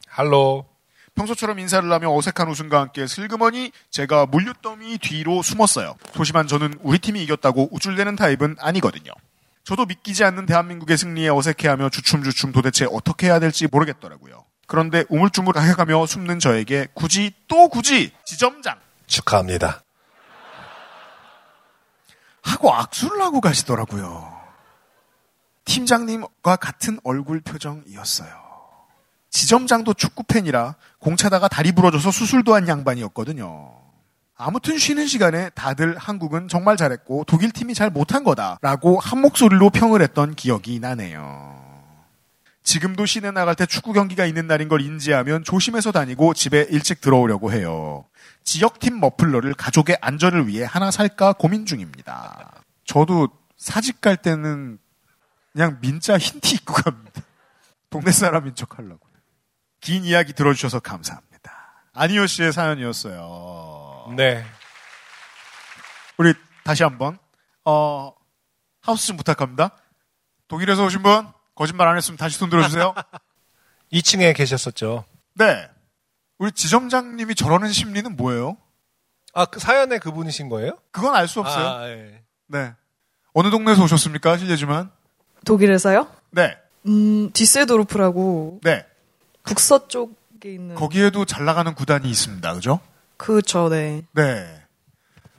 할로. 0.06 0.66
평소처럼 1.16 1.58
인사를 1.60 1.90
하며 1.92 2.12
어색한 2.12 2.48
웃음과 2.48 2.80
함께 2.80 3.06
슬그머니 3.06 3.70
제가 3.90 4.26
물류더미 4.26 4.98
뒤로 4.98 5.42
숨었어요. 5.42 5.94
소심한 6.14 6.46
저는 6.48 6.74
우리 6.82 6.98
팀이 6.98 7.22
이겼다고 7.22 7.68
우쭐대는 7.72 8.16
타입은 8.16 8.56
아니거든요. 8.58 9.12
저도 9.62 9.86
믿기지 9.86 10.24
않는 10.24 10.46
대한민국의 10.46 10.98
승리에 10.98 11.28
어색해하며 11.28 11.90
주춤주춤 11.90 12.52
도대체 12.52 12.86
어떻게 12.90 13.28
해야 13.28 13.38
될지 13.38 13.66
모르겠더라고요. 13.70 14.44
그런데 14.66 15.04
우물쭈물해가며 15.08 16.06
숨는 16.06 16.38
저에게 16.40 16.88
굳이 16.94 17.32
또 17.48 17.68
굳이 17.68 18.12
지점장 18.24 18.76
축하합니다. 19.06 19.82
하고 22.42 22.72
악수를 22.72 23.22
하고 23.22 23.40
가시더라고요. 23.40 24.34
팀장님과 25.64 26.56
같은 26.56 26.98
얼굴 27.04 27.40
표정이었어요. 27.40 28.44
지점장도 29.30 29.94
축구팬이라 29.94 30.76
공차다가 30.98 31.48
다리 31.48 31.72
부러져서 31.72 32.10
수술도 32.10 32.54
한 32.54 32.68
양반이었거든요. 32.68 33.72
아무튼 34.36 34.78
쉬는 34.78 35.06
시간에 35.06 35.50
다들 35.50 35.96
한국은 35.96 36.48
정말 36.48 36.76
잘했고 36.76 37.24
독일 37.26 37.50
팀이 37.50 37.74
잘 37.74 37.90
못한 37.90 38.24
거다라고 38.24 38.98
한 39.00 39.20
목소리로 39.20 39.70
평을 39.70 40.02
했던 40.02 40.34
기억이 40.34 40.80
나네요. 40.80 41.54
지금도 42.62 43.06
시내 43.06 43.30
나갈 43.30 43.54
때 43.54 43.66
축구 43.66 43.92
경기가 43.92 44.24
있는 44.24 44.46
날인 44.46 44.68
걸 44.68 44.80
인지하면 44.80 45.44
조심해서 45.44 45.92
다니고 45.92 46.34
집에 46.34 46.66
일찍 46.70 47.00
들어오려고 47.00 47.52
해요. 47.52 48.06
지역팀 48.44 49.00
머플러를 49.00 49.54
가족의 49.54 49.98
안전을 50.00 50.46
위해 50.48 50.64
하나 50.64 50.90
살까 50.90 51.32
고민 51.34 51.66
중입니다. 51.66 52.52
저도 52.84 53.28
사직 53.56 54.00
갈 54.00 54.16
때는 54.16 54.78
그냥 55.52 55.78
민자 55.80 56.18
흰 56.18 56.40
티 56.40 56.56
입고 56.56 56.74
갑니다. 56.74 57.22
동네 57.90 58.12
사람인 58.12 58.54
척 58.54 58.78
하려고. 58.78 59.08
긴 59.80 60.04
이야기 60.04 60.32
들어주셔서 60.32 60.80
감사합니다. 60.80 61.84
아니오 61.92 62.26
씨의 62.26 62.52
사연이었어요. 62.52 64.14
네. 64.16 64.44
우리 66.16 66.34
다시 66.64 66.82
한번 66.82 67.18
어 67.64 68.12
하우스 68.80 69.06
좀 69.06 69.16
부탁합니다. 69.16 69.70
독일에서 70.48 70.84
오신 70.84 71.02
분 71.02 71.28
거짓말 71.54 71.88
안 71.88 71.96
했으면 71.96 72.16
다시 72.18 72.36
손 72.38 72.50
들어주세요. 72.50 72.94
2층에 73.92 74.34
계셨었죠. 74.36 75.04
네. 75.34 75.68
우리 76.38 76.52
지점장님이 76.52 77.34
저러는 77.34 77.72
심리는 77.72 78.16
뭐예요? 78.16 78.56
아, 79.32 79.44
그 79.46 79.60
사연에 79.60 79.98
그분이신 79.98 80.48
거예요? 80.48 80.78
그건 80.90 81.14
알 81.14 81.26
수 81.28 81.40
없어요. 81.40 81.66
아, 81.66 81.88
예. 81.88 82.22
네. 82.46 82.72
어느 83.32 83.50
동네에서 83.50 83.82
오셨습니까? 83.84 84.36
실례지만. 84.38 84.90
독일에서요? 85.44 86.06
네. 86.30 86.56
음, 86.86 87.30
디세도르프라고 87.32 88.60
네. 88.62 88.84
북서 89.44 89.88
쪽에 89.88 90.52
있는 90.54 90.74
거기에도 90.74 91.24
잘 91.24 91.44
나가는 91.44 91.74
구단이 91.74 92.08
있습니다. 92.08 92.54
그죠? 92.54 92.80
그쵸, 93.16 93.68
네. 93.68 94.02
네. 94.12 94.60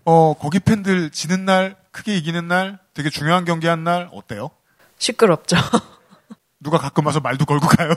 어, 0.05 0.33
거기 0.33 0.59
팬들 0.59 1.09
지는 1.11 1.45
날, 1.45 1.75
크게 1.91 2.15
이기는 2.17 2.47
날, 2.47 2.79
되게 2.93 3.09
중요한 3.09 3.45
경기 3.45 3.67
한 3.67 3.83
날, 3.83 4.09
어때요? 4.13 4.51
시끄럽죠. 4.97 5.55
누가 6.59 6.77
가끔 6.77 7.05
와서 7.05 7.19
말도 7.19 7.45
걸고 7.45 7.67
가요? 7.67 7.93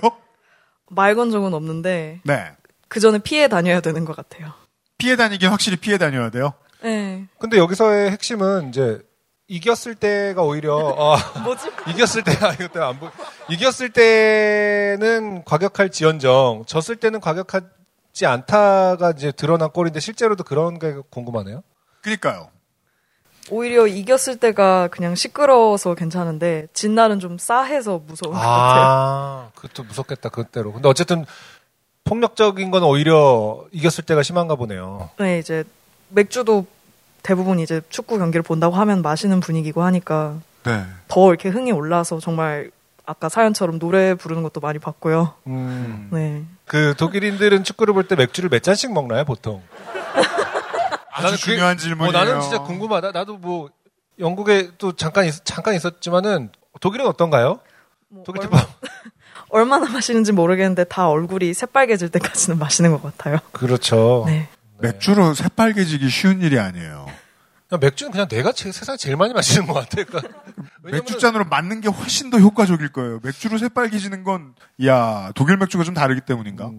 말 0.90 1.14
건 1.14 1.30
적은 1.30 1.52
없는데 1.54 2.20
네. 2.24 2.52
그 2.88 3.00
전에 3.00 3.18
피해 3.18 3.48
다녀야 3.48 3.80
되는 3.80 4.04
것 4.04 4.16
같아요. 4.16 4.52
피해 4.98 5.16
다니긴 5.16 5.50
확실히 5.50 5.76
피해 5.76 5.98
다녀야 5.98 6.30
돼요. 6.30 6.54
네. 6.82 7.26
근데 7.38 7.58
여기서의 7.58 8.10
핵심은 8.10 8.70
이제 8.70 9.00
이겼을 9.48 9.94
때가 9.94 10.42
오히려 10.42 10.76
어, 10.76 11.16
뭐지? 11.42 11.70
이겼을 11.88 12.22
때 12.24 12.32
아, 12.40 12.52
이것 12.52 12.72
때문에 12.72 12.84
안 12.90 12.98
보. 13.00 13.08
이겼을 13.48 13.90
때는 13.90 15.44
과격할 15.44 15.90
지연정, 15.90 16.64
졌을 16.66 16.96
때는 16.96 17.20
과격하지 17.20 18.26
않다가 18.26 19.12
이제 19.16 19.32
드러난 19.32 19.70
꼴인데 19.70 20.00
실제로도 20.00 20.44
그런 20.44 20.78
게 20.78 20.96
궁금하네요. 21.10 21.62
그니까요. 22.02 22.50
오히려 23.50 23.86
이겼을 23.86 24.36
때가 24.36 24.88
그냥 24.88 25.14
시끄러워서 25.14 25.94
괜찮은데 25.94 26.66
진 26.74 26.94
날은 26.94 27.18
좀 27.18 27.38
싸해서 27.38 27.98
무서운 28.06 28.34
것 28.34 28.38
같아요. 28.40 28.82
아, 28.84 29.50
그것도 29.54 29.84
무섭겠다 29.84 30.28
그때로. 30.28 30.72
근데 30.74 30.86
어쨌든 30.88 31.24
폭력적인 32.08 32.70
건 32.70 32.82
오히려 32.84 33.64
이겼을 33.72 34.04
때가 34.04 34.22
심한가 34.22 34.54
보네요. 34.56 35.10
네, 35.18 35.38
이제 35.38 35.64
맥주도 36.08 36.66
대부분 37.22 37.58
이제 37.60 37.80
축구 37.88 38.18
경기를 38.18 38.42
본다고 38.42 38.76
하면 38.76 39.02
마시는 39.02 39.40
분위기고 39.40 39.82
하니까 39.82 40.36
네. 40.64 40.84
더 41.08 41.28
이렇게 41.28 41.48
흥이 41.48 41.72
올라서 41.72 42.20
정말 42.20 42.70
아까 43.04 43.28
사연처럼 43.28 43.78
노래 43.78 44.14
부르는 44.14 44.42
것도 44.42 44.60
많이 44.60 44.78
봤고요. 44.78 45.34
음. 45.46 46.08
네. 46.12 46.44
그 46.66 46.94
독일인들은 46.96 47.64
축구를 47.64 47.94
볼 47.94 48.06
때 48.08 48.16
맥주를 48.16 48.48
몇 48.50 48.62
잔씩 48.62 48.92
먹나요, 48.92 49.24
보통? 49.24 49.62
아주 51.12 51.36
중요한 51.36 51.78
질문이에요. 51.78 52.16
어, 52.16 52.24
나는 52.24 52.40
진짜 52.40 52.58
궁금하다. 52.62 53.12
나도 53.12 53.38
뭐 53.38 53.70
영국에 54.18 54.70
또 54.78 54.92
잠깐 54.92 55.24
있, 55.26 55.34
잠깐 55.44 55.74
있었지만은 55.74 56.50
독일은 56.80 57.06
어떤가요? 57.06 57.60
독일 58.24 58.42
팀 58.42 58.50
얼마나 59.50 59.86
마시는지 59.90 60.32
모르겠는데 60.32 60.84
다 60.84 61.08
얼굴이 61.08 61.54
새빨개질 61.54 62.10
때까지는 62.10 62.58
마시는 62.60 62.90
것 62.92 63.02
같아요. 63.02 63.38
그렇죠. 63.52 64.24
네. 64.26 64.48
맥주로 64.80 65.34
새빨개지기 65.34 66.08
쉬운 66.08 66.40
일이 66.40 66.58
아니에요. 66.58 67.06
맥주는 67.80 68.10
그냥 68.10 68.28
내가 68.28 68.52
제, 68.52 68.72
세상에 68.72 68.96
제일 68.96 69.16
많이 69.16 69.34
마시는 69.34 69.66
것 69.66 69.74
같아. 69.74 70.02
그러니까 70.02 70.22
맥주 70.82 71.18
잔으로 71.18 71.44
맞는 71.44 71.80
게 71.82 71.88
훨씬 71.88 72.30
더 72.30 72.38
효과적일 72.38 72.90
거예요. 72.92 73.20
맥주로 73.22 73.58
새빨개지는 73.58 74.24
건, 74.24 74.54
야 74.86 75.32
독일 75.34 75.58
맥주가 75.58 75.84
좀 75.84 75.92
다르기 75.92 76.22
때문인가? 76.22 76.70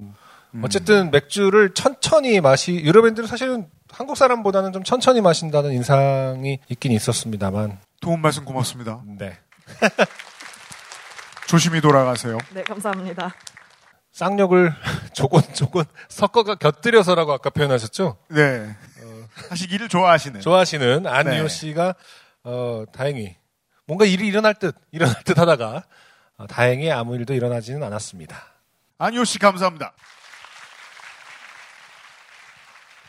어쨌든 0.64 1.12
맥주를 1.12 1.76
천천히 1.76 2.42
마시 2.42 2.74
유럽인들은 2.74 3.28
사실은 3.28 3.68
한국 3.92 4.18
사람보다는 4.18 4.72
좀 4.72 4.84
천천히 4.84 5.22
마신다는 5.22 5.74
인상이 5.74 6.60
있긴 6.70 6.92
있었습니다만 6.92 7.78
도움 8.02 8.22
말씀 8.22 8.46
고맙습니다. 8.46 9.04
네. 9.06 9.38
조심히 11.50 11.82
돌아가세요. 11.82 12.38
네, 12.54 12.62
감사합니다. 12.62 13.34
쌍욕을 14.12 14.72
조곤조곤 15.14 15.84
섞어가 16.08 16.54
곁들여서라고 16.54 17.34
아까 17.34 17.50
표현하셨죠? 17.50 18.18
네. 18.30 18.76
하시기를 19.50 19.90
좋아하시는. 19.90 20.42
좋아하시는 20.42 21.08
안니오 21.08 21.44
네. 21.44 21.48
씨가 21.48 21.96
어, 22.44 22.84
다행히 22.94 23.36
뭔가 23.88 24.06
일이 24.06 24.28
일어날 24.28 24.54
듯 24.54 24.76
일어날 24.92 25.16
듯 25.24 25.40
하다가 25.40 25.86
어, 26.38 26.46
다행히 26.46 26.92
아무 26.92 27.16
일도 27.16 27.34
일어나지는 27.34 27.82
않았습니다. 27.82 28.38
안니오 29.00 29.24
씨 29.24 29.40
감사합니다. 29.40 29.94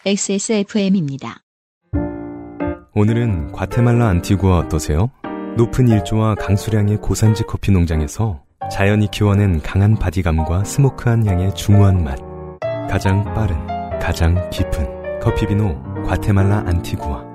XSFM입니다. 0.07 1.43
오늘은 2.95 3.53
과테말라 3.53 4.09
안티구아 4.09 4.61
어떠세요? 4.61 5.11
높은 5.57 5.89
일조와 5.89 6.37
강수량의 6.37 6.99
고산지 6.99 7.43
커피 7.43 7.71
농장에서 7.73 8.43
자연이 8.71 9.11
키워낸 9.11 9.61
강한 9.61 9.97
바디감과 9.97 10.65
스모크한 10.65 11.27
향의 11.27 11.55
중후한 11.55 12.05
맛. 12.05 12.19
가장 12.89 13.25
빠른, 13.35 13.57
가장 13.99 14.49
깊은 14.51 15.21
커피 15.21 15.47
비노 15.47 15.77
과테말라 16.07 16.65
안티구아. 16.67 17.31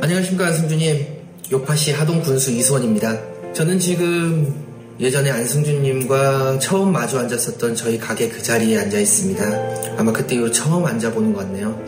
안녕하십니까 0.00 0.46
안승주님 0.46 1.06
요파시 1.52 1.92
하동 1.92 2.22
군수 2.22 2.50
이수원입니다 2.50 3.52
저는 3.52 3.78
지금 3.78 4.66
예전에 4.98 5.30
안승준님과 5.30 6.58
처음 6.60 6.92
마주 6.92 7.18
앉았었던 7.18 7.74
저희 7.74 7.98
가게 7.98 8.28
그 8.28 8.42
자리에 8.42 8.78
앉아 8.78 8.98
있습니다 8.98 9.98
아마 9.98 10.12
그때 10.12 10.34
이후로 10.36 10.50
처음 10.50 10.86
앉아보는 10.86 11.34
것 11.34 11.40
같네요 11.40 11.87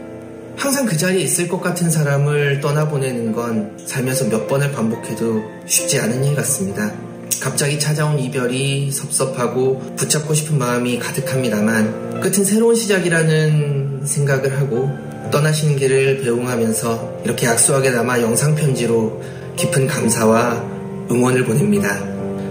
항상 0.61 0.85
그 0.85 0.95
자리에 0.95 1.23
있을 1.23 1.49
것 1.49 1.63
같은 1.63 1.91
사람을 1.91 2.61
떠나보내는 2.61 3.33
건 3.33 3.79
살면서 3.87 4.29
몇 4.29 4.47
번을 4.47 4.71
반복해도 4.73 5.43
쉽지 5.65 5.99
않은 6.01 6.23
일 6.23 6.35
같습니다 6.37 6.93
갑자기 7.41 7.79
찾아온 7.79 8.19
이별이 8.19 8.93
섭섭하고 8.93 9.95
붙잡고 9.97 10.35
싶은 10.35 10.59
마음이 10.59 10.99
가득합니다만 10.99 12.21
끝은 12.21 12.45
새로운 12.45 12.75
시작이라는 12.75 14.03
생각을 14.05 14.61
하고 14.61 14.91
떠나시는 15.31 15.77
길을 15.77 16.21
배웅하면서 16.21 17.23
이렇게 17.25 17.47
약소하게 17.47 17.93
남아 17.93 18.21
영상 18.21 18.55
편지로 18.55 19.23
깊은 19.57 19.87
감사와 19.87 20.63
응원을 21.11 21.47
보냅니다. 21.47 22.05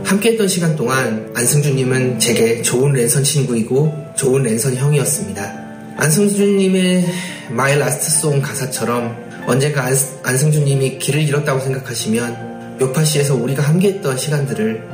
함께했던 0.05 0.47
시간 0.47 0.75
동안 0.75 1.31
안승준님은 1.35 2.17
제게 2.17 2.63
좋은 2.63 2.93
랜선 2.93 3.23
친구이고 3.23 4.13
좋은 4.15 4.41
랜선 4.41 4.75
형이었습니다. 4.75 5.58
안승준님의 5.99 7.05
My 7.51 7.73
Last 7.73 8.07
Song 8.07 8.41
가사처럼 8.41 9.43
언젠가 9.45 9.83
안, 9.83 9.93
안승준님이 10.23 10.97
길을 10.97 11.21
잃었다고 11.23 11.59
생각하시면 11.59 12.77
요파시에서 12.79 13.35
우리가 13.35 13.63
함께했던 13.63 14.17
시간들을 14.17 14.87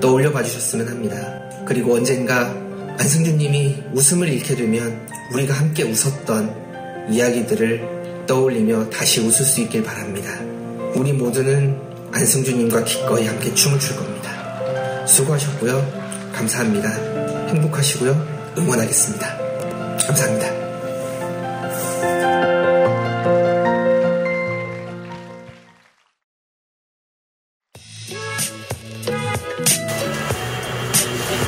떠올려 0.00 0.32
봐주셨으면 0.32 0.88
합니다. 0.88 1.40
그리고 1.66 1.94
언젠가 1.94 2.54
안승준님이 2.98 3.82
웃음을 3.92 4.28
잃게 4.28 4.56
되면 4.56 5.06
우리가 5.34 5.52
함께 5.52 5.82
웃었던 5.82 7.10
이야기들을 7.10 8.24
떠올리며 8.26 8.88
다시 8.88 9.20
웃을 9.20 9.44
수 9.44 9.60
있길 9.60 9.82
바랍니다. 9.82 10.40
우리 10.94 11.12
모두는 11.12 11.76
안승준님과 12.12 12.84
기꺼이 12.84 13.26
함께 13.26 13.52
춤을 13.52 13.78
출 13.78 13.94
겁니다. 13.96 15.06
수고하셨고요. 15.06 16.32
감사합니다. 16.32 16.88
행복하시고요. 17.48 18.54
응원하겠습니다. 18.56 19.35
감사합니다. 20.06 20.46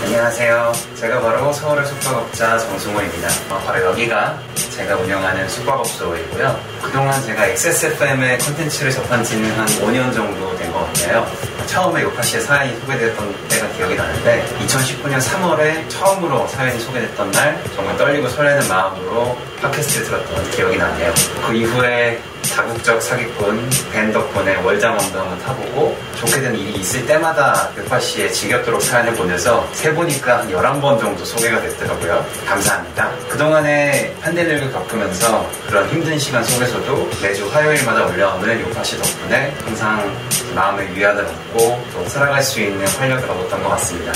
안녕하세요. 0.04 0.72
제가 0.96 1.20
바로 1.20 1.52
서울의 1.52 1.86
숙박업자 1.86 2.58
정승호입니다. 2.58 3.28
어, 3.50 3.62
바로 3.66 3.84
여기가 3.86 4.38
제가 4.74 4.96
운영하는 4.96 5.48
숙박업소이고요. 5.48 6.60
그동안 6.82 7.22
제가 7.22 7.46
XSFM의 7.48 8.38
콘텐츠를 8.38 8.90
접한 8.90 9.22
지는 9.22 9.50
한 9.52 9.66
5년 9.66 10.12
정도 10.14 10.56
된 10.56 10.72
것 10.72 10.80
같아요. 10.86 11.26
처음에 11.68 12.02
요파시의 12.02 12.42
사연이 12.42 12.78
소개됐던 12.80 13.48
때가 13.48 13.68
기억이 13.76 13.94
나는데 13.94 14.44
2019년 14.66 15.20
3월에 15.20 15.88
처음으로 15.88 16.46
사연이 16.48 16.80
소개됐던 16.80 17.30
날 17.30 17.62
정말 17.76 17.96
떨리고 17.96 18.28
설레는 18.28 18.66
마음으로 18.68 19.36
팟캐스트를 19.60 20.06
들었던 20.06 20.50
기억이 20.52 20.76
나네요. 20.76 21.12
그 21.46 21.54
이후에 21.54 22.20
다국적 22.54 23.00
사기꾼 23.00 23.68
벤 23.92 24.12
덕분에 24.12 24.56
월장원도 24.56 25.18
한번 25.18 25.38
타보고 25.40 25.96
좋게 26.16 26.40
된 26.40 26.54
일이 26.56 26.80
있을 26.80 27.06
때마다 27.06 27.70
요파시에 27.76 28.30
지겹도록 28.30 28.82
사연을 28.82 29.14
보내서 29.14 29.68
세보니까 29.74 30.40
한 30.40 30.50
11번 30.50 30.98
정도 30.98 31.24
소개가 31.24 31.60
됐더라고요. 31.60 32.24
감사합니다. 32.46 33.10
그동안에 33.28 34.14
팬데믹을 34.22 34.72
겪으면서 34.72 35.48
그런 35.68 35.88
힘든 35.90 36.18
시간 36.18 36.42
속에서도 36.42 37.10
매주 37.22 37.48
화요일마다 37.48 38.06
올라오는 38.06 38.60
요파시 38.60 38.96
덕분에 38.98 39.54
항상 39.64 40.16
마음의 40.54 40.96
위안을 40.96 41.24
얻고 41.24 41.57
또 41.58 42.08
살아갈 42.08 42.42
수 42.42 42.60
있는 42.60 42.86
활력을 42.86 43.28
얻었던 43.28 43.62
것 43.62 43.68
같습니다. 43.70 44.12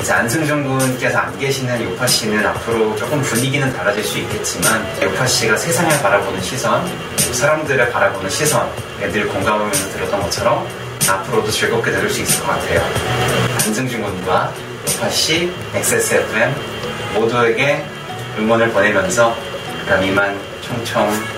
이제 0.00 0.12
안승준 0.12 0.64
군께서 0.64 1.18
안 1.18 1.38
계시는 1.38 1.82
요파 1.82 2.06
씨는 2.06 2.46
앞으로 2.46 2.96
조금 2.96 3.20
분위기는 3.22 3.70
달라질 3.72 4.02
수 4.04 4.18
있겠지만 4.18 4.86
요파 5.02 5.26
씨가 5.26 5.56
세상을 5.56 6.00
바라보는 6.00 6.40
시선, 6.40 6.86
사람들을 7.32 7.90
바라보는 7.90 8.30
시선, 8.30 8.70
애들 9.00 9.28
공감하면서 9.28 9.90
들었던 9.92 10.22
것처럼 10.22 10.66
앞으로도 11.08 11.50
즐겁게 11.50 11.90
들을 11.90 12.08
수 12.08 12.22
있을 12.22 12.40
것 12.40 12.48
같아요. 12.48 12.80
안승준 13.54 14.02
군과 14.02 14.52
요파 14.88 15.10
씨, 15.10 15.52
XSFM 15.74 16.54
모두에게 17.14 17.84
응원을 18.38 18.70
보내면서 18.70 19.34
그럼 19.86 20.02
이만 20.04 20.38
총총 20.62 21.36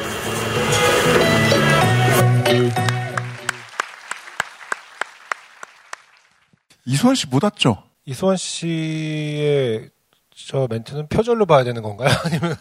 이수원 6.88 7.14
씨못 7.14 7.44
왔죠? 7.44 7.82
이수원 8.06 8.38
씨의 8.38 9.90
저 10.34 10.66
멘트는 10.70 11.08
표절로 11.08 11.44
봐야 11.44 11.62
되는 11.62 11.82
건가요? 11.82 12.08
아니면 12.24 12.56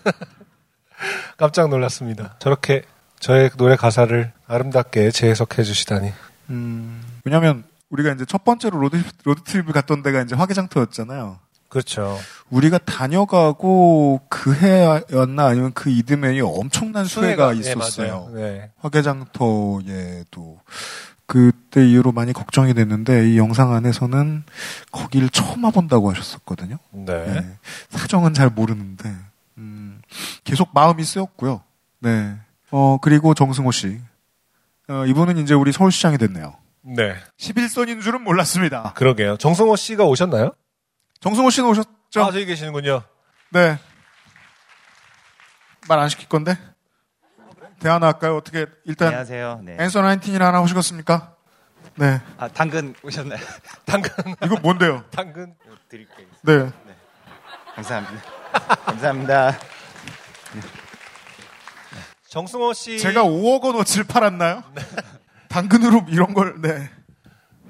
깜짝 1.37 1.69
놀랐습니다. 1.69 2.35
저렇게 2.39 2.83
저의 3.19 3.49
노래 3.57 3.77
가사를 3.77 4.33
아름답게 4.45 5.11
재해석해 5.11 5.63
주시다니. 5.63 6.11
음, 6.49 7.01
왜냐면 7.23 7.63
우리가 7.89 8.11
이제 8.11 8.25
첫 8.25 8.43
번째로 8.43 8.79
road, 8.79 9.01
road 9.23 9.43
trip을 9.43 9.71
갔던 9.71 10.03
데가 10.03 10.21
이제 10.21 10.35
화개장터였잖아요. 10.35 11.39
그렇죠. 11.69 12.17
우리가 12.49 12.77
다녀가고 12.79 14.21
그 14.29 14.53
해였나 14.53 15.45
아니면 15.45 15.71
그 15.73 15.89
이듬해에 15.89 16.41
엄청난 16.41 17.05
수해가, 17.05 17.53
수해가, 17.53 17.53
네, 17.53 17.59
있었어요. 17.59 18.07
맞아요. 18.07 18.31
네. 18.33 18.71
화개장터에도 18.79 20.59
그때 21.27 21.85
이후로 21.85 22.13
많이 22.13 22.31
걱정이 22.33 22.73
됐는데 22.73 23.29
이 23.29 23.37
영상 23.37 23.73
안에서는 23.73 24.43
거기를 24.91 25.29
처음 25.29 25.63
와본다고 25.65 26.09
하셨었거든요. 26.11 26.77
네. 26.91 27.57
사정은 27.89 28.33
잘 28.33 28.49
모르는데 28.49 29.13
음, 29.57 30.01
계속 30.45 30.69
마음이 30.73 31.03
쓰였고요. 31.03 31.61
네. 31.99 32.35
어 32.71 32.97
그리고 33.01 33.33
정승호 33.33 33.71
씨. 33.71 33.99
어, 34.89 35.05
이분은 35.05 35.37
이제 35.37 35.53
우리 35.53 35.73
서울시장이 35.73 36.17
됐네요. 36.17 36.55
네. 36.81 37.15
11선인 37.37 38.01
줄은 38.01 38.23
몰랐습니다. 38.23 38.93
그러게요. 38.95 39.35
정성호 39.37 39.75
씨가 39.75 40.05
오셨나요? 40.05 40.51
정승호 41.19 41.49
씨는 41.49 41.69
오셨죠? 41.69 41.89
아, 42.23 42.31
저기 42.31 42.45
계시는군요. 42.45 43.03
네. 43.51 43.77
말 45.89 45.99
안 45.99 46.07
시킬 46.09 46.29
건데? 46.29 46.57
대하나 47.79 48.07
할까요? 48.07 48.35
어떻게 48.37 48.65
일단 48.85 49.09
안녕하세요. 49.09 49.61
네. 49.63 49.77
앤서 49.79 50.01
나인틴이나 50.01 50.47
하나 50.47 50.61
오시겠습니까? 50.61 51.35
네. 51.95 52.21
아, 52.37 52.47
당근 52.47 52.93
오셨나요? 53.03 53.39
당근. 53.85 54.11
이거 54.43 54.57
뭔데요? 54.61 55.03
당근. 55.11 55.53
드릴게요. 55.89 56.27
네. 56.43 56.71
감사합니다. 57.75 58.23
감사합니다. 58.85 59.57
정승호 62.27 62.73
씨. 62.73 62.99
제가 62.99 63.23
5억 63.23 63.63
원어치를 63.63 64.05
팔았나요? 64.05 64.63
당근으로 65.47 66.05
이런 66.09 66.33
걸, 66.33 66.61
네. 66.61 66.89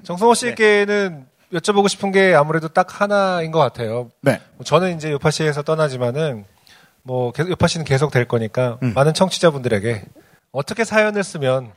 정승호 0.02 0.34
씨께는 0.34 1.26
여쭤보고 1.52 1.88
싶은 1.88 2.10
게 2.12 2.34
아무래도 2.34 2.68
딱 2.68 3.00
하나인 3.00 3.52
것 3.52 3.60
같아요. 3.60 4.10
네. 4.20 4.40
저는 4.64 4.96
이제 4.96 5.10
요파시에서 5.12 5.62
떠나지만은 5.62 6.44
뭐 7.08 7.32
계속 7.32 7.48
요파시는 7.48 7.86
계속 7.86 8.10
될 8.10 8.26
거니까 8.26 8.78
음. 8.82 8.92
많은 8.94 9.14
청취자분들에게 9.14 10.04
어떻게 10.52 10.84
사연을 10.84 11.24
쓰면 11.24 11.72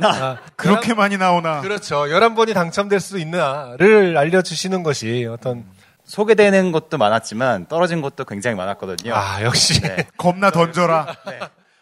아, 0.00 0.38
그렇게 0.54 0.94
많이 0.94 1.18
나오나. 1.18 1.60
그렇죠. 1.62 2.02
11번이 2.04 2.54
당첨될 2.54 3.00
수 3.00 3.18
있나를 3.18 4.16
알려 4.16 4.40
주시는 4.40 4.84
것이 4.84 5.26
어떤 5.28 5.64
소개되는 6.04 6.70
것도 6.70 6.96
많았지만 6.96 7.66
떨어진 7.66 8.00
것도 8.00 8.24
굉장히 8.24 8.56
많았거든요. 8.56 9.12
아, 9.12 9.42
역시. 9.42 9.80
네. 9.80 10.06
겁나 10.16 10.52
던져라. 10.52 11.16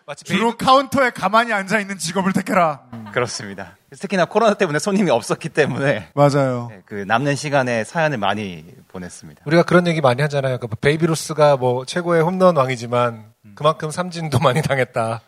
마치 0.07 0.24
주로 0.24 0.57
카운터에 0.57 1.11
가만히 1.11 1.53
앉아 1.53 1.78
있는 1.78 1.99
직업을 1.99 2.32
택해라. 2.32 2.80
그렇습니다. 3.12 3.76
특히나 3.91 4.24
코로나 4.24 4.55
때문에 4.55 4.78
손님이 4.78 5.11
없었기 5.11 5.51
때문에 5.51 6.09
맞아요. 6.14 6.68
네, 6.70 6.82
그 6.87 6.95
남는 7.07 7.37
시간에 7.37 7.84
사연을 7.84 8.18
많이 8.18 8.64
보냈습니다. 8.89 9.43
우리가 9.47 9.62
그런 9.62 9.87
얘기 9.87 10.01
많이 10.01 10.22
하잖아요. 10.22 10.59
그 10.59 10.66
베이비루스가 10.66 11.57
뭐 11.57 11.84
최고의 11.84 12.22
홈런 12.22 12.57
왕이지만 12.57 13.32
그만큼 13.55 13.91
삼진도 13.91 14.39
많이 14.41 14.61
당했다. 14.62 15.20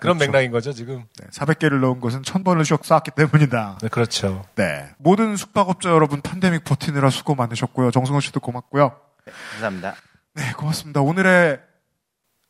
그런 0.00 0.16
그렇죠. 0.18 0.18
맥락인 0.18 0.50
거죠, 0.50 0.72
지금. 0.72 1.04
네, 1.18 1.26
400개를 1.28 1.80
넣은 1.80 2.00
것은 2.00 2.22
1000번을 2.22 2.62
슉 2.62 2.84
쐈기 2.84 3.10
때문이다. 3.12 3.78
네, 3.82 3.88
그렇죠. 3.88 4.44
네. 4.54 4.88
모든 4.98 5.36
숙박업자 5.36 5.90
여러분 5.90 6.20
팬데믹 6.20 6.64
버티느라 6.64 7.10
수고 7.10 7.34
많으셨고요. 7.34 7.90
정승호 7.90 8.20
씨도 8.20 8.40
고맙고요. 8.40 8.92
감사합니다. 9.52 9.94
네, 10.34 10.52
고맙습니다. 10.56 11.00
오늘의 11.00 11.60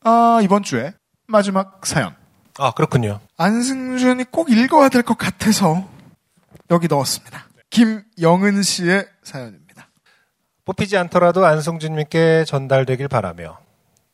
아, 0.03 0.39
이번 0.43 0.63
주에 0.63 0.93
마지막 1.27 1.85
사연. 1.85 2.18
아, 2.59 2.71
그렇군요. 2.71 3.19
안승준이 3.37 4.25
꼭 4.25 4.51
읽어야 4.51 4.89
될 4.89 5.01
것 5.03 5.17
같아서 5.17 5.87
여기 6.71 6.87
넣었습니다. 6.87 7.47
김영은 7.69 8.61
씨의 8.63 9.07
사연입니다. 9.23 9.87
뽑히지 10.65 10.97
않더라도 10.97 11.45
안성준님께 11.45 12.43
전달되길 12.45 13.07
바라며 13.07 13.57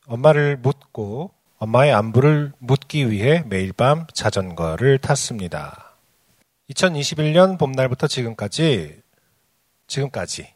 엄마를 0.07 0.57
묻고 0.57 1.31
엄마의 1.57 1.93
안부를 1.93 2.53
묻기 2.59 3.09
위해 3.09 3.43
매일 3.47 3.73
밤 3.73 4.05
자전거를 4.13 4.99
탔습니다. 4.99 5.95
2021년 6.69 7.57
봄날부터 7.57 8.07
지금까지 8.07 9.01
지금까지 9.87 10.53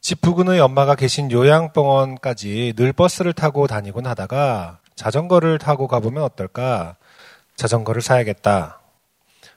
집 0.00 0.20
부근의 0.20 0.60
엄마가 0.60 0.94
계신 0.94 1.30
요양병원까지 1.30 2.74
늘 2.76 2.92
버스를 2.92 3.32
타고 3.32 3.66
다니곤 3.66 4.06
하다가 4.06 4.80
자전거를 4.96 5.58
타고 5.58 5.86
가보면 5.86 6.22
어떨까? 6.22 6.96
자전거를 7.54 8.02
사야겠다. 8.02 8.80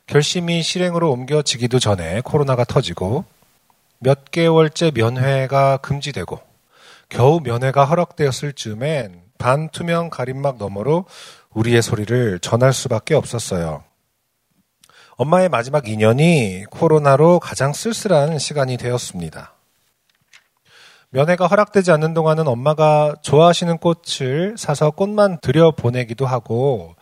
결심이 0.06 0.62
실행으로 0.62 1.12
옮겨지기도 1.12 1.80
전에 1.80 2.22
코로나가 2.22 2.64
터지고 2.64 3.26
몇 4.00 4.32
개월째 4.32 4.92
면회가 4.94 5.78
금지되고 5.78 6.40
겨우 7.10 7.40
면회가 7.42 7.86
허락되었을 7.86 8.54
즈음엔 8.54 9.22
반투명 9.38 10.10
가림막 10.10 10.58
너머로 10.58 11.06
우리의 11.52 11.82
소리를 11.82 12.40
전할 12.40 12.74
수밖에 12.74 13.16
없었어요. 13.16 13.84
엄마의 15.16 15.50
마지막 15.50 15.84
2년이 15.84 16.70
코로나로 16.70 17.40
가장 17.40 17.74
쓸쓸한 17.74 18.40
시간이 18.40 18.78
되었습니다. 18.78 19.54
면회가 21.12 21.48
허락되지 21.48 21.92
않는 21.94 22.14
동안은 22.14 22.48
엄마가 22.48 23.16
좋아하시는 23.22 23.80
꽃을 23.80 24.56
사서 24.58 24.92
꽃만 24.92 25.40
들여보내기도 25.42 26.28
하고 26.28 26.96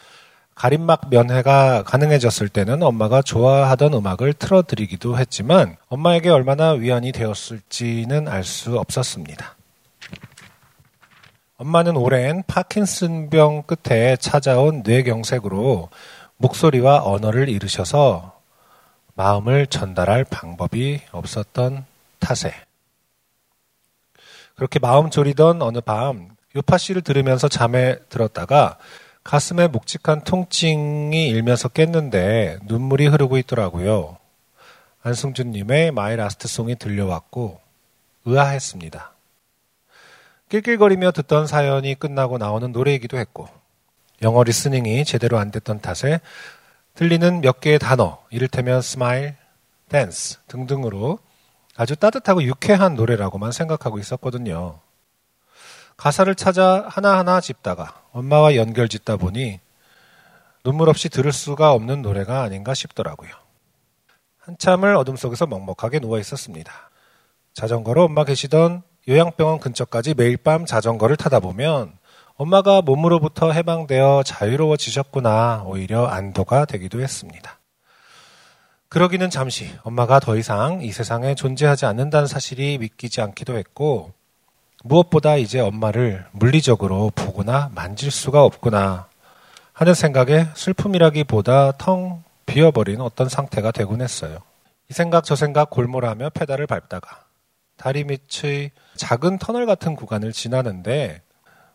가림막 0.56 1.10
면회가 1.10 1.84
가능해졌을 1.84 2.48
때는 2.48 2.84
엄마가 2.84 3.22
좋아하던 3.22 3.94
음악을 3.94 4.34
틀어드리기도 4.34 5.18
했지만 5.20 5.76
엄마에게 5.90 6.30
얼마나 6.30 6.72
위안이 6.72 7.12
되었을지는 7.12 8.28
알 8.28 8.44
수 8.44 8.80
없었습니다. 8.80 9.56
엄마는 11.58 11.98
오랜 11.98 12.44
파킨슨병 12.48 13.64
끝에 13.64 14.16
찾아온 14.18 14.84
뇌경색으로 14.86 15.90
목소리와 16.38 17.04
언어를 17.04 17.50
잃으셔서 17.50 18.40
마음을 19.16 19.68
전달할 19.68 20.24
방법이 20.24 21.02
없었던 21.12 21.86
탓에 22.20 22.67
그렇게 24.58 24.80
마음 24.80 25.12
졸이던 25.12 25.62
어느 25.62 25.80
밤 25.82 26.30
요파시를 26.56 27.04
들으면서 27.04 27.48
잠에 27.48 27.98
들었다가 28.10 28.78
가슴에 29.24 29.68
묵직한 29.68 30.24
통증이 30.24 31.28
일면서 31.28 31.70
깼는데 31.70 32.60
눈물이 32.64 33.06
흐르고 33.08 33.38
있더라고요. 33.38 34.18
안승준님의 35.04 35.92
My 35.92 36.16
Last 36.16 36.48
Song이 36.48 36.76
들려왔고 36.76 37.60
의아했습니다. 38.26 39.12
낄낄거리며 40.50 41.12
듣던 41.12 41.46
사연이 41.46 41.94
끝나고 41.94 42.40
나오는 42.40 42.72
노래이기도 42.72 43.18
했고 43.18 43.48
영어 44.24 44.44
리스닝이 44.44 45.06
제대로 45.06 45.38
안 45.38 45.52
됐던 45.52 45.82
탓에 45.82 46.20
들리는 46.96 47.42
몇 47.42 47.60
개의 47.60 47.78
단어, 47.78 48.18
이를테면 48.32 48.82
smile, 48.82 49.36
dance 49.90 50.40
등등으로 50.48 51.20
아주 51.78 51.96
따뜻하고 51.96 52.44
유쾌한 52.44 52.96
노래라고만 52.96 53.52
생각하고 53.52 54.00
있었거든요. 54.00 54.80
가사를 55.96 56.34
찾아 56.36 56.86
하나하나 56.88 57.40
짚다가 57.40 58.02
엄마와 58.12 58.56
연결 58.56 58.90
짓다 58.90 59.18
보니 59.18 59.60
눈물 60.64 60.90
없이 60.90 61.08
들을 61.08 61.32
수가 61.32 61.72
없는 61.72 62.02
노래가 62.02 62.42
아닌가 62.42 62.74
싶더라고요. 62.74 63.30
한참을 64.40 64.96
어둠 64.96 65.16
속에서 65.16 65.46
먹먹하게 65.46 66.00
누워 66.00 66.20
있었습니다. 66.20 66.74
자전거로 67.54 68.06
엄마 68.06 68.24
계시던 68.24 68.82
요양병원 69.08 69.60
근처까지 69.60 70.16
매일 70.16 70.38
밤 70.38 70.66
자전거를 70.66 71.16
타다 71.16 71.40
보면 71.40 71.94
엄마가 72.36 72.82
몸으로부터 72.82 73.52
해방되어 73.52 74.24
자유로워지셨구나 74.24 75.64
오히려 75.66 76.06
안도가 76.08 76.66
되기도 76.66 77.02
했습니다. 77.02 77.60
그러기는 78.90 79.30
잠시 79.30 79.70
엄마가 79.84 80.20
더 80.20 80.38
이상 80.38 80.82
이 80.82 80.92
세상에 80.92 81.36
존재하지 81.36 81.86
않는다는 81.86 82.28
사실이 82.28 82.78
믿기지 82.78 83.22
않기도 83.22 83.58
했고 83.58 84.14
무엇보다 84.84 85.36
이제 85.36 85.60
엄마를 85.60 86.26
물리적으로 86.32 87.12
보거나 87.14 87.70
만질 87.76 88.12
수가 88.12 88.44
없구나 88.44 89.08
하는 89.74 89.94
생각에 89.94 90.48
슬픔이라기보다 90.56 91.74
텅 91.74 92.24
비어버린 92.46 93.02
어떤 93.02 93.28
상태가 93.28 93.72
되곤 93.72 94.02
했어요. 94.02 94.40
이 94.90 94.94
생각 94.94 95.26
저 95.26 95.36
생각 95.36 95.70
골몰하며 95.70 96.30
페달을 96.30 96.66
밟다가 96.66 97.26
다리 97.76 98.06
밑의 98.06 98.72
작은 98.96 99.38
터널 99.38 99.66
같은 99.66 99.96
구간을 99.96 100.32
지나는데 100.32 101.22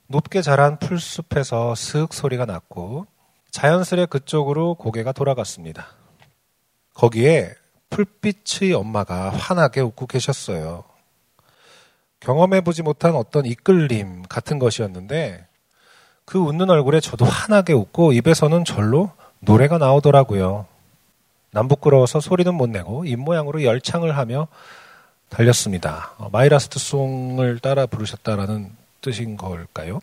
높게 0.07 0.41
자란 0.41 0.79
풀숲에서 0.79 1.75
슥 1.75 2.15
소리가 2.15 2.47
났고 2.47 3.07
자연스레 3.51 4.07
그쪽으로 4.07 4.75
고개가 4.75 5.13
돌아갔습니다. 5.13 6.02
거기에 6.95 7.55
풀빛의 7.91 8.73
엄마가 8.73 9.31
환하게 9.31 9.81
웃고 9.81 10.07
계셨어요. 10.07 10.85
경험해보지 12.21 12.83
못한 12.83 13.15
어떤 13.15 13.47
이끌림 13.47 14.23
같은 14.29 14.59
것이었는데 14.59 15.47
그 16.25 16.39
웃는 16.39 16.71
얼굴에 16.71 17.01
저도 17.01 17.25
환하게 17.25 17.73
웃고 17.73 18.13
입에서는 18.13 18.65
절로 18.65 19.11
노래가 19.41 19.79
나오더라고요. 19.79 20.67
남 21.51 21.69
부끄러워서 21.69 22.21
소리는 22.21 22.55
못 22.55 22.71
내고 22.71 23.05
입모양으로 23.05 23.63
열창을 23.65 24.17
하며 24.17 24.49
달렸습니다. 25.29 26.13
어, 26.19 26.29
My 26.31 26.47
Last 26.47 26.79
Song을 26.79 27.59
따라 27.59 27.87
부르셨다라는 27.87 28.71
뜻인 29.01 29.37
걸까요? 29.37 30.01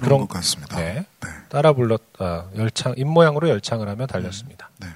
그런 0.00 0.20
것 0.20 0.28
같습니다. 0.28 0.76
네. 0.76 1.04
따라 1.48 1.72
불렀다. 1.72 2.46
열창, 2.56 2.94
입모양으로 2.96 3.48
열창을 3.48 3.88
하며 3.88 4.06
달렸습니다. 4.06 4.70
네. 4.78 4.86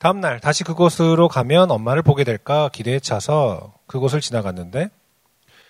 다음날 0.00 0.40
다시 0.40 0.64
그곳으로 0.64 1.28
가면 1.28 1.70
엄마를 1.70 2.00
보게 2.00 2.24
될까 2.24 2.70
기대에 2.72 3.00
차서 3.00 3.74
그곳을 3.86 4.22
지나갔는데 4.22 4.88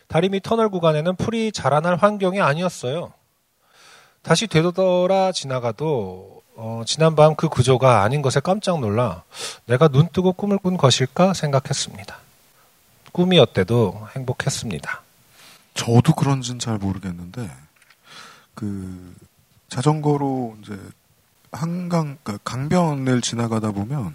다리 0.07 0.28
밑 0.28 0.44
터널 0.44 0.69
구간에는 0.69 1.16
풀이 1.16 1.51
자라날 1.51 1.97
환경이 1.97 2.40
아니었어요. 2.40 3.12
다시 4.23 4.47
되돌아 4.47 5.32
지나가도 5.32 6.43
어, 6.55 6.82
지난밤 6.86 7.35
그 7.35 7.48
구조가 7.48 8.02
아닌 8.02 8.23
것에 8.23 8.39
깜짝 8.39 8.78
놀라 8.78 9.24
내가 9.66 9.89
눈 9.89 10.09
뜨고 10.12 10.32
꿈을 10.35 10.59
꾼 10.59 10.77
것일까 10.77 11.35
생각했습니다. 11.35 12.16
꿈이었대도 13.11 14.11
행복했습니다. 14.15 15.02
저도 15.74 16.15
그런지는 16.15 16.61
잘 16.61 16.78
모르겠는데 16.78 17.51
그 18.55 19.12
자전거로 19.69 20.57
이제 20.62 20.78
한강 21.53 22.19
그러니까 22.23 22.39
강변을 22.45 23.21
지나가다 23.21 23.73
보면 23.73 24.15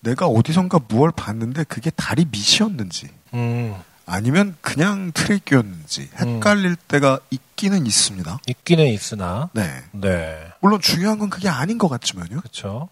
내가 0.00 0.26
어디선가 0.26 0.80
무얼 0.88 1.10
봤는데 1.10 1.64
그게 1.64 1.90
다리 1.90 2.24
밑이었는지 2.24 3.08
음, 3.34 3.74
아니면 4.04 4.56
그냥 4.60 5.12
트랙이었는지 5.12 6.10
헷갈릴 6.16 6.76
때가 6.76 7.18
있기는 7.30 7.86
있습니다. 7.86 8.38
있기는 8.46 8.86
있으나 8.86 9.50
네. 9.52 9.82
네. 9.92 10.52
물론 10.60 10.80
중요한 10.80 11.18
건 11.18 11.30
그게 11.30 11.48
아닌 11.48 11.78
것 11.78 11.88
같지만요. 11.88 12.40
그렇죠. 12.40 12.88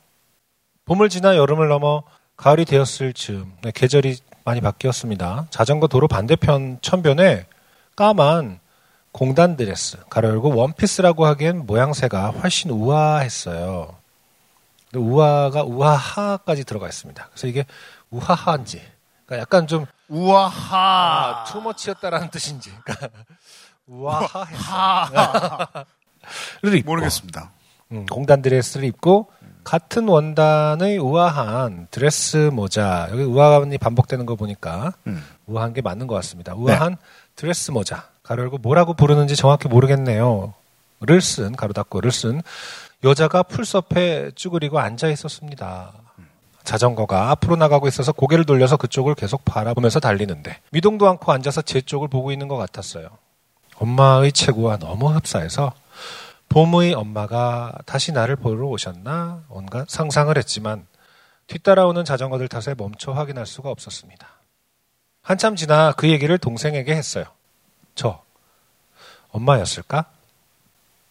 봄을 0.87 1.09
지나 1.09 1.37
여름을 1.37 1.69
넘어 1.69 2.03
가을이 2.37 2.65
되었을 2.65 3.13
즈음 3.15 3.53
네, 3.63 3.71
계절이 3.73 4.19
많이 4.45 4.61
바뀌었습니다. 4.61 5.47
자전거 5.51 5.87
도로 5.87 6.09
반대편 6.09 6.79
천변에 6.83 7.47
까만 7.97 8.59
공단 9.15 9.57
드레스 9.57 9.97
가로 10.11 10.29
열고 10.29 10.57
원피스라고 10.57 11.25
하기엔 11.25 11.67
모양새가 11.67 12.31
훨씬 12.31 12.73
우아했어요. 12.73 13.95
우아가 14.93 15.63
우아하까지 15.63 16.65
들어가 16.65 16.89
있습니다. 16.89 17.29
그래서 17.29 17.47
이게 17.47 17.65
우하하인지, 18.11 18.83
그러니까 19.25 19.43
약간 19.43 19.69
좀 19.69 19.87
우아하 20.09 21.43
아, 21.43 21.45
투머치였다라는 21.45 22.31
뜻인지, 22.31 22.73
그러니까 22.83 23.09
입고, 26.65 26.83
모르겠습니다. 26.85 27.53
음, 27.93 28.07
공단 28.07 28.43
드레스를 28.43 28.85
입고 28.89 29.31
같은 29.63 30.09
원단의 30.09 30.99
우아한 30.99 31.87
드레스 31.93 32.51
모자 32.53 33.07
여기 33.13 33.23
우아함이 33.23 33.79
반복되는 33.79 34.27
거 34.27 34.35
보니까 34.35 34.93
음. 35.07 35.25
우아한 35.47 35.73
게 35.73 35.83
맞는 35.83 36.09
것 36.09 36.17
같습니다. 36.17 36.55
우아한 36.57 36.97
드레스 37.37 37.71
모자 37.71 38.13
가로 38.25 38.43
열고 38.43 38.59
뭐라고 38.59 38.95
부르는지 38.95 39.37
정확히 39.37 39.69
모르겠네요. 39.69 40.55
를 41.01 41.21
쓴 41.21 41.55
가로 41.55 41.73
닫고를 41.75 42.11
쓴 42.11 42.41
여자가 43.05 43.43
풀숲에 43.43 44.33
쭈그리고 44.35 44.79
앉아 44.79 45.09
있었습니다. 45.11 45.93
자전거가 46.65 47.31
앞으로 47.31 47.57
나가고 47.57 47.87
있어서 47.89 48.13
고개를 48.13 48.47
돌려서 48.47 48.79
그쪽을 48.79 49.15
계속 49.15 49.45
바라보면서 49.45 50.01
달리는데 50.01 50.61
미동도 50.73 51.07
않고 51.11 51.31
앉아서 51.31 51.61
제 51.61 51.83
쪽을 51.83 52.09
보고 52.09 52.33
있는 52.33 52.49
것 52.49 52.57
같았어요. 52.57 53.09
엄마의 53.77 54.33
체구와 54.33 54.79
너무 54.79 55.11
흡사해서 55.11 55.75
봄의 56.49 56.95
엄마가 56.95 57.75
다시 57.85 58.13
나를 58.13 58.37
보러 58.37 58.67
오셨나 58.69 59.43
온갖 59.51 59.91
상상을 59.91 60.35
했지만 60.39 60.87
뒤따라오는 61.49 62.07
자전거들 62.07 62.49
탓에 62.49 62.75
멈춰 62.75 63.13
확인할 63.13 63.45
수가 63.45 63.69
없었습니다. 63.69 64.27
한참 65.21 65.57
지나 65.57 65.93
그 65.93 66.09
얘기를 66.09 66.39
동생에게 66.39 66.95
했어요. 66.95 67.25
저 67.95 68.23
엄마였을까? 69.31 70.07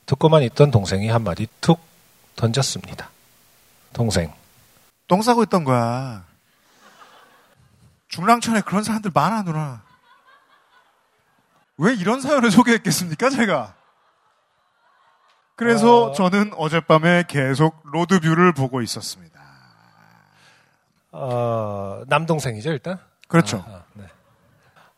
듣고만 0.06 0.44
있던 0.44 0.72
동생이 0.72 1.10
한마디 1.10 1.48
툭 1.62 1.80
던졌습니다. 2.36 3.10
동생 3.94 4.34
똥 5.08 5.22
싸고 5.22 5.44
있던 5.44 5.64
거야. 5.64 6.26
중랑천에 8.08 8.62
그런 8.62 8.84
사람들 8.84 9.12
많아 9.14 9.44
누나. 9.44 9.82
왜 11.78 11.94
이런 11.94 12.22
사연을 12.22 12.52
소개했겠습니까 12.52 13.30
제가? 13.30 13.76
그래서 15.56 16.06
어. 16.06 16.12
저는 16.14 16.54
어젯밤에 16.56 17.24
계속 17.28 17.82
로드뷰를 17.84 18.54
보고 18.54 18.82
있었습니다. 18.82 19.40
어, 21.12 22.04
남동생이죠 22.08 22.72
일단. 22.72 23.00
그렇죠. 23.28 23.64
아, 23.68 23.72
아, 23.72 23.84
네. 23.94 24.06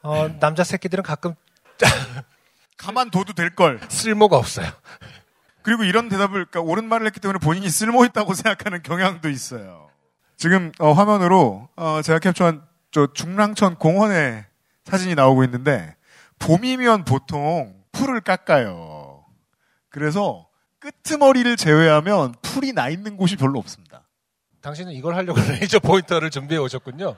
어, 0.01 0.29
남자 0.39 0.63
새끼들은 0.63 1.03
가끔 1.03 1.35
가만 2.77 3.11
둬도 3.11 3.33
될 3.33 3.55
걸. 3.55 3.79
쓸모가 3.89 4.37
없어요. 4.37 4.67
그리고 5.63 5.83
이런 5.83 6.09
대답을 6.09 6.45
그러니까 6.45 6.61
옳은 6.61 6.87
말을 6.87 7.07
했기 7.07 7.19
때문에 7.19 7.39
본인이 7.39 7.69
쓸모 7.69 8.05
있다고 8.05 8.33
생각하는 8.35 8.83
경향도 8.83 9.29
있어요. 9.29 9.89
지금 10.37 10.71
어, 10.79 10.91
화면으로 10.91 11.69
어, 11.75 12.01
제가 12.03 12.19
캡처한 12.19 12.63
저 12.91 13.07
중랑천 13.13 13.75
공원의 13.75 14.45
사진이 14.85 15.15
나오고 15.15 15.43
있는데 15.45 15.95
봄이면 16.39 17.05
보통 17.05 17.83
풀을 17.91 18.21
깎아요. 18.21 19.25
그래서 19.89 20.47
끄트머리를 20.79 21.55
제외하면 21.57 22.35
풀이 22.41 22.73
나 22.73 22.89
있는 22.89 23.17
곳이 23.17 23.35
별로 23.35 23.57
없습니다. 23.59 24.04
당신은 24.65 24.93
이걸 24.93 25.13
하려고 25.15 25.39
레이저 25.61 25.79
포인터를 25.79 26.31
준비해 26.31 26.59
오셨군요. 26.59 27.15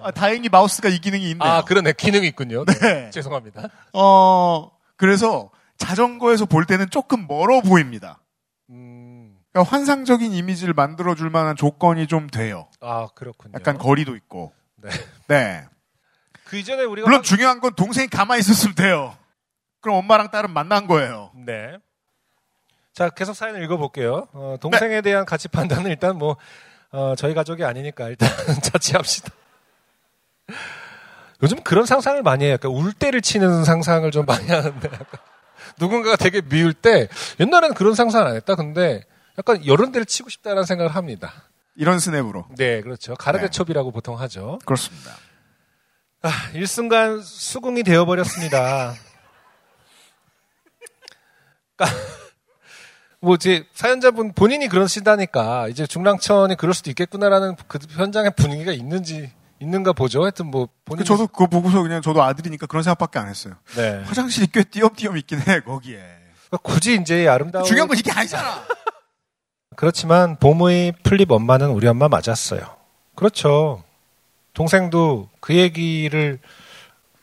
아, 0.00 0.10
다행히 0.12 0.48
마우스가 0.48 0.88
이 0.88 0.98
기능이 0.98 1.30
있네요. 1.32 1.46
아, 1.46 1.62
그러네. 1.62 1.92
기능이 1.92 2.26
있군요. 2.28 2.64
네. 2.64 2.72
네. 2.78 3.10
죄송합니다. 3.10 3.68
어, 3.92 4.70
그래서 4.96 5.50
자전거에서 5.76 6.46
볼 6.46 6.64
때는 6.64 6.88
조금 6.88 7.26
멀어 7.26 7.60
보입니다. 7.60 8.20
음. 8.70 9.36
그러니까 9.52 9.70
환상적인 9.70 10.32
이미지를 10.32 10.72
만들어 10.72 11.14
줄 11.14 11.28
만한 11.28 11.54
조건이 11.54 12.06
좀 12.06 12.28
돼요. 12.28 12.66
아, 12.80 13.08
그렇군요. 13.14 13.52
약간 13.54 13.76
거리도 13.76 14.16
있고. 14.16 14.54
네. 14.76 14.88
네. 15.28 15.64
그 16.44 16.56
이전에 16.56 16.84
우리가 16.84 17.06
물론 17.06 17.22
중요한 17.22 17.60
건 17.60 17.74
동생이 17.74 18.08
가만히 18.08 18.40
있었으면 18.40 18.74
돼요. 18.74 19.14
그럼 19.82 19.98
엄마랑 19.98 20.30
딸은 20.30 20.50
만난 20.50 20.86
거예요. 20.86 21.30
네. 21.34 21.76
자, 22.94 23.10
계속 23.10 23.34
사연을 23.34 23.62
읽어볼게요. 23.64 24.28
어, 24.32 24.56
동생에 24.58 25.02
대한 25.02 25.26
가치 25.26 25.48
판단은 25.48 25.90
일단 25.90 26.16
뭐, 26.16 26.38
어, 26.96 27.14
저희 27.14 27.34
가족이 27.34 27.62
아니니까 27.62 28.08
일단 28.08 28.26
자취합시다. 28.64 29.30
요즘 31.42 31.62
그런 31.62 31.84
상상을 31.84 32.22
많이 32.22 32.44
해요. 32.44 32.54
약간 32.54 32.70
울 32.70 32.94
때를 32.94 33.20
치는 33.20 33.64
상상을 33.64 34.10
좀 34.10 34.24
많이 34.24 34.48
하는데, 34.48 34.88
약간 34.90 35.20
누군가가 35.78 36.16
되게 36.16 36.40
미울 36.40 36.72
때, 36.72 37.08
옛날에는 37.38 37.74
그런 37.74 37.94
상상을 37.94 38.26
안 38.26 38.34
했다. 38.36 38.54
근데 38.54 39.04
약간 39.38 39.66
여러 39.66 39.90
대를 39.92 40.06
치고 40.06 40.30
싶다는 40.30 40.64
생각을 40.64 40.94
합니다. 40.94 41.34
이런 41.74 41.98
스냅으로. 42.00 42.46
네, 42.56 42.80
그렇죠. 42.80 43.14
가라데첩이라고 43.14 43.90
보통 43.90 44.18
하죠. 44.18 44.58
그렇습니다. 44.64 45.14
아, 46.22 46.30
일순간 46.54 47.20
수긍이 47.20 47.82
되어버렸습니다. 47.82 48.94
뭐 53.26 53.34
이제 53.34 53.64
사연자분 53.74 54.34
본인이 54.34 54.68
그러시다니까 54.68 55.66
이제 55.66 55.84
중랑천이 55.84 56.54
그럴 56.54 56.74
수도 56.74 56.90
있겠구나라는 56.90 57.56
그 57.66 57.80
현장의 57.90 58.30
분위기가 58.36 58.70
있는지 58.70 59.32
있는가 59.58 59.94
보죠. 59.94 60.22
하여튼 60.22 60.46
뭐 60.46 60.68
본인 60.84 60.98
그 60.98 61.04
저도 61.04 61.26
그거 61.26 61.48
보고서 61.48 61.82
그냥 61.82 62.02
저도 62.02 62.22
아들이니까 62.22 62.68
그런 62.68 62.84
생각밖에 62.84 63.18
안 63.18 63.26
했어요. 63.26 63.54
네. 63.74 64.00
화장실이 64.04 64.46
꽤 64.52 64.62
띄엄띄엄 64.62 65.16
있긴 65.16 65.40
해, 65.40 65.58
거기에. 65.58 65.96
그러니까 65.96 66.58
굳이 66.62 66.94
이제 67.00 67.26
아름다운 67.26 67.64
중요한 67.64 67.88
건 67.88 67.98
이게 67.98 68.12
아니잖아. 68.12 68.62
그렇지만 69.74 70.36
봄의 70.36 70.92
플립 71.02 71.32
엄마는 71.32 71.70
우리 71.70 71.88
엄마 71.88 72.06
맞았어요. 72.06 72.76
그렇죠. 73.16 73.82
동생도 74.54 75.30
그 75.40 75.56
얘기를 75.56 76.38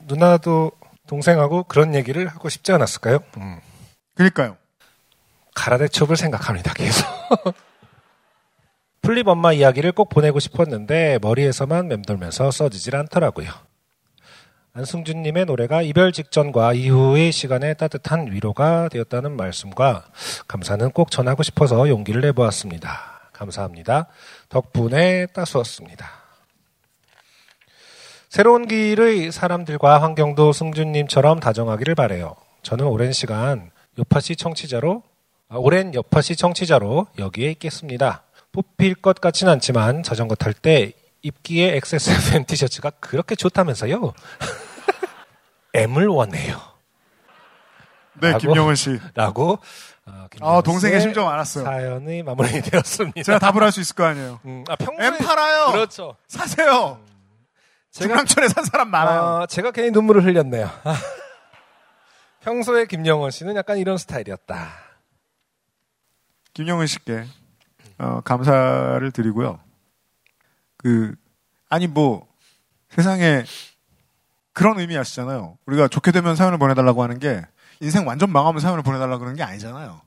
누나도 0.01 0.73
동생하고 1.07 1.63
그런 1.63 1.95
얘기를 1.95 2.27
하고 2.27 2.49
싶지 2.49 2.73
않았을까요? 2.73 3.19
음. 3.37 3.61
그러니까요. 4.15 4.57
가라데첩을 5.55 6.17
생각합니다. 6.17 6.73
계속. 6.73 7.05
플립 9.01 9.27
엄마 9.27 9.51
이야기를 9.51 9.91
꼭 9.91 10.09
보내고 10.09 10.39
싶었는데 10.39 11.19
머리에서만 11.21 11.89
맴돌면서 11.89 12.51
써지질 12.51 12.95
않더라고요. 12.95 13.51
안승준님의 14.75 15.45
노래가 15.45 15.81
이별 15.83 16.11
직전과 16.11 16.73
이후의 16.73 17.31
시간에 17.31 17.75
따뜻한 17.75 18.31
위로가 18.31 18.89
되었다는 18.89 19.35
말씀과 19.37 20.05
감사는 20.47 20.89
꼭 20.91 21.11
전하고 21.11 21.43
싶어서 21.43 21.87
용기를 21.89 22.21
내보았습니다. 22.21 23.29
감사합니다. 23.33 24.07
덕분에 24.49 25.27
따스웠습니다. 25.27 26.09
새로운 28.29 28.67
길의 28.67 29.31
사람들과 29.31 30.01
환경도 30.01 30.53
승준님처럼 30.53 31.39
다정하기를 31.39 31.93
바래요. 31.93 32.35
저는 32.63 32.85
오랜 32.85 33.11
시간 33.11 33.69
요파시 33.99 34.37
청취자로 34.37 35.03
아, 35.05 35.12
오랜 35.49 35.93
요파시 35.93 36.35
청취자로 36.35 37.07
여기에 37.19 37.51
있겠습니다. 37.51 38.23
뽑힐 38.51 38.95
것 38.95 39.19
같진 39.21 39.47
않지만 39.47 40.03
자전거 40.03 40.35
탈 40.35 40.53
때 40.53 40.93
입기에 41.21 41.75
XSFM 41.77 42.45
티셔츠가 42.45 42.89
그렇게 42.99 43.35
좋다면서요? 43.35 44.13
M을 45.73 46.07
원해요. 46.07 46.59
네, 48.21 48.31
라고- 48.31 48.39
김영은 48.39 48.75
씨. 48.75 48.99
라고 49.15 49.59
어, 50.05 50.27
아, 50.41 50.61
동생의 50.61 50.99
심정 51.01 51.29
알았어요. 51.29 51.63
사연이 51.63 52.21
마무리되었습니다. 52.23 53.23
제가 53.23 53.39
답을 53.39 53.63
할 53.63 53.71
수 53.71 53.79
있을 53.79 53.95
거 53.95 54.03
아니에요. 54.05 54.39
음, 54.45 54.63
아, 54.67 54.75
평소에 54.75 55.05
M 55.07 55.17
팔아요. 55.17 55.71
그렇죠. 55.71 56.15
사세요. 56.27 56.99
중랑천에 57.91 58.47
산 58.49 58.65
사람 58.65 58.89
많아요. 58.89 59.21
어, 59.21 59.45
제가 59.45 59.71
괜히 59.71 59.91
눈물을 59.91 60.23
흘렸네요. 60.25 60.69
평소에 62.41 62.85
김영원 62.85 63.31
씨는 63.31 63.55
약간 63.55 63.77
이런 63.77 63.97
스타일이었다. 63.97 64.73
김영은 66.53 66.87
씨께 66.87 67.25
어, 67.97 68.21
감사를 68.21 69.11
드리고요. 69.11 69.59
그 70.77 71.15
아니 71.69 71.87
뭐 71.87 72.27
세상에 72.89 73.43
그런 74.51 74.79
의미 74.79 74.97
아시잖아요. 74.97 75.57
우리가 75.65 75.87
좋게 75.87 76.11
되면 76.11 76.35
사연을 76.35 76.57
보내달라고 76.59 77.01
하는 77.01 77.19
게 77.19 77.41
인생 77.79 78.07
완전 78.07 78.31
망하면 78.31 78.61
사연을 78.61 78.83
보내달라고 78.83 79.19
그러는 79.19 79.35
게 79.35 79.43
아니잖아요. 79.43 80.01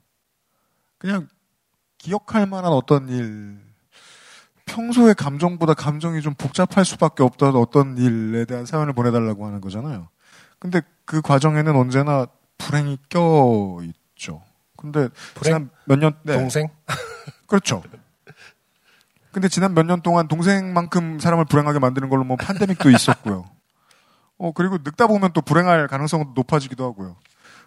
그냥 0.98 1.28
기억할 1.98 2.46
만한 2.46 2.72
어떤 2.72 3.08
일, 3.08 3.58
평소의 4.66 5.14
감정보다 5.14 5.74
감정이 5.74 6.22
좀 6.22 6.34
복잡할 6.34 6.84
수밖에 6.84 7.22
없던 7.22 7.56
어떤 7.56 7.98
일에 7.98 8.44
대한 8.44 8.66
사연을 8.66 8.92
보내달라고 8.92 9.46
하는 9.46 9.60
거잖아요. 9.60 10.08
근데 10.58 10.80
그 11.04 11.20
과정에는 11.20 11.74
언제나 11.74 12.26
불행이 12.58 12.98
껴 13.08 13.80
있죠. 13.82 14.42
근데 14.76 15.08
지난 15.42 15.70
몇 15.84 15.98
년, 15.98 16.14
네. 16.22 16.34
동생? 16.34 16.68
그렇죠. 17.46 17.82
근데 19.32 19.48
지난 19.48 19.74
몇 19.74 19.84
년 19.84 20.00
동안 20.00 20.28
동생만큼 20.28 21.18
사람을 21.18 21.44
불행하게 21.44 21.78
만드는 21.78 22.08
걸로 22.08 22.24
뭐 22.24 22.36
팬데믹도 22.36 22.90
있었고요. 22.90 23.44
어, 24.38 24.52
그리고 24.52 24.78
늙다 24.78 25.06
보면 25.06 25.32
또 25.32 25.40
불행할 25.42 25.88
가능성도 25.88 26.32
높아지기도 26.34 26.84
하고요. 26.84 27.16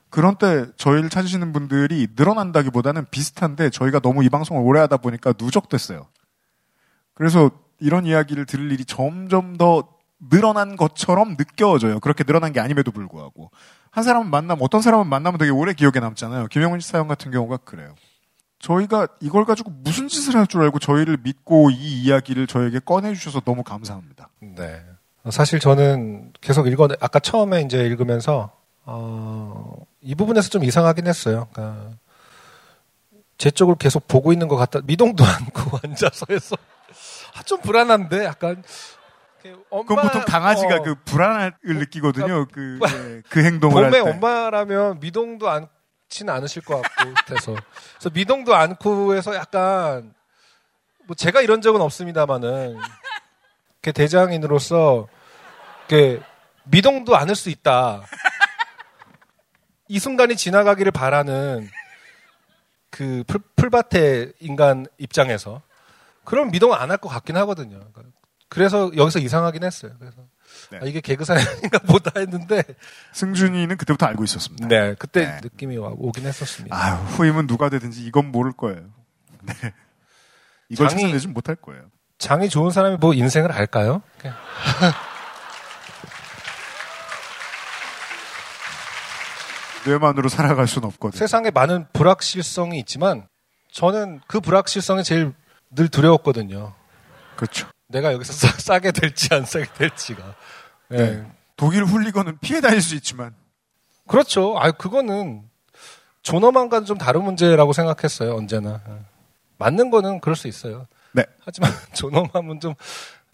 그런 0.09 0.35
때 0.37 0.65
저희를 0.77 1.09
찾으시는 1.09 1.53
분들이 1.53 2.07
늘어난다기보다는 2.15 3.05
비슷한데 3.11 3.69
저희가 3.69 3.99
너무 3.99 4.23
이 4.23 4.29
방송을 4.29 4.61
오래 4.63 4.79
하다 4.79 4.97
보니까 4.97 5.33
누적됐어요. 5.39 6.07
그래서 7.13 7.51
이런 7.79 8.05
이야기를 8.07 8.45
들을 8.47 8.71
일이 8.71 8.85
점점 8.85 9.57
더 9.57 9.87
늘어난 10.31 10.75
것처럼 10.75 11.37
느껴져요. 11.37 11.99
그렇게 11.99 12.23
늘어난 12.23 12.51
게 12.51 12.59
아님에도 12.59 12.91
불구하고. 12.91 13.51
한 13.99 14.03
사람은 14.05 14.29
만나면, 14.29 14.63
어떤 14.63 14.81
사람은 14.81 15.07
만나면 15.07 15.37
되게 15.39 15.51
오래 15.51 15.73
기억에 15.73 15.99
남잖아요. 15.99 16.47
김영훈 16.47 16.79
씨 16.79 16.89
사연 16.89 17.09
같은 17.09 17.31
경우가 17.31 17.57
그래요. 17.57 17.95
저희가 18.59 19.07
이걸 19.19 19.43
가지고 19.43 19.71
무슨 19.71 20.07
짓을 20.07 20.35
할 20.37 20.47
줄 20.47 20.61
알고 20.61 20.79
저희를 20.79 21.17
믿고 21.21 21.69
이 21.69 22.03
이야기를 22.03 22.47
저에게 22.47 22.79
꺼내주셔서 22.79 23.41
너무 23.41 23.61
감사합니다. 23.63 24.29
네. 24.39 24.81
사실 25.31 25.59
저는 25.59 26.31
계속 26.39 26.67
읽어, 26.67 26.87
아까 27.01 27.19
처음에 27.19 27.61
이제 27.61 27.79
읽으면서, 27.85 28.51
어, 28.85 29.75
이 30.01 30.15
부분에서 30.15 30.47
좀 30.49 30.63
이상하긴 30.63 31.05
했어요. 31.05 31.49
그러니까 31.51 31.91
제 33.37 33.51
쪽을 33.51 33.75
계속 33.75 34.07
보고 34.07 34.31
있는 34.31 34.47
것 34.47 34.55
같다. 34.55 34.79
미동도 34.85 35.23
않고 35.27 35.77
앉아서 35.83 36.25
해서. 36.29 36.55
아, 37.35 37.43
좀 37.43 37.59
불안한데? 37.59 38.23
약간. 38.23 38.63
엄마, 39.69 39.85
그건 39.85 40.03
보통 40.07 40.21
강아지가 40.25 40.75
어. 40.75 40.81
그 40.81 40.95
불안을 41.05 41.53
느끼거든요. 41.63 42.45
그, 42.51 42.79
예, 42.89 43.21
그 43.29 43.43
행동을 43.43 43.85
할 43.85 43.91
봄에 43.91 44.03
때. 44.03 44.09
엄마라면 44.09 44.99
미동도 44.99 45.49
않지는 45.49 46.33
않으실 46.33 46.63
것 46.63 46.81
같고 46.81 47.13
같아서 47.13 47.55
그래서 47.93 48.09
미동도 48.13 48.55
않고 48.55 49.15
해서 49.15 49.35
약간 49.35 50.13
뭐 51.05 51.15
제가 51.15 51.41
이런 51.41 51.61
적은 51.61 51.81
없습니다만은 51.81 52.77
이렇게 53.81 53.91
대장인으로서 53.93 55.07
이렇게 55.87 56.21
미동도 56.65 57.15
않을 57.15 57.35
수 57.35 57.49
있다. 57.49 58.03
이 59.87 59.97
순간이 59.97 60.35
지나가기를 60.35 60.91
바라는 60.91 61.67
그 62.91 63.23
풀, 63.27 63.41
풀밭의 63.55 64.33
인간 64.39 64.85
입장에서 64.97 65.61
그럼 66.25 66.51
미동은 66.51 66.77
안할 66.77 66.97
것 66.97 67.09
같긴 67.09 67.37
하거든요. 67.37 67.79
그 67.93 68.03
래서 68.55 68.91
여기서 68.95 69.19
이상하긴 69.19 69.63
했어요. 69.63 69.91
그래서 69.99 70.17
아, 70.73 70.85
이게 70.85 71.01
개그 71.01 71.23
사연인가 71.23 71.77
보다 71.79 72.11
했는데 72.19 72.63
승준이는 73.13 73.77
그때부터 73.77 74.07
알고 74.07 74.23
있었습니다. 74.23 74.67
네, 74.67 74.95
그때 74.97 75.39
느낌이 75.43 75.77
와- 75.77 75.91
오긴 75.95 76.25
했었습니다. 76.25 76.75
아유, 76.75 76.95
후임은 76.95 77.45
누가 77.47 77.69
되든지 77.69 78.03
이건 78.03 78.31
모를 78.31 78.51
거예요. 78.51 78.81
네. 79.43 79.53
이걸 80.69 80.87
장이- 80.87 81.01
찾아내지 81.01 81.27
못할 81.27 81.55
거예요. 81.55 81.83
장이 82.17 82.49
좋은 82.49 82.71
사람이 82.71 82.97
뭐 82.99 83.13
인생을 83.13 83.51
알까요? 83.51 84.01
뇌만으로 89.85 90.29
살아갈 90.29 90.67
수는 90.67 90.87
없거든요. 90.89 91.17
세상에 91.17 91.51
많은 91.51 91.87
불확실성이 91.93 92.79
있지만 92.79 93.27
저는 93.71 94.19
그 94.27 94.39
불확실성이 94.41 95.03
제일 95.03 95.33
늘 95.71 95.87
두려웠거든요. 95.87 96.73
그렇죠. 97.35 97.67
내가 97.89 98.13
여기서 98.13 98.33
싸, 98.33 98.51
싸게 98.57 98.91
될지 98.91 99.33
안 99.33 99.45
싸게 99.45 99.65
될지가. 99.77 100.35
예. 100.91 100.97
네. 100.97 101.25
독일 101.57 101.83
훌리건은 101.83 102.37
피해 102.39 102.61
다닐 102.61 102.81
수 102.81 102.95
있지만 102.95 103.35
그렇죠. 104.07 104.57
아, 104.57 104.71
그거는 104.71 105.43
존엄함과는 106.21 106.85
좀 106.85 106.97
다른 106.97 107.23
문제라고 107.23 107.73
생각했어요. 107.73 108.35
언제나 108.35 108.81
예. 108.87 108.93
맞는 109.57 109.89
거는 109.89 110.21
그럴 110.21 110.35
수 110.35 110.47
있어요. 110.47 110.87
네. 111.11 111.23
하지만 111.43 111.71
존엄함은 111.93 112.59
좀 112.59 112.75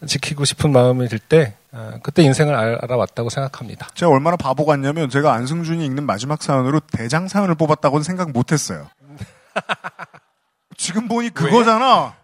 지키고 0.05 0.45
싶은 0.45 0.71
마음이 0.71 1.07
들때 1.07 1.55
아, 1.71 1.99
그때 2.01 2.23
인생을 2.23 2.55
알, 2.55 2.77
알아왔다고 2.81 3.29
생각합니다. 3.29 3.87
제가 3.93 4.11
얼마나 4.11 4.37
바보 4.37 4.65
같냐면 4.65 5.09
제가 5.09 5.33
안승준이 5.33 5.85
읽는 5.85 6.05
마지막 6.05 6.41
사연으로 6.41 6.79
대장 6.91 7.27
사연을 7.27 7.55
뽑았다고는 7.55 8.03
생각 8.03 8.31
못 8.31 8.51
했어요. 8.51 8.89
지금 10.77 11.07
보니 11.07 11.29
그거잖아. 11.29 12.15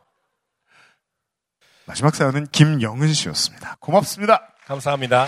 마지막 1.92 2.16
사연은 2.16 2.48
김영은 2.54 3.12
씨였습니다. 3.12 3.76
고맙습니다. 3.82 4.54
감사합니다. 4.66 5.28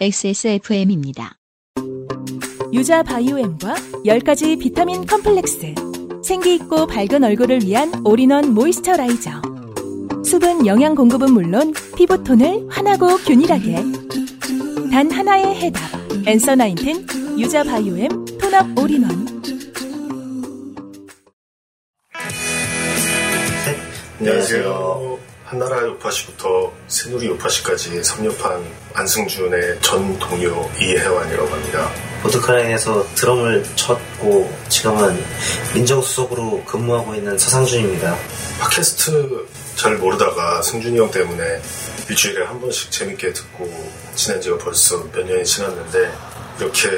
XSFM입니다. 0.00 1.36
유자 2.72 3.02
바이오엠과 3.02 3.74
10가지 4.06 4.58
비타민 4.58 5.04
컴플렉스. 5.04 5.74
생기있고 6.24 6.86
밝은 6.86 7.24
얼굴을 7.24 7.62
위한 7.64 7.92
all-in-one 8.06 8.54
moisturizer. 8.54 9.42
수분 10.24 10.66
영양 10.66 10.94
공급은 10.94 11.34
물론 11.34 11.74
피부톤을 11.94 12.68
환하고 12.70 13.18
균일하게. 13.18 13.74
단 14.92 15.10
하나의 15.10 15.56
해답. 15.56 15.82
Answer 16.24 16.54
Nineteen 16.54 17.38
유자 17.38 17.62
바이오엠 17.62 18.24
tone-up 18.38 18.78
all-in-one. 18.78 19.26
안녕하세요. 24.18 25.18
한나라 25.44 25.82
요파시부터 25.82 26.72
새누리 26.88 27.26
요파시까지 27.26 28.02
섭렵한 28.02 28.64
안승준의 28.94 29.82
전 29.82 30.18
동료 30.18 30.70
이혜환이라고 30.80 31.46
합니다. 31.46 31.90
보드카레인에서 32.22 33.06
드럼을 33.14 33.62
쳤고 33.76 34.50
지금은 34.70 35.22
민정수석으로 35.74 36.64
근무하고 36.64 37.14
있는 37.14 37.36
서상준입니다. 37.36 38.16
팟캐스트 38.58 39.46
잘 39.76 39.96
모르다가 39.96 40.62
승준이 40.62 40.98
형 40.98 41.10
때문에 41.10 41.60
일주일에 42.08 42.42
한 42.46 42.58
번씩 42.58 42.90
재밌게 42.90 43.34
듣고 43.34 43.70
지난 44.14 44.40
지가 44.40 44.56
벌써 44.56 45.04
몇 45.12 45.26
년이 45.26 45.44
지났는데 45.44 46.10
이렇게 46.58 46.88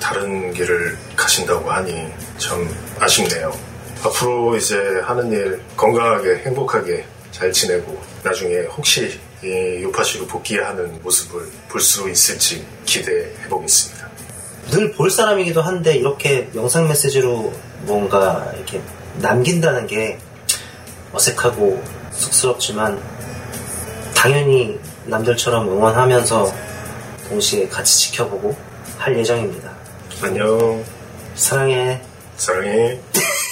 다른 0.00 0.54
길을 0.54 0.96
가신다고 1.16 1.70
하니 1.70 1.92
참 2.38 2.66
아쉽네요. 2.98 3.71
앞으로 4.04 4.56
이제 4.56 4.76
하는 5.04 5.30
일 5.30 5.60
건강하게 5.76 6.38
행복하게 6.44 7.04
잘 7.30 7.52
지내고 7.52 7.98
나중에 8.22 8.60
혹시 8.76 9.18
이 9.42 9.82
요파시로 9.82 10.26
복귀하는 10.26 11.00
모습을 11.02 11.48
볼 11.68 11.80
수 11.80 12.08
있을지 12.10 12.64
기대해 12.84 13.26
보겠습니다. 13.48 14.08
늘 14.70 14.92
볼 14.92 15.10
사람이기도 15.10 15.60
한데 15.62 15.94
이렇게 15.96 16.48
영상 16.54 16.86
메시지로 16.88 17.52
뭔가 17.82 18.52
이렇게 18.56 18.80
남긴다는 19.20 19.86
게 19.86 20.18
어색하고 21.12 21.82
쑥스럽지만 22.12 23.02
당연히 24.14 24.78
남들처럼 25.06 25.68
응원하면서 25.68 26.52
동시에 27.28 27.68
같이 27.68 27.98
지켜보고 28.06 28.56
할 28.98 29.18
예정입니다. 29.18 29.72
안녕. 30.22 30.84
사랑해. 31.34 32.00
사랑해. 32.36 33.00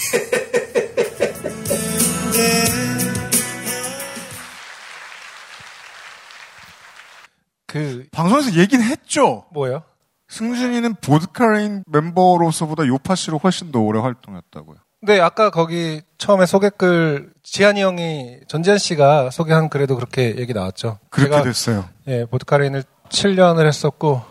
그 7.67 8.05
방송에서 8.11 8.55
얘기는 8.55 8.85
했죠. 8.85 9.45
뭐요? 9.53 9.85
승준이는 10.29 10.97
보드카레인 10.97 11.85
멤버로서보다 11.87 12.87
요파 12.87 13.15
씨로 13.15 13.39
훨씬 13.39 13.71
더 13.71 13.81
오래 13.81 14.01
활동했다고요. 14.01 14.77
네, 15.03 15.21
아까 15.21 15.51
거기 15.51 16.03
처음에 16.19 16.47
소개글 16.47 17.33
지한이 17.43 17.81
형이 17.81 18.41
전지현 18.49 18.79
씨가 18.79 19.31
소개한 19.31 19.69
글에도 19.69 19.97
그렇게 19.97 20.37
얘기 20.37 20.53
나왔죠. 20.53 20.99
그렇게 21.11 21.43
됐어요. 21.43 21.89
예, 22.09 22.25
보드카레인을 22.27 22.85
7년을 23.09 23.67
했었고 23.67 24.23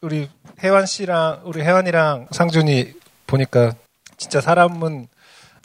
우리 0.00 0.28
혜환 0.62 0.84
씨랑 0.86 1.42
우리 1.44 1.62
혜환이랑 1.62 2.28
상준이 2.30 2.94
보니까 3.26 3.74
진짜 4.16 4.40
사람은 4.40 5.08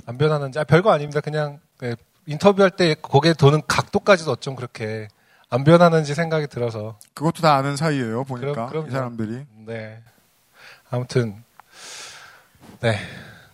안 0.05 0.17
변하는지 0.17 0.59
아, 0.59 0.63
별거 0.63 0.91
아닙니다. 0.91 1.21
그냥 1.21 1.59
예, 1.83 1.95
인터뷰할 2.25 2.71
때 2.71 2.95
고개 2.99 3.33
도는 3.33 3.61
각도까지도 3.67 4.31
어쩜 4.31 4.55
그렇게 4.55 5.07
안 5.49 5.63
변하는지 5.63 6.13
생각이 6.15 6.47
들어서 6.47 6.97
그것도 7.13 7.41
다 7.41 7.55
아는 7.55 7.75
사이예요. 7.75 8.23
보니까 8.25 8.51
그럼- 8.53 8.69
그럼요. 8.69 8.87
이 8.87 8.91
사람들이 8.91 9.45
네. 9.65 10.01
아무튼 10.89 11.43
네. 12.81 12.99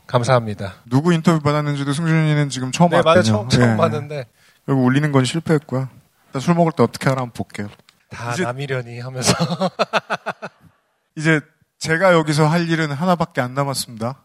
감사합니다. 0.08 0.76
누구 0.86 1.14
인터뷰 1.14 1.40
받았는지도 1.40 1.94
승준이는 1.94 2.50
지금 2.50 2.72
처음 2.72 2.90
네. 2.90 3.02
맞아요. 3.02 3.22
처음, 3.24 3.50
처음 3.50 3.74
예. 3.74 3.78
봤는데 3.78 4.26
결국 4.66 4.84
울리는 4.86 5.12
건 5.12 5.24
실패했고요. 5.26 5.88
일단 6.28 6.42
술 6.42 6.56
먹을 6.56 6.72
때 6.72 6.82
어떻게 6.84 7.10
하나 7.10 7.22
한번 7.22 7.34
볼게요. 7.34 7.70
다 8.10 8.34
이제- 8.34 8.44
남이려니 8.44 9.00
하면서 9.02 9.34
이제 11.16 11.42
제가 11.78 12.14
여기서 12.14 12.48
할 12.48 12.68
일은 12.70 12.92
하나밖에 12.92 13.42
안 13.42 13.54
남았습니다. 13.54 14.24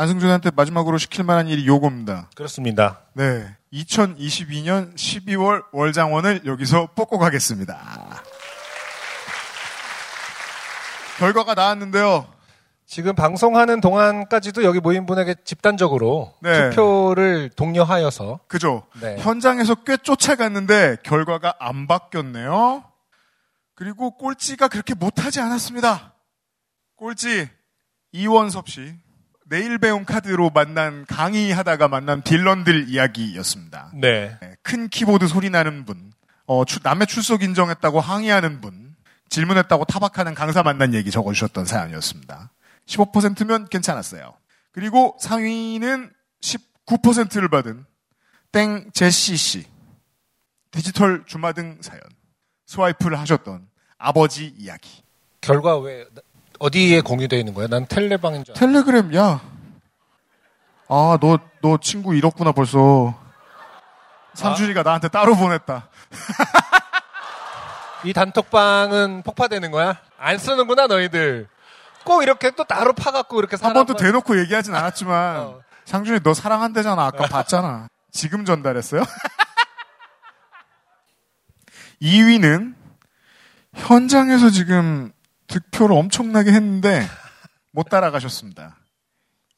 안승준한테 0.00 0.52
마지막으로 0.56 0.96
시킬 0.96 1.24
만한 1.24 1.46
일이 1.46 1.66
요겁니다. 1.66 2.30
그렇습니다. 2.34 3.00
네. 3.12 3.54
2022년 3.74 4.94
12월 4.94 5.62
월장원을 5.72 6.46
여기서 6.46 6.88
뽑고 6.94 7.18
가겠습니다. 7.18 8.22
결과가 11.18 11.52
나왔는데요. 11.52 12.26
지금 12.86 13.14
방송하는 13.14 13.82
동안까지도 13.82 14.64
여기 14.64 14.80
모인 14.80 15.04
분에게 15.04 15.34
집단적으로 15.44 16.34
네. 16.40 16.70
투표를 16.70 17.50
독려하여서 17.50 18.40
그죠? 18.48 18.86
네. 19.02 19.18
현장에서 19.18 19.74
꽤 19.84 19.98
쫓아갔는데 19.98 20.96
결과가 21.02 21.56
안 21.60 21.86
바뀌었네요. 21.86 22.84
그리고 23.74 24.16
꼴찌가 24.16 24.68
그렇게 24.68 24.94
못하지 24.94 25.40
않았습니다. 25.40 26.14
꼴찌 26.96 27.50
이원섭 28.12 28.70
씨 28.70 28.94
내일 29.50 29.78
배움 29.78 30.04
카드로 30.04 30.50
만난 30.50 31.04
강의하다가 31.06 31.88
만난 31.88 32.22
빌런들 32.22 32.88
이야기였습니다. 32.88 33.90
네. 33.94 34.38
큰 34.62 34.88
키보드 34.88 35.26
소리 35.26 35.50
나는 35.50 35.84
분, 35.84 36.12
어, 36.46 36.64
추- 36.64 36.78
남의 36.84 37.08
출석 37.08 37.42
인정했다고 37.42 38.00
항의하는 38.00 38.60
분, 38.60 38.94
질문했다고 39.28 39.86
타박하는 39.86 40.34
강사 40.36 40.62
만난 40.62 40.94
얘기 40.94 41.10
적어주셨던 41.10 41.64
사연이었습니다. 41.64 42.52
15%면 42.86 43.68
괜찮았어요. 43.68 44.34
그리고 44.70 45.16
상위는 45.20 46.12
19%를 46.42 47.48
받은 47.48 47.84
땡 48.52 48.88
제시 48.92 49.36
씨. 49.36 49.66
디지털 50.70 51.24
주마등 51.26 51.78
사연. 51.82 52.00
스와이프를 52.66 53.18
하셨던 53.18 53.66
아버지 53.98 54.46
이야기. 54.56 55.02
결과 55.40 55.76
왜 55.78 56.06
어디에 56.60 57.00
공유되어 57.00 57.38
있는 57.38 57.54
거야? 57.54 57.66
난 57.68 57.86
텔레방인 57.86 58.44
줄 58.44 58.52
알았어. 58.52 58.66
텔레그램, 58.66 59.14
야. 59.14 59.40
아, 60.88 61.18
너, 61.20 61.38
너 61.62 61.78
친구 61.80 62.14
잃었구나, 62.14 62.52
벌써. 62.52 63.18
삼준이가 64.34 64.82
나한테 64.82 65.08
따로 65.08 65.34
보냈다. 65.34 65.88
이 68.04 68.12
단톡방은 68.12 69.22
폭파되는 69.24 69.70
거야? 69.70 69.96
안 70.18 70.36
쓰는구나 70.38 70.86
너희들. 70.86 71.48
꼭 72.04 72.22
이렇게 72.22 72.50
또 72.50 72.64
따로 72.64 72.92
파갖고 72.92 73.38
이렇게 73.38 73.56
한 73.60 73.72
번도 73.72 73.94
대놓고 73.94 74.38
얘기하진 74.40 74.74
않았지만, 74.74 75.36
어. 75.40 75.60
상준이 75.86 76.20
너 76.22 76.34
사랑한대잖아. 76.34 77.06
아까 77.06 77.24
봤잖아. 77.24 77.88
지금 78.12 78.44
전달했어요? 78.44 79.02
2위는 82.02 82.74
현장에서 83.74 84.50
지금 84.50 85.10
득표를 85.50 85.96
엄청나게 85.96 86.52
했는데 86.52 87.06
못 87.72 87.88
따라가셨습니다. 87.88 88.76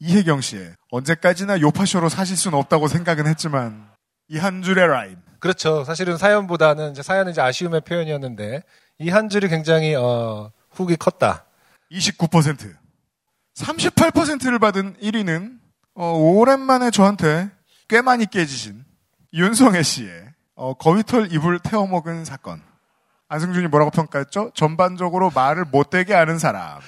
이혜경 0.00 0.40
씨의 0.40 0.74
언제까지나 0.90 1.60
요파쇼로 1.60 2.08
사실 2.08 2.36
수는 2.36 2.58
없다고 2.58 2.88
생각은 2.88 3.26
했지만 3.26 3.88
이 4.28 4.38
한 4.38 4.62
줄의 4.62 4.88
라임. 4.88 5.16
그렇죠. 5.40 5.84
사실은 5.84 6.16
사연보다는 6.16 6.92
이제 6.92 7.02
사연은 7.02 7.32
이제 7.32 7.40
아쉬움의 7.40 7.82
표현이었는데 7.82 8.62
이 8.98 9.10
한 9.10 9.28
줄이 9.28 9.48
굉장히 9.48 9.94
어, 9.94 10.50
훅이 10.72 10.96
컸다. 10.96 11.44
29%. 11.90 12.74
38%를 13.56 14.58
받은 14.58 14.96
1위는 15.02 15.58
어, 15.94 16.12
오랜만에 16.12 16.90
저한테 16.90 17.50
꽤 17.88 18.00
많이 18.00 18.24
깨지신 18.26 18.84
윤성애 19.34 19.82
씨의 19.82 20.26
어, 20.54 20.74
거위털 20.74 21.32
이불 21.32 21.58
태워먹은 21.58 22.24
사건. 22.24 22.62
안승준이 23.32 23.68
뭐라고 23.68 23.90
평가했죠? 23.90 24.50
전반적으로 24.54 25.30
말을 25.34 25.64
못되게 25.64 26.12
하는 26.12 26.38
사람. 26.38 26.80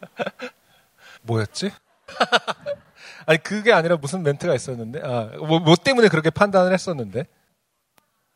뭐였지? 1.22 1.70
아니 3.26 3.38
그게 3.42 3.72
아니라 3.72 3.96
무슨 3.96 4.22
멘트가 4.22 4.54
있었는데 4.54 5.00
아, 5.02 5.30
뭐, 5.38 5.60
뭐 5.60 5.76
때문에 5.76 6.08
그렇게 6.08 6.28
판단을 6.30 6.72
했었는데 6.74 7.24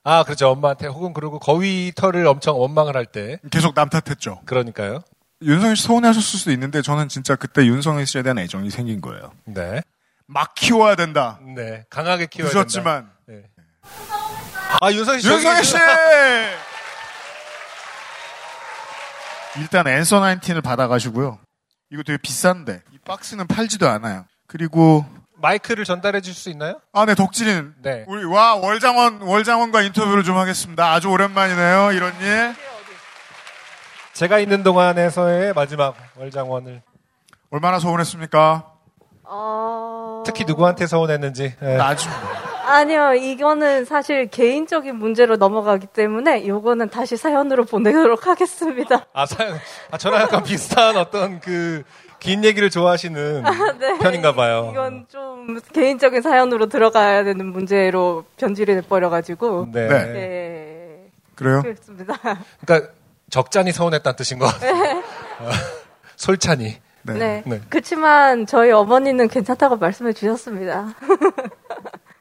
아 0.04 0.24
그렇죠 0.24 0.48
엄마한테 0.50 0.86
혹은 0.86 1.12
그리고 1.12 1.38
거위털을 1.38 2.26
엄청 2.26 2.58
원망을 2.58 2.96
할 2.96 3.06
때 3.06 3.38
계속 3.50 3.74
남 3.74 3.88
탓했죠. 3.90 4.40
그러니까요. 4.46 5.00
윤성애 5.42 5.74
씨 5.74 5.82
서운해하셨을 5.84 6.38
수도 6.38 6.52
있는데 6.52 6.80
저는 6.82 7.08
진짜 7.08 7.36
그때 7.36 7.66
윤성애 7.66 8.04
씨에 8.06 8.22
대한 8.22 8.38
애정이 8.38 8.70
생긴 8.70 9.00
거예요. 9.02 9.32
네. 9.44 9.82
막 10.26 10.54
키워야 10.54 10.94
된다. 10.96 11.38
네. 11.54 11.84
강하게 11.90 12.26
키워야 12.26 12.52
늦었지만. 12.52 13.10
된다. 13.26 13.42
네. 13.42 13.50
아 14.80 14.90
윤성희 14.92 15.20
씨. 15.20 15.28
저기 15.28 15.64
씨! 15.64 15.76
일단 19.58 19.86
앤서 19.86 20.20
19을 20.20 20.62
받아가시고요. 20.62 21.38
이거 21.90 22.02
되게 22.02 22.16
비싼데 22.16 22.82
이 22.92 22.98
박스는 23.04 23.46
팔지도 23.46 23.88
않아요. 23.88 24.24
그리고 24.46 25.04
마이크를 25.36 25.84
전달해 25.84 26.20
줄 26.20 26.34
수 26.34 26.50
있나요? 26.50 26.80
아, 26.92 27.04
네, 27.04 27.14
독진인. 27.14 27.74
네. 27.82 28.04
우리, 28.06 28.24
와, 28.24 28.54
월장원, 28.54 29.22
월장원과 29.22 29.82
인터뷰를 29.82 30.22
좀 30.22 30.36
하겠습니다. 30.36 30.92
아주 30.92 31.08
오랜만이네요, 31.08 31.92
이런 31.92 32.14
일. 32.20 32.54
제가 34.12 34.38
있는 34.38 34.62
동안에서의 34.62 35.52
마지막 35.54 35.96
월장원을 36.16 36.82
얼마나 37.50 37.78
서운했습니까? 37.80 38.66
어... 39.24 40.22
특히 40.24 40.44
누구한테 40.44 40.86
서운했는지. 40.86 41.56
예. 41.60 41.76
나중. 41.76 42.10
아니요, 42.72 43.14
이거는 43.14 43.84
사실 43.84 44.28
개인적인 44.28 44.96
문제로 44.96 45.36
넘어가기 45.36 45.86
때문에 45.88 46.46
요거는 46.46 46.90
다시 46.90 47.16
사연으로 47.16 47.64
보내도록 47.64 48.26
하겠습니다. 48.26 49.06
아 49.12 49.26
사연. 49.26 49.58
아 49.90 49.98
저랑 49.98 50.22
약간 50.22 50.42
비슷한 50.42 50.96
어떤 50.96 51.40
그 51.40 51.82
긴 52.22 52.44
얘기를 52.44 52.70
좋아하시는 52.70 53.42
네. 53.80 53.98
편인가 53.98 54.32
봐요. 54.32 54.68
이건 54.72 55.06
좀 55.08 55.58
개인적인 55.72 56.22
사연으로 56.22 56.66
들어가야 56.68 57.24
되는 57.24 57.46
문제로 57.46 58.24
변질이 58.36 58.76
돼버려가지고. 58.76 59.66
네. 59.72 59.88
네. 59.88 61.10
그래요? 61.34 61.62
그렇습니다. 61.62 62.16
그러니까 62.64 62.92
적잖이 63.28 63.72
서운했다는 63.72 64.14
뜻인 64.14 64.38
것 64.38 64.46
같아요. 64.46 64.72
네. 64.72 64.92
어, 65.40 65.50
솔찬이. 66.14 66.76
네. 67.02 67.42
그렇지만 67.68 68.46
저희 68.46 68.70
어머니는 68.70 69.26
괜찮다고 69.26 69.78
말씀해 69.78 70.12
주셨습니다. 70.12 70.94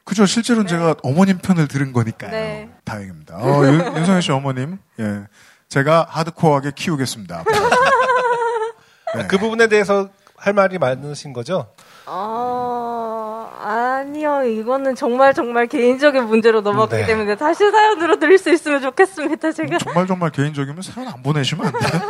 그죠, 0.04 0.26
실제로는 0.26 0.66
제가 0.66 0.96
어머님 1.02 1.38
편을 1.38 1.68
들은 1.68 1.92
거니까요. 1.92 2.30
네. 2.30 2.70
다행입니다. 2.84 3.36
어, 3.36 3.64
윤, 3.66 3.96
윤성혜 3.96 4.20
씨 4.20 4.32
어머님, 4.32 4.78
예. 4.98 5.26
제가 5.68 6.06
하드코어하게 6.10 6.72
키우겠습니다. 6.74 7.44
네. 9.14 9.26
그 9.28 9.38
부분에 9.38 9.68
대해서 9.68 10.08
할 10.36 10.54
말이 10.54 10.76
많으신 10.78 11.32
거죠? 11.32 11.70
어, 12.06 13.48
아니요. 13.60 14.42
이거는 14.42 14.96
정말 14.96 15.34
정말 15.34 15.68
개인적인 15.68 16.24
문제로 16.24 16.62
넘어가기 16.62 17.02
네. 17.02 17.06
때문에 17.06 17.36
다시 17.36 17.70
사연으로 17.70 18.18
드릴 18.18 18.38
수 18.38 18.52
있으면 18.52 18.82
좋겠습니다, 18.82 19.52
제가. 19.52 19.78
정말 19.78 20.06
정말 20.08 20.30
개인적이면 20.30 20.82
사연 20.82 21.08
안 21.08 21.22
보내시면 21.22 21.66
안 21.66 21.72
돼요? 21.72 22.02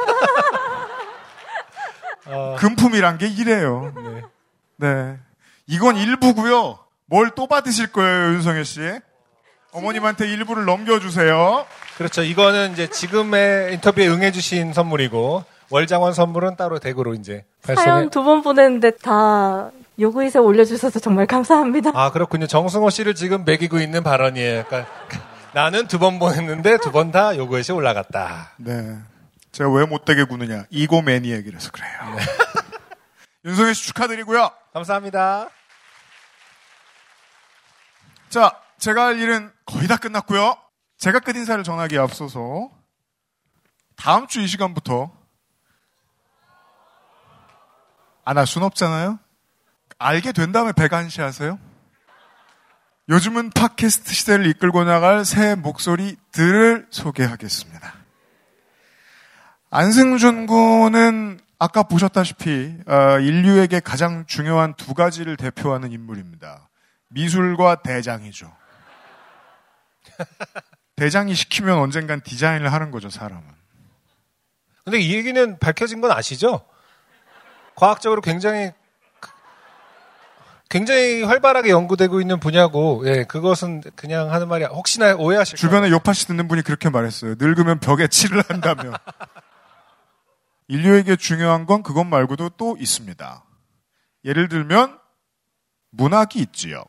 어, 2.26 2.56
금품이란 2.58 3.18
게 3.18 3.26
이래요. 3.28 3.92
네. 4.76 5.18
이건 5.66 5.96
일부고요. 5.96 6.78
뭘 7.12 7.30
또 7.34 7.46
받으실 7.46 7.88
거예요, 7.92 8.32
윤성혜 8.32 8.64
씨? 8.64 8.80
어머님한테 9.72 10.28
일부를 10.28 10.64
넘겨주세요. 10.64 11.66
그렇죠. 11.98 12.22
이거는 12.22 12.72
이제 12.72 12.86
지금의 12.88 13.74
인터뷰에 13.74 14.08
응해주신 14.08 14.72
선물이고 14.72 15.44
월장원 15.70 16.14
선물은 16.14 16.56
따로 16.56 16.78
댁으로 16.78 17.12
이제 17.14 17.44
발송해. 17.62 17.84
사연 17.86 18.10
두 18.10 18.22
번 18.24 18.42
보냈는데 18.42 18.92
다 19.02 19.70
요구이세 19.98 20.38
올려주셔서 20.38 21.00
정말 21.00 21.26
감사합니다. 21.26 21.90
아 21.94 22.10
그렇군요. 22.12 22.46
정승호 22.46 22.88
씨를 22.88 23.14
지금 23.14 23.44
매기고 23.44 23.78
있는 23.78 24.02
발언이에요. 24.02 24.64
그러니까 24.66 24.90
나는 25.52 25.86
두 25.88 25.98
번 25.98 26.18
보냈는데 26.18 26.78
두 26.78 26.90
번 26.92 27.12
다 27.12 27.36
요구에서 27.36 27.74
올라갔다. 27.74 28.52
네. 28.56 28.96
제가 29.52 29.70
왜 29.70 29.84
못되게 29.84 30.24
구느냐. 30.24 30.64
이고 30.70 31.02
매니악이라서 31.02 31.70
그래요. 31.72 32.16
윤성혜 33.44 33.74
씨 33.74 33.86
축하드리고요. 33.88 34.50
감사합니다. 34.72 35.48
자, 38.32 38.58
제가 38.78 39.04
할 39.08 39.18
일은 39.20 39.52
거의 39.66 39.86
다 39.86 39.98
끝났고요. 39.98 40.56
제가 40.96 41.20
끝 41.20 41.36
인사를 41.36 41.62
전하기에 41.62 41.98
앞서서 41.98 42.70
다음 43.94 44.26
주 44.26 44.40
이 44.40 44.46
시간부터 44.46 45.12
안 48.24 48.38
할 48.38 48.46
순 48.46 48.62
없잖아요. 48.62 49.18
알게 49.98 50.32
된 50.32 50.50
다음에 50.50 50.72
배관시 50.72 51.20
하세요. 51.20 51.58
요즘은 53.10 53.50
팟캐스트 53.50 54.14
시대를 54.14 54.46
이끌고 54.46 54.84
나갈 54.84 55.26
새 55.26 55.54
목소리들을 55.54 56.86
소개하겠습니다. 56.90 57.92
안승준 59.68 60.46
군은 60.46 61.38
아까 61.58 61.82
보셨다시피 61.82 62.78
어, 62.86 63.18
인류에게 63.18 63.80
가장 63.80 64.24
중요한 64.24 64.72
두 64.72 64.94
가지를 64.94 65.36
대표하는 65.36 65.92
인물입니다. 65.92 66.70
미술과 67.12 67.82
대장이죠. 67.82 68.54
대장이 70.96 71.34
시키면 71.34 71.78
언젠간 71.78 72.22
디자인을 72.22 72.72
하는 72.72 72.90
거죠, 72.90 73.10
사람은. 73.10 73.42
근데 74.84 74.98
이 74.98 75.14
얘기는 75.14 75.58
밝혀진 75.58 76.00
건 76.00 76.10
아시죠? 76.10 76.64
과학적으로 77.74 78.20
굉장히 78.20 78.72
굉장히 80.68 81.22
활발하게 81.22 81.68
연구되고 81.68 82.22
있는 82.22 82.40
분야고, 82.40 83.02
예, 83.04 83.24
그것은 83.24 83.82
그냥 83.94 84.32
하는 84.32 84.48
말이 84.48 84.64
혹시나 84.64 85.14
오해하실 85.14 85.58
주변에 85.58 85.90
요파시 85.90 86.26
듣는 86.28 86.48
분이 86.48 86.62
그렇게 86.62 86.88
말했어요. 86.88 87.34
늙으면 87.38 87.78
벽에 87.78 88.08
칠을 88.08 88.42
한다며. 88.48 88.94
인류에게 90.68 91.16
중요한 91.16 91.66
건 91.66 91.82
그것 91.82 92.04
말고도 92.04 92.50
또 92.56 92.76
있습니다. 92.78 93.44
예를 94.24 94.48
들면 94.48 94.98
문학이 95.90 96.38
있지요. 96.38 96.84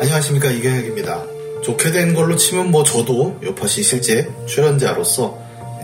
안녕하십니까 0.00 0.50
이경혁입니다. 0.50 1.24
좋게 1.62 1.90
된 1.92 2.14
걸로 2.14 2.36
치면 2.36 2.70
뭐 2.70 2.82
저도 2.82 3.38
요파시 3.42 3.82
실제 3.82 4.28
출연자로서 4.46 5.38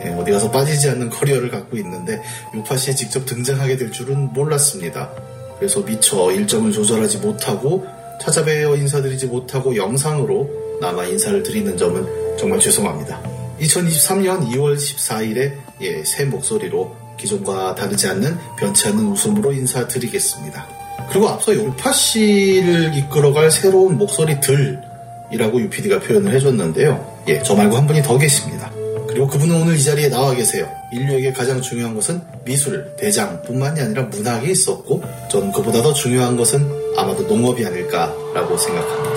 예, 0.05 0.11
어디 0.11 0.31
가서 0.31 0.51
빠지지 0.51 0.89
않는 0.91 1.11
커리어를 1.11 1.51
갖고 1.51 1.77
있는데 1.77 2.23
요파시에 2.55 2.95
직접 2.95 3.25
등장하게 3.27 3.77
될 3.77 3.93
줄은 3.93 4.33
몰랐습니다. 4.33 5.11
그래서 5.59 5.81
미처 5.81 6.31
일정을 6.33 6.73
조절하지 6.73 7.19
못하고 7.19 7.87
찾아뵈어 8.21 8.77
인사드리지 8.77 9.27
못하고 9.27 9.77
영상으로 9.77 10.79
남아 10.81 11.05
인사를 11.05 11.43
드리는 11.43 11.77
점은 11.77 12.37
정말 12.39 12.61
죄송합니다. 12.61 13.21
2023년 13.61 14.51
2월 14.51 14.77
14일에 14.77 15.53
예, 15.81 16.05
새 16.05 16.25
목소리로 16.25 16.95
기존과 17.19 17.75
다르지 17.75 18.07
않는 18.09 18.37
변치 18.59 18.89
않는 18.89 19.07
웃음으로 19.07 19.53
인사드리겠습니다. 19.53 20.86
그리고 21.11 21.29
앞서 21.29 21.55
요파 21.55 21.93
씨를 21.93 22.95
이끌어갈 22.95 23.51
새로운 23.51 23.97
목소리들이라고 23.99 25.61
유PD가 25.61 26.01
표현을 26.01 26.35
해줬는데요. 26.35 27.23
예, 27.29 27.43
저 27.43 27.55
말고 27.55 27.77
한 27.77 27.87
분이 27.87 28.03
더 28.03 28.19
계십니다. 28.19 28.71
그리고 29.09 29.29
그분은 29.29 29.63
오늘 29.63 29.77
이 29.77 29.83
자리에 29.83 30.11
나와 30.11 30.35
계세요. 30.35 30.69
인류에게 30.93 31.33
가장 31.33 31.63
중요한 31.63 31.95
것은 31.95 32.21
미술, 32.45 32.95
대장뿐만이 32.99 33.81
아니라 33.81 34.03
문학이 34.03 34.51
있었고, 34.51 35.03
저는 35.31 35.53
그보다 35.53 35.81
더 35.81 35.93
중요한 35.93 36.37
것은 36.37 36.71
아마도 36.97 37.23
농업이 37.23 37.65
아닐까라고 37.65 38.59
생각합니다. 38.59 39.16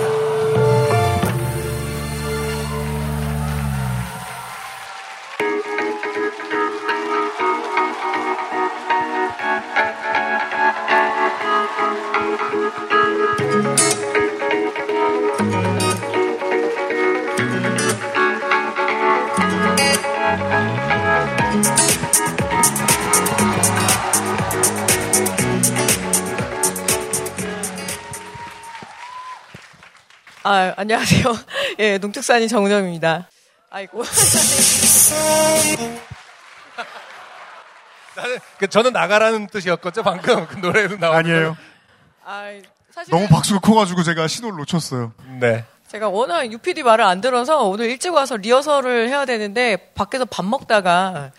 안녕하세요. 30.80 31.26
예, 31.80 31.97
농특산인 31.97 32.47
정우정입니다. 32.47 33.27
아이고. 33.69 34.01
나는 38.15 38.39
그 38.57 38.69
저는 38.69 38.93
나가라는 38.93 39.47
뜻이었거든요. 39.47 40.06
방금 40.06 40.47
그 40.47 40.56
노래도 40.56 40.95
나오고 40.95 41.18
아니에요. 41.18 41.57
아, 42.23 42.53
사실 42.91 43.11
너무 43.11 43.27
박수가 43.27 43.60
커가지고 43.60 44.03
제가 44.03 44.30
신호를 44.30 44.57
놓쳤어요. 44.60 45.11
네. 45.41 45.65
제가 45.89 46.07
워낙 46.07 46.49
UPD 46.49 46.84
말을 46.84 47.03
안 47.03 47.19
들어서 47.19 47.64
오늘 47.64 47.89
일찍 47.89 48.14
와서 48.14 48.38
리허설을 48.38 49.10
해야 49.10 49.26
되는데 49.26 49.91
밖에서 49.95 50.23
밥 50.23 50.45
먹다가 50.45 51.34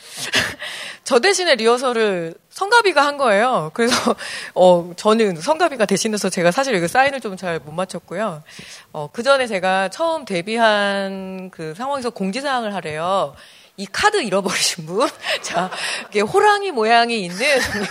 저 1.11 1.19
대신에 1.19 1.57
리허설을 1.57 2.35
성가비가 2.51 3.05
한 3.05 3.16
거예요. 3.16 3.73
그래서 3.74 4.15
어 4.55 4.93
저는 4.95 5.41
성가비가 5.41 5.85
대신해서 5.85 6.31
제가 6.31 6.53
사실 6.53 6.73
이거 6.77 6.87
사인을 6.87 7.19
좀 7.20 7.37
잘 7.37 7.59
못 7.65 7.73
맞췄고요. 7.73 8.45
어그 8.93 9.24
전에 9.24 9.49
제가 9.49 9.89
처음 9.89 10.24
데뷔한 10.24 11.51
그 11.51 11.74
상황에서 11.74 12.11
공지사항을 12.11 12.77
하래요. 12.77 13.35
이 13.77 13.87
카드 13.87 14.23
잃어버리신 14.23 14.87
분, 14.87 15.09
자, 15.43 15.69
이게 16.11 16.20
호랑이 16.20 16.70
모양이 16.70 17.24
있는 17.24 17.41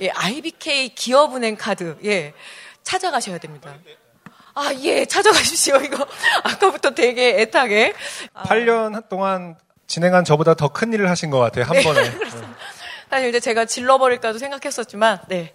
예, 0.00 0.06
예, 0.06 0.10
IBK 0.10 0.88
기업은행 0.96 1.54
카드, 1.56 1.98
예, 2.04 2.32
찾아가셔야 2.82 3.38
됩니다. 3.38 3.72
아, 4.54 4.72
예, 4.80 5.04
찾아가십시오. 5.04 5.76
이거 5.82 6.04
아까부터 6.42 6.90
되게 6.96 7.42
애타게. 7.42 7.94
아, 8.34 8.42
8년 8.42 9.08
동안 9.08 9.56
진행한 9.90 10.24
저보다 10.24 10.54
더 10.54 10.68
큰 10.68 10.92
일을 10.92 11.10
하신 11.10 11.30
것 11.30 11.40
같아요. 11.40 11.64
한 11.64 11.76
네, 11.76 11.82
번에. 11.82 12.10
사실 13.10 13.28
이제 13.28 13.40
제가 13.40 13.64
질러버릴까도 13.64 14.38
생각했었지만, 14.38 15.18
네. 15.26 15.52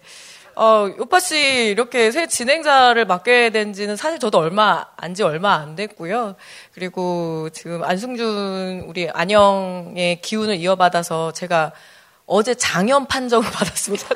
어, 0.54 0.86
요파 0.98 1.20
씨 1.20 1.68
이렇게 1.68 2.10
새 2.10 2.26
진행자를 2.26 3.06
맡게 3.06 3.48
된 3.50 3.72
지는 3.72 3.96
사실 3.96 4.18
저도 4.18 4.38
얼마, 4.38 4.84
안 4.98 5.14
지 5.14 5.22
얼마 5.22 5.54
안 5.54 5.74
됐고요. 5.74 6.36
그리고 6.74 7.48
지금 7.50 7.82
안승준 7.82 8.84
우리 8.86 9.08
안영의 9.10 10.20
기운을 10.20 10.56
이어받아서 10.56 11.32
제가 11.32 11.72
어제 12.26 12.54
장염 12.54 13.06
판정을 13.06 13.48
받았습니다. 13.50 14.06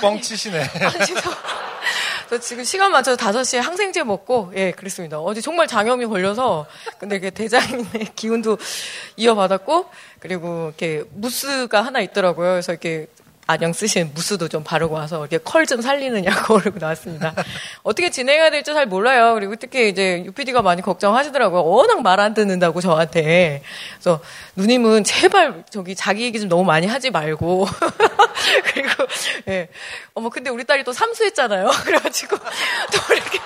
뻥치시네. 0.00 0.60
아니. 0.62 1.12
저 2.32 2.38
지금 2.38 2.64
시간 2.64 2.90
맞춰서 2.92 3.18
5시에 3.18 3.58
항생제 3.58 4.04
먹고, 4.04 4.52
예, 4.56 4.70
그랬습니다. 4.70 5.20
어제 5.20 5.42
정말 5.42 5.66
장염이 5.66 6.06
걸려서, 6.06 6.64
근데 6.98 7.16
이게 7.16 7.28
대장의 7.28 7.84
기운도 8.16 8.56
이어받았고, 9.18 9.90
그리고 10.18 10.68
이렇게 10.68 11.04
무스가 11.12 11.82
하나 11.82 12.00
있더라고요. 12.00 12.52
그래서 12.52 12.72
이렇게 12.72 13.06
안녕 13.46 13.72
쓰신 13.72 14.12
무스도 14.14 14.48
좀 14.48 14.62
바르고 14.64 14.94
와서 14.94 15.18
이렇게 15.20 15.38
컬 15.38 15.66
좀 15.66 15.80
살리느냐고 15.82 16.58
그러고 16.60 16.78
나왔습니다. 16.78 17.34
어떻게 17.82 18.10
진행해야 18.10 18.50
될지 18.50 18.72
잘 18.72 18.86
몰라요. 18.86 19.34
그리고 19.34 19.56
특히 19.56 19.88
이제 19.88 20.22
UPD가 20.26 20.62
많이 20.62 20.80
걱정하시더라고요. 20.82 21.64
워낙 21.64 22.02
말 22.02 22.20
안 22.20 22.34
듣는다고 22.34 22.80
저한테. 22.80 23.62
그래서 23.94 24.20
누님은 24.56 25.02
제발 25.04 25.64
저기 25.70 25.94
자기 25.96 26.22
얘기 26.22 26.38
좀 26.38 26.48
너무 26.48 26.62
많이 26.64 26.86
하지 26.86 27.10
말고. 27.10 27.66
그리고 28.72 28.88
예. 29.48 29.68
어머 30.14 30.28
근데 30.28 30.50
우리 30.50 30.64
딸이 30.64 30.84
또 30.84 30.92
삼수했잖아요. 30.92 31.68
그래가지고 31.84 32.36
또 32.36 33.14
이렇게. 33.14 33.38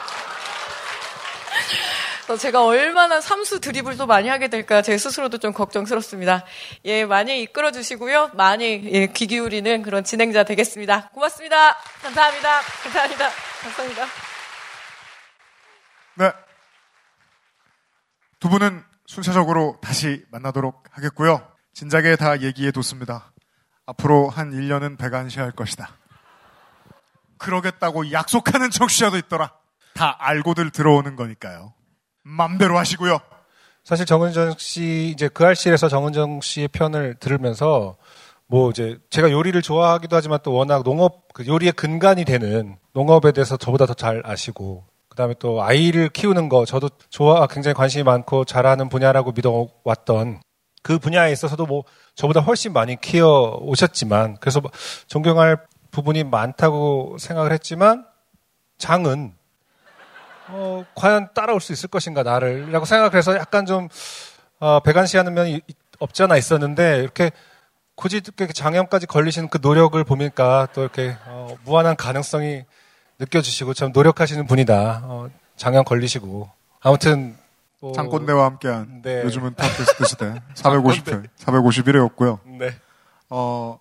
그래서 2.26 2.42
제가 2.42 2.64
얼마나 2.64 3.20
삼수 3.20 3.60
드리블도 3.60 4.06
많이 4.06 4.28
하게 4.28 4.48
될까 4.48 4.82
제 4.82 4.98
스스로도 4.98 5.38
좀 5.38 5.52
걱정스럽습니다. 5.52 6.44
예, 6.84 7.04
많이 7.04 7.40
이끌어 7.42 7.70
주시고요. 7.70 8.32
많이 8.34 8.82
예, 8.92 9.06
귀 9.06 9.28
기울이는 9.28 9.82
그런 9.82 10.02
진행자 10.02 10.42
되겠습니다. 10.42 11.10
고맙습니다. 11.10 11.76
감사합니다. 12.02 12.60
감사합니다. 12.82 13.28
감사합니다. 13.62 14.06
네. 16.14 16.32
두 18.40 18.48
분은 18.48 18.82
순차적으로 19.06 19.78
다시 19.80 20.24
만나도록 20.32 20.82
하겠고요. 20.90 21.48
진작에 21.74 22.16
다 22.16 22.40
얘기해 22.40 22.72
뒀습니다. 22.72 23.30
앞으로 23.86 24.30
한 24.30 24.50
1년은 24.50 24.98
배관시할 24.98 25.52
것이다. 25.52 25.90
그러겠다고 27.38 28.10
약속하는 28.10 28.70
청취자도 28.70 29.16
있더라. 29.18 29.52
다 29.94 30.16
알고들 30.18 30.70
들어오는 30.70 31.14
거니까요. 31.14 31.75
맘대로 32.26 32.76
하시고요. 32.76 33.18
사실 33.84 34.04
정은정 34.04 34.56
씨 34.58 35.12
이제 35.14 35.28
그 35.28 35.46
알실에서 35.46 35.88
정은정 35.88 36.40
씨의 36.40 36.68
편을 36.68 37.14
들으면서 37.20 37.96
뭐 38.48 38.70
이제 38.70 38.98
제가 39.10 39.30
요리를 39.30 39.60
좋아하기도 39.62 40.16
하지만 40.16 40.40
또 40.42 40.52
워낙 40.52 40.82
농업 40.82 41.32
그 41.32 41.46
요리의 41.46 41.72
근간이 41.72 42.24
되는 42.24 42.76
농업에 42.94 43.30
대해서 43.30 43.56
저보다 43.56 43.86
더 43.86 43.94
잘 43.94 44.22
아시고 44.24 44.84
그다음에 45.08 45.34
또 45.38 45.62
아이를 45.62 46.08
키우는 46.08 46.48
거 46.48 46.64
저도 46.64 46.90
좋아 47.10 47.46
굉장히 47.46 47.74
관심이 47.74 48.02
많고 48.02 48.44
잘하는 48.44 48.88
분야라고 48.88 49.32
믿어 49.32 49.68
왔던 49.84 50.40
그 50.82 50.98
분야에 50.98 51.30
있어서도 51.32 51.66
뭐 51.66 51.84
저보다 52.16 52.40
훨씬 52.40 52.72
많이 52.72 53.00
키워 53.00 53.56
오셨지만 53.62 54.38
그래서 54.40 54.60
뭐 54.60 54.70
존경할 55.06 55.64
부분이 55.92 56.24
많다고 56.24 57.16
생각을 57.18 57.52
했지만 57.52 58.04
장은 58.78 59.32
어, 60.48 60.84
과연 60.94 61.30
따라올 61.34 61.60
수 61.60 61.72
있을 61.72 61.88
것인가 61.88 62.22
나를 62.22 62.70
라고 62.72 62.84
생각해서 62.84 63.36
약간 63.36 63.66
좀 63.66 63.88
어, 64.58 64.80
백안시하는 64.80 65.34
면이 65.34 65.60
없지 65.98 66.22
않아 66.22 66.36
있었는데 66.36 67.00
이렇게 67.00 67.30
굳이 67.94 68.18
이렇게 68.18 68.52
장염까지 68.52 69.06
걸리시는 69.06 69.48
그 69.48 69.58
노력을 69.60 70.02
보니까 70.04 70.68
또 70.72 70.82
이렇게 70.82 71.16
어, 71.26 71.56
무한한 71.64 71.96
가능성이 71.96 72.64
느껴지시고 73.18 73.74
참 73.74 73.92
노력하시는 73.92 74.46
분이다. 74.46 75.02
어, 75.04 75.30
장염 75.56 75.84
걸리시고 75.84 76.50
아무튼 76.80 77.36
뭐, 77.80 77.92
장꼰대와 77.92 78.44
함께한 78.44 79.02
네. 79.02 79.22
요즘은 79.22 79.54
팟캐스트 79.54 80.04
시대 80.04 80.42
450회 80.54 81.28
451회였고요. 81.38 82.40
네. 82.58 82.74
어 83.30 83.80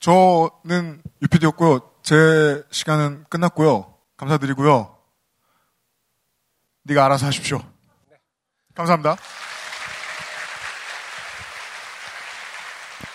저는 0.00 1.02
UPD였고요. 1.22 1.80
제 2.02 2.62
시간은 2.70 3.24
끝났고요. 3.28 3.94
감사드리고요. 4.16 4.93
네가 6.84 7.04
알아서 7.06 7.26
하십시오. 7.26 7.62
감사합니다. 8.74 9.16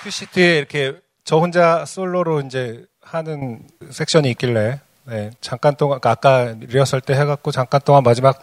큐시트에 0.04 0.58
이렇게 0.58 1.00
저 1.24 1.38
혼자 1.38 1.86
솔로로 1.86 2.42
이제 2.42 2.86
하는 3.02 3.68
섹션이 3.90 4.30
있길래 4.32 4.80
네, 5.06 5.32
잠깐 5.42 5.76
동안 5.76 6.00
아까 6.04 6.56
리허설 6.60 7.02
때 7.02 7.14
해갖고 7.14 7.52
잠깐 7.52 7.82
동안 7.84 8.04
마지막 8.04 8.40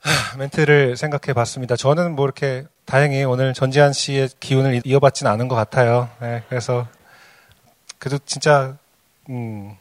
하, 0.00 0.36
멘트를 0.38 0.96
생각해 0.96 1.32
봤습니다. 1.34 1.76
저는 1.76 2.16
뭐 2.16 2.24
이렇게 2.24 2.64
다행히 2.84 3.24
오늘 3.24 3.52
전지한 3.54 3.92
씨의 3.92 4.30
기운을 4.40 4.82
이어받지는 4.84 5.30
않은 5.30 5.48
것 5.48 5.54
같아요. 5.56 6.08
네, 6.20 6.42
그래서 6.48 6.88
그래도 7.98 8.18
진짜 8.24 8.76
음, 9.28 9.76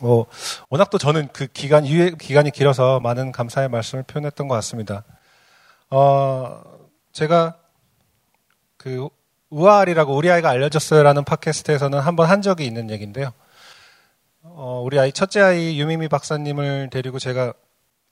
뭐 0.00 0.26
워낙 0.68 0.90
또 0.90 0.98
저는 0.98 1.28
그 1.32 1.46
기간 1.46 1.86
유예 1.86 2.12
기간이 2.18 2.50
길어서 2.50 2.98
많은 3.00 3.30
감사의 3.32 3.68
말씀을 3.68 4.02
표현했던 4.04 4.48
것 4.48 4.54
같습니다. 4.56 5.04
어, 5.90 6.62
제가 7.12 7.56
그 8.76 9.08
우아알이라고 9.50 10.16
우리 10.16 10.30
아이가 10.30 10.48
알려줬어요라는 10.50 11.24
팟캐스트에서는 11.24 11.98
한 12.00 12.16
번 12.16 12.28
한 12.28 12.42
적이 12.42 12.64
있는 12.66 12.90
얘기인데요. 12.90 13.32
어, 14.42 14.82
우리 14.84 14.98
아이 14.98 15.12
첫째 15.12 15.40
아이 15.40 15.78
유미미 15.80 16.08
박사님을 16.08 16.88
데리고 16.90 17.18
제가 17.18 17.52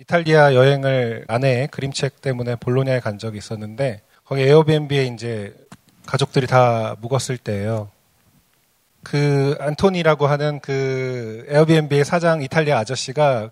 이탈리아 0.00 0.54
여행을 0.54 1.24
아내의 1.28 1.68
그림책 1.68 2.20
때문에 2.20 2.56
볼로냐에 2.56 3.00
간 3.00 3.18
적이 3.18 3.38
있었는데 3.38 4.02
거기 4.24 4.42
에어비앤비에 4.42 5.06
이제 5.06 5.54
가족들이 6.06 6.46
다 6.46 6.94
묵었을 7.00 7.36
때예요. 7.38 7.90
그 9.02 9.56
안토니라고 9.60 10.26
하는 10.26 10.60
그 10.60 11.44
에어비앤비의 11.48 12.04
사장 12.04 12.42
이탈리아 12.42 12.78
아저씨가 12.78 13.50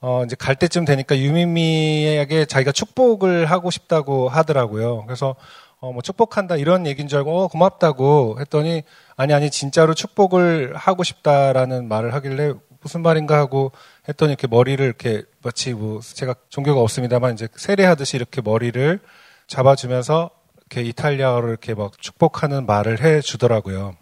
어 0.00 0.22
이제 0.24 0.36
갈 0.38 0.54
때쯤 0.56 0.84
되니까 0.84 1.18
유미미에게 1.18 2.44
자기가 2.46 2.72
축복을 2.72 3.46
하고 3.46 3.70
싶다고 3.70 4.28
하더라고요. 4.28 5.04
그래서 5.06 5.36
어 5.80 5.92
뭐 5.92 6.00
축복한다 6.02 6.56
이런 6.56 6.86
얘기인 6.86 7.08
줄 7.08 7.18
알고 7.18 7.42
어 7.42 7.48
고맙다고 7.48 8.38
했더니 8.40 8.84
아니 9.16 9.34
아니 9.34 9.50
진짜로 9.50 9.92
축복을 9.92 10.74
하고 10.76 11.02
싶다라는 11.02 11.88
말을 11.88 12.14
하길래 12.14 12.54
무슨 12.80 13.02
말인가 13.02 13.36
하고 13.38 13.70
했더니 14.08 14.32
이렇게 14.32 14.46
머리를 14.46 14.84
이렇게 14.84 15.24
마치 15.42 15.74
뭐 15.74 16.00
제가 16.00 16.34
종교가 16.48 16.80
없습니다만 16.80 17.34
이제 17.34 17.48
세례하듯이 17.54 18.16
이렇게 18.16 18.40
머리를 18.40 18.98
잡아주면서 19.46 20.30
이렇게 20.70 20.88
이탈리아어로 20.88 21.48
이렇게 21.48 21.74
막 21.74 22.00
축복하는 22.00 22.64
말을 22.66 23.02
해 23.02 23.20
주더라고요. 23.20 23.94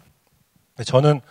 저는 0.85 1.21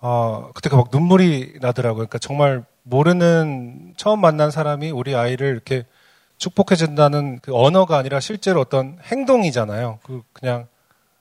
어 0.00 0.50
그때 0.54 0.74
막 0.74 0.88
눈물이 0.90 1.58
나더라고요. 1.60 2.06
그러니까 2.06 2.18
정말 2.18 2.64
모르는 2.82 3.94
처음 3.96 4.20
만난 4.20 4.50
사람이 4.50 4.90
우리 4.90 5.14
아이를 5.14 5.48
이렇게 5.48 5.84
축복해 6.38 6.74
준다는 6.74 7.38
그 7.40 7.54
언어가 7.54 7.98
아니라 7.98 8.18
실제로 8.18 8.60
어떤 8.60 8.98
행동이잖아요. 9.04 10.00
그 10.02 10.22
그냥 10.32 10.66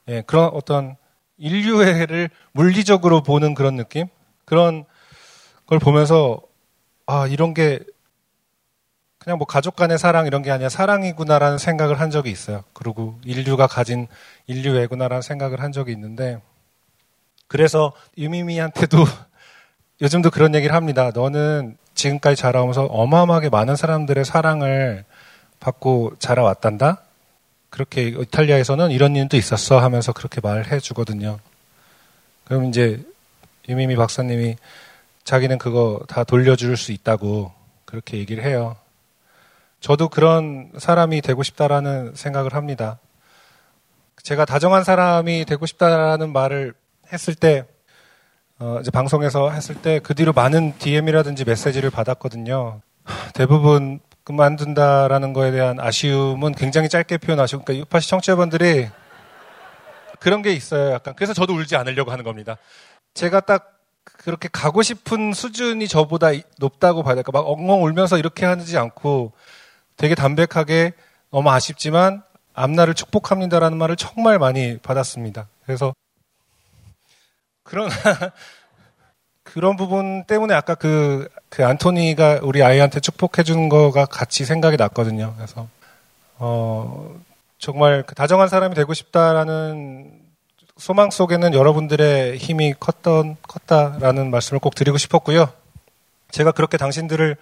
예, 0.07 0.21
그런 0.25 0.49
어떤 0.53 0.95
인류애를 1.37 2.29
물리적으로 2.53 3.21
보는 3.21 3.53
그런 3.53 3.75
느낌? 3.75 4.07
그런 4.45 4.85
걸 5.67 5.77
보면서 5.79 6.41
아, 7.05 7.27
이런 7.27 7.53
게 7.53 7.79
그냥 9.19 9.37
뭐 9.37 9.45
가족 9.45 9.75
간의 9.75 9.97
사랑 9.97 10.25
이런 10.25 10.41
게 10.41 10.51
아니라 10.51 10.69
사랑이구나라는 10.69 11.57
생각을 11.57 11.99
한 11.99 12.09
적이 12.09 12.31
있어요. 12.31 12.63
그리고 12.73 13.19
인류가 13.25 13.67
가진 13.67 14.07
인류애구나라는 14.47 15.21
생각을 15.21 15.61
한 15.61 15.71
적이 15.71 15.91
있는데 15.91 16.41
그래서 17.49 17.91
유미미한테도 18.17 18.97
요즘도 20.01 20.29
그런 20.29 20.55
얘기를 20.55 20.73
합니다. 20.73 21.11
너는 21.13 21.77
지금까지 21.93 22.41
자라오면서 22.41 22.85
어마어마하게 22.85 23.49
많은 23.49 23.75
사람들의 23.75 24.23
사랑을 24.23 25.03
받고 25.59 26.13
자라왔단다? 26.19 27.01
그렇게 27.69 28.07
이탈리아에서는 28.07 28.91
이런 28.91 29.15
일도 29.17 29.35
있었어 29.35 29.79
하면서 29.79 30.13
그렇게 30.13 30.39
말해 30.39 30.79
주거든요. 30.79 31.39
그럼 32.45 32.65
이제 32.65 33.03
유미미 33.67 33.97
박사님이 33.97 34.55
자기는 35.25 35.57
그거 35.57 35.99
다 36.07 36.23
돌려줄 36.23 36.77
수 36.77 36.91
있다고 36.91 37.51
그렇게 37.83 38.17
얘기를 38.17 38.43
해요. 38.43 38.77
저도 39.81 40.07
그런 40.07 40.71
사람이 40.77 41.21
되고 41.21 41.43
싶다라는 41.43 42.13
생각을 42.15 42.53
합니다. 42.53 42.99
제가 44.23 44.45
다정한 44.45 44.83
사람이 44.83 45.45
되고 45.45 45.65
싶다라는 45.65 46.31
말을 46.31 46.73
했을 47.11 47.35
때, 47.35 47.65
어, 48.59 48.77
이제 48.81 48.91
방송에서 48.91 49.51
했을 49.51 49.75
때 49.75 49.99
그 49.99 50.13
뒤로 50.13 50.33
많은 50.33 50.77
DM이라든지 50.79 51.45
메시지를 51.45 51.89
받았거든요. 51.89 52.81
대부분 53.33 53.99
그만둔다라는 54.23 55.33
거에 55.33 55.51
대한 55.51 55.79
아쉬움은 55.79 56.53
굉장히 56.53 56.89
짧게 56.89 57.17
표현하시고, 57.17 57.63
그러니까 57.63 57.81
유파시 57.81 58.09
청취자분들이 58.09 58.89
그런 60.19 60.41
게 60.41 60.51
있어요. 60.51 60.91
약간. 60.91 61.15
그래서 61.15 61.33
저도 61.33 61.53
울지 61.53 61.75
않으려고 61.75 62.11
하는 62.11 62.23
겁니다. 62.23 62.57
제가 63.13 63.39
딱 63.41 63.79
그렇게 64.03 64.49
가고 64.51 64.81
싶은 64.81 65.33
수준이 65.33 65.87
저보다 65.87 66.27
높다고 66.59 67.03
봐야 67.03 67.15
될까? 67.15 67.31
막 67.31 67.47
엉엉 67.47 67.83
울면서 67.83 68.17
이렇게 68.17 68.45
하지 68.45 68.77
않고 68.77 69.31
되게 69.97 70.15
담백하게 70.15 70.93
너무 71.31 71.49
아쉽지만 71.49 72.23
앞날을 72.53 72.93
축복합니다라는 72.95 73.77
말을 73.77 73.95
정말 73.95 74.37
많이 74.39 74.77
받았습니다. 74.77 75.47
그래서 75.65 75.93
그런 77.69 77.89
그런 79.43 79.77
부분 79.77 80.25
때문에 80.25 80.53
아까 80.53 80.75
그, 80.75 81.27
그 81.49 81.65
안토니가 81.65 82.39
우리 82.43 82.61
아이한테 82.63 82.99
축복해 82.99 83.43
준 83.43 83.69
거가 83.69 84.05
같이 84.05 84.45
생각이 84.45 84.77
났거든요. 84.77 85.33
그래서 85.37 85.67
어 86.37 87.15
정말 87.57 88.03
그 88.05 88.15
다정한 88.15 88.47
사람이 88.47 88.75
되고 88.75 88.93
싶다라는 88.93 90.19
소망 90.77 91.11
속에는 91.11 91.53
여러분들의 91.53 92.37
힘이 92.37 92.73
컸던 92.79 93.37
컸다라는 93.47 94.31
말씀을 94.31 94.59
꼭 94.59 94.75
드리고 94.75 94.97
싶었고요. 94.97 95.49
제가 96.31 96.51
그렇게 96.51 96.77
당신들을 96.77 97.35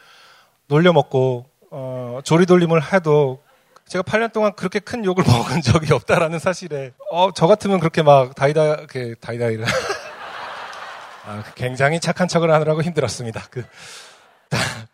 놀려먹고 0.68 1.45
어, 1.72 2.20
조리돌림을 2.24 2.94
해도 2.94 3.41
제가 3.88 4.04
8년 4.04 4.34
동안 4.34 4.54
그렇게 4.54 4.80
큰 4.80 5.06
욕을 5.06 5.24
먹은 5.28 5.62
적이 5.62 5.94
없다라는 5.94 6.40
사실에 6.40 6.91
어, 7.12 7.32
저 7.34 7.48
같으면 7.48 7.80
그렇게 7.80 8.02
막 8.02 8.36
다이다 8.36 8.88
그 8.88 9.16
다이다이를 9.20 9.66
아, 11.28 11.44
굉장히 11.56 11.99
착한 11.99 12.30
척을 12.30 12.49
하느라고 12.52 12.82
힘들었습니다. 12.82 13.48
그 13.52 13.66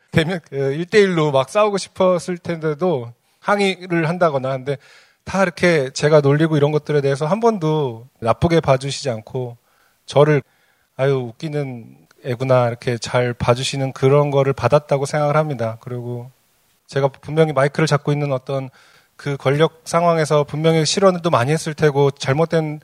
되면 0.10 0.40
그 0.50 0.56
1대1로 0.56 1.32
막 1.32 1.48
싸우고 1.48 1.78
싶었을 1.78 2.40
텐데도 2.40 3.14
항의를 3.40 4.10
한다거나 4.10 4.50
하는데 4.50 4.78
다 5.26 5.44
이렇게 5.44 5.92
제가 5.92 6.22
놀리고 6.22 6.58
이런 6.58 6.72
것들에 6.72 7.02
대해서 7.02 7.28
한 7.28 7.40
번도 7.40 8.08
나쁘게 8.20 8.62
봐주시지 8.62 9.12
않고 9.12 9.58
저를 10.08 10.42
아유 10.96 11.14
웃기는 11.18 11.98
애구나 12.26 12.68
이렇게 12.68 12.98
잘 12.98 13.34
봐주시는 13.34 13.94
그런 13.94 14.32
거를 14.32 14.54
받았다고 14.54 15.06
생각을 15.06 15.38
합니다. 15.38 15.78
그리고 15.82 16.32
제가 16.88 17.10
분명히 17.10 17.54
마이크를 17.54 17.86
잡고 17.86 18.12
있는 18.12 18.32
어떤 18.32 18.72
그 19.16 19.38
권력 19.38 19.82
상황에서 19.86 20.46
분명히 20.46 20.84
실언도 20.84 21.30
많이 21.30 21.52
했을 21.52 21.76
테고 21.76 22.10
잘못된 22.10 22.80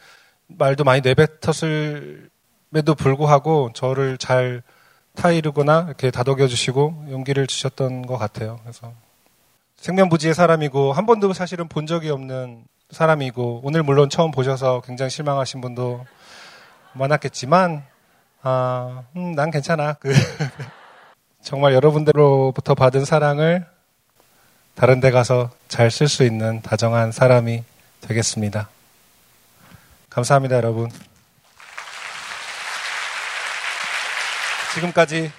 말도 0.46 0.84
많이 0.84 1.02
내뱉었을 1.02 2.30
에도 2.76 2.94
불구하고 2.94 3.72
저를 3.74 4.20
잘 4.20 4.62
타이르거나 5.16 5.86
이렇게 5.88 6.12
다독여 6.12 6.48
주시고 6.48 7.08
용기를 7.10 7.48
주셨던 7.48 8.06
것 8.06 8.18
같아요. 8.18 8.60
그래서 8.62 8.94
생면부지의 9.78 10.36
사람이고 10.36 10.94
한 10.94 11.08
번도 11.08 11.34
사실은 11.34 11.68
본 11.68 11.88
적이 11.88 12.12
없는 12.12 12.64
사람이고 12.92 13.62
오늘 13.64 13.82
물론 13.82 14.10
처음 14.10 14.30
보셔서 14.30 14.82
굉장히 14.82 15.10
실망하신 15.10 15.62
분도 15.62 16.06
많았겠지만 16.94 17.84
아, 18.44 19.04
음, 19.16 19.34
난 19.34 19.50
괜찮아. 19.52 19.94
그 19.94 20.14
정말 21.42 21.74
여러분들로부터 21.74 22.76
받은 22.76 23.04
사랑을 23.04 23.66
다른 24.76 25.00
데 25.00 25.12
가서 25.12 25.50
잘 25.68 25.90
쓸 25.90 26.08
수 26.08 26.24
있는 26.24 26.62
다정한 26.62 27.12
사람이 27.12 27.64
되겠습니다. 28.02 28.70
감사합니다, 30.10 30.56
여러분. 30.56 30.90
지금까지 34.74 35.32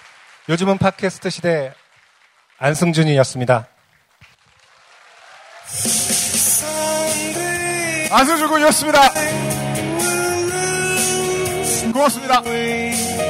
요즘은 0.49 0.79
팟캐스트 0.79 1.31
시대 1.31 1.73
안승준이었습니다. 2.59 3.69
안승준 8.11 8.49
군이었습니다. 8.49 9.01
고맙습니다. 11.93 13.30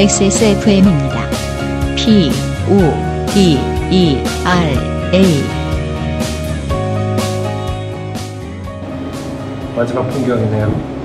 XSFM입니다. 0.00 1.28
P, 1.94 2.30
O, 2.70 3.26
D, 3.34 3.58
E, 3.90 4.16
R, 4.46 5.12
A. 5.12 5.44
마지막 9.76 10.08
풍경이네요. 10.08 10.99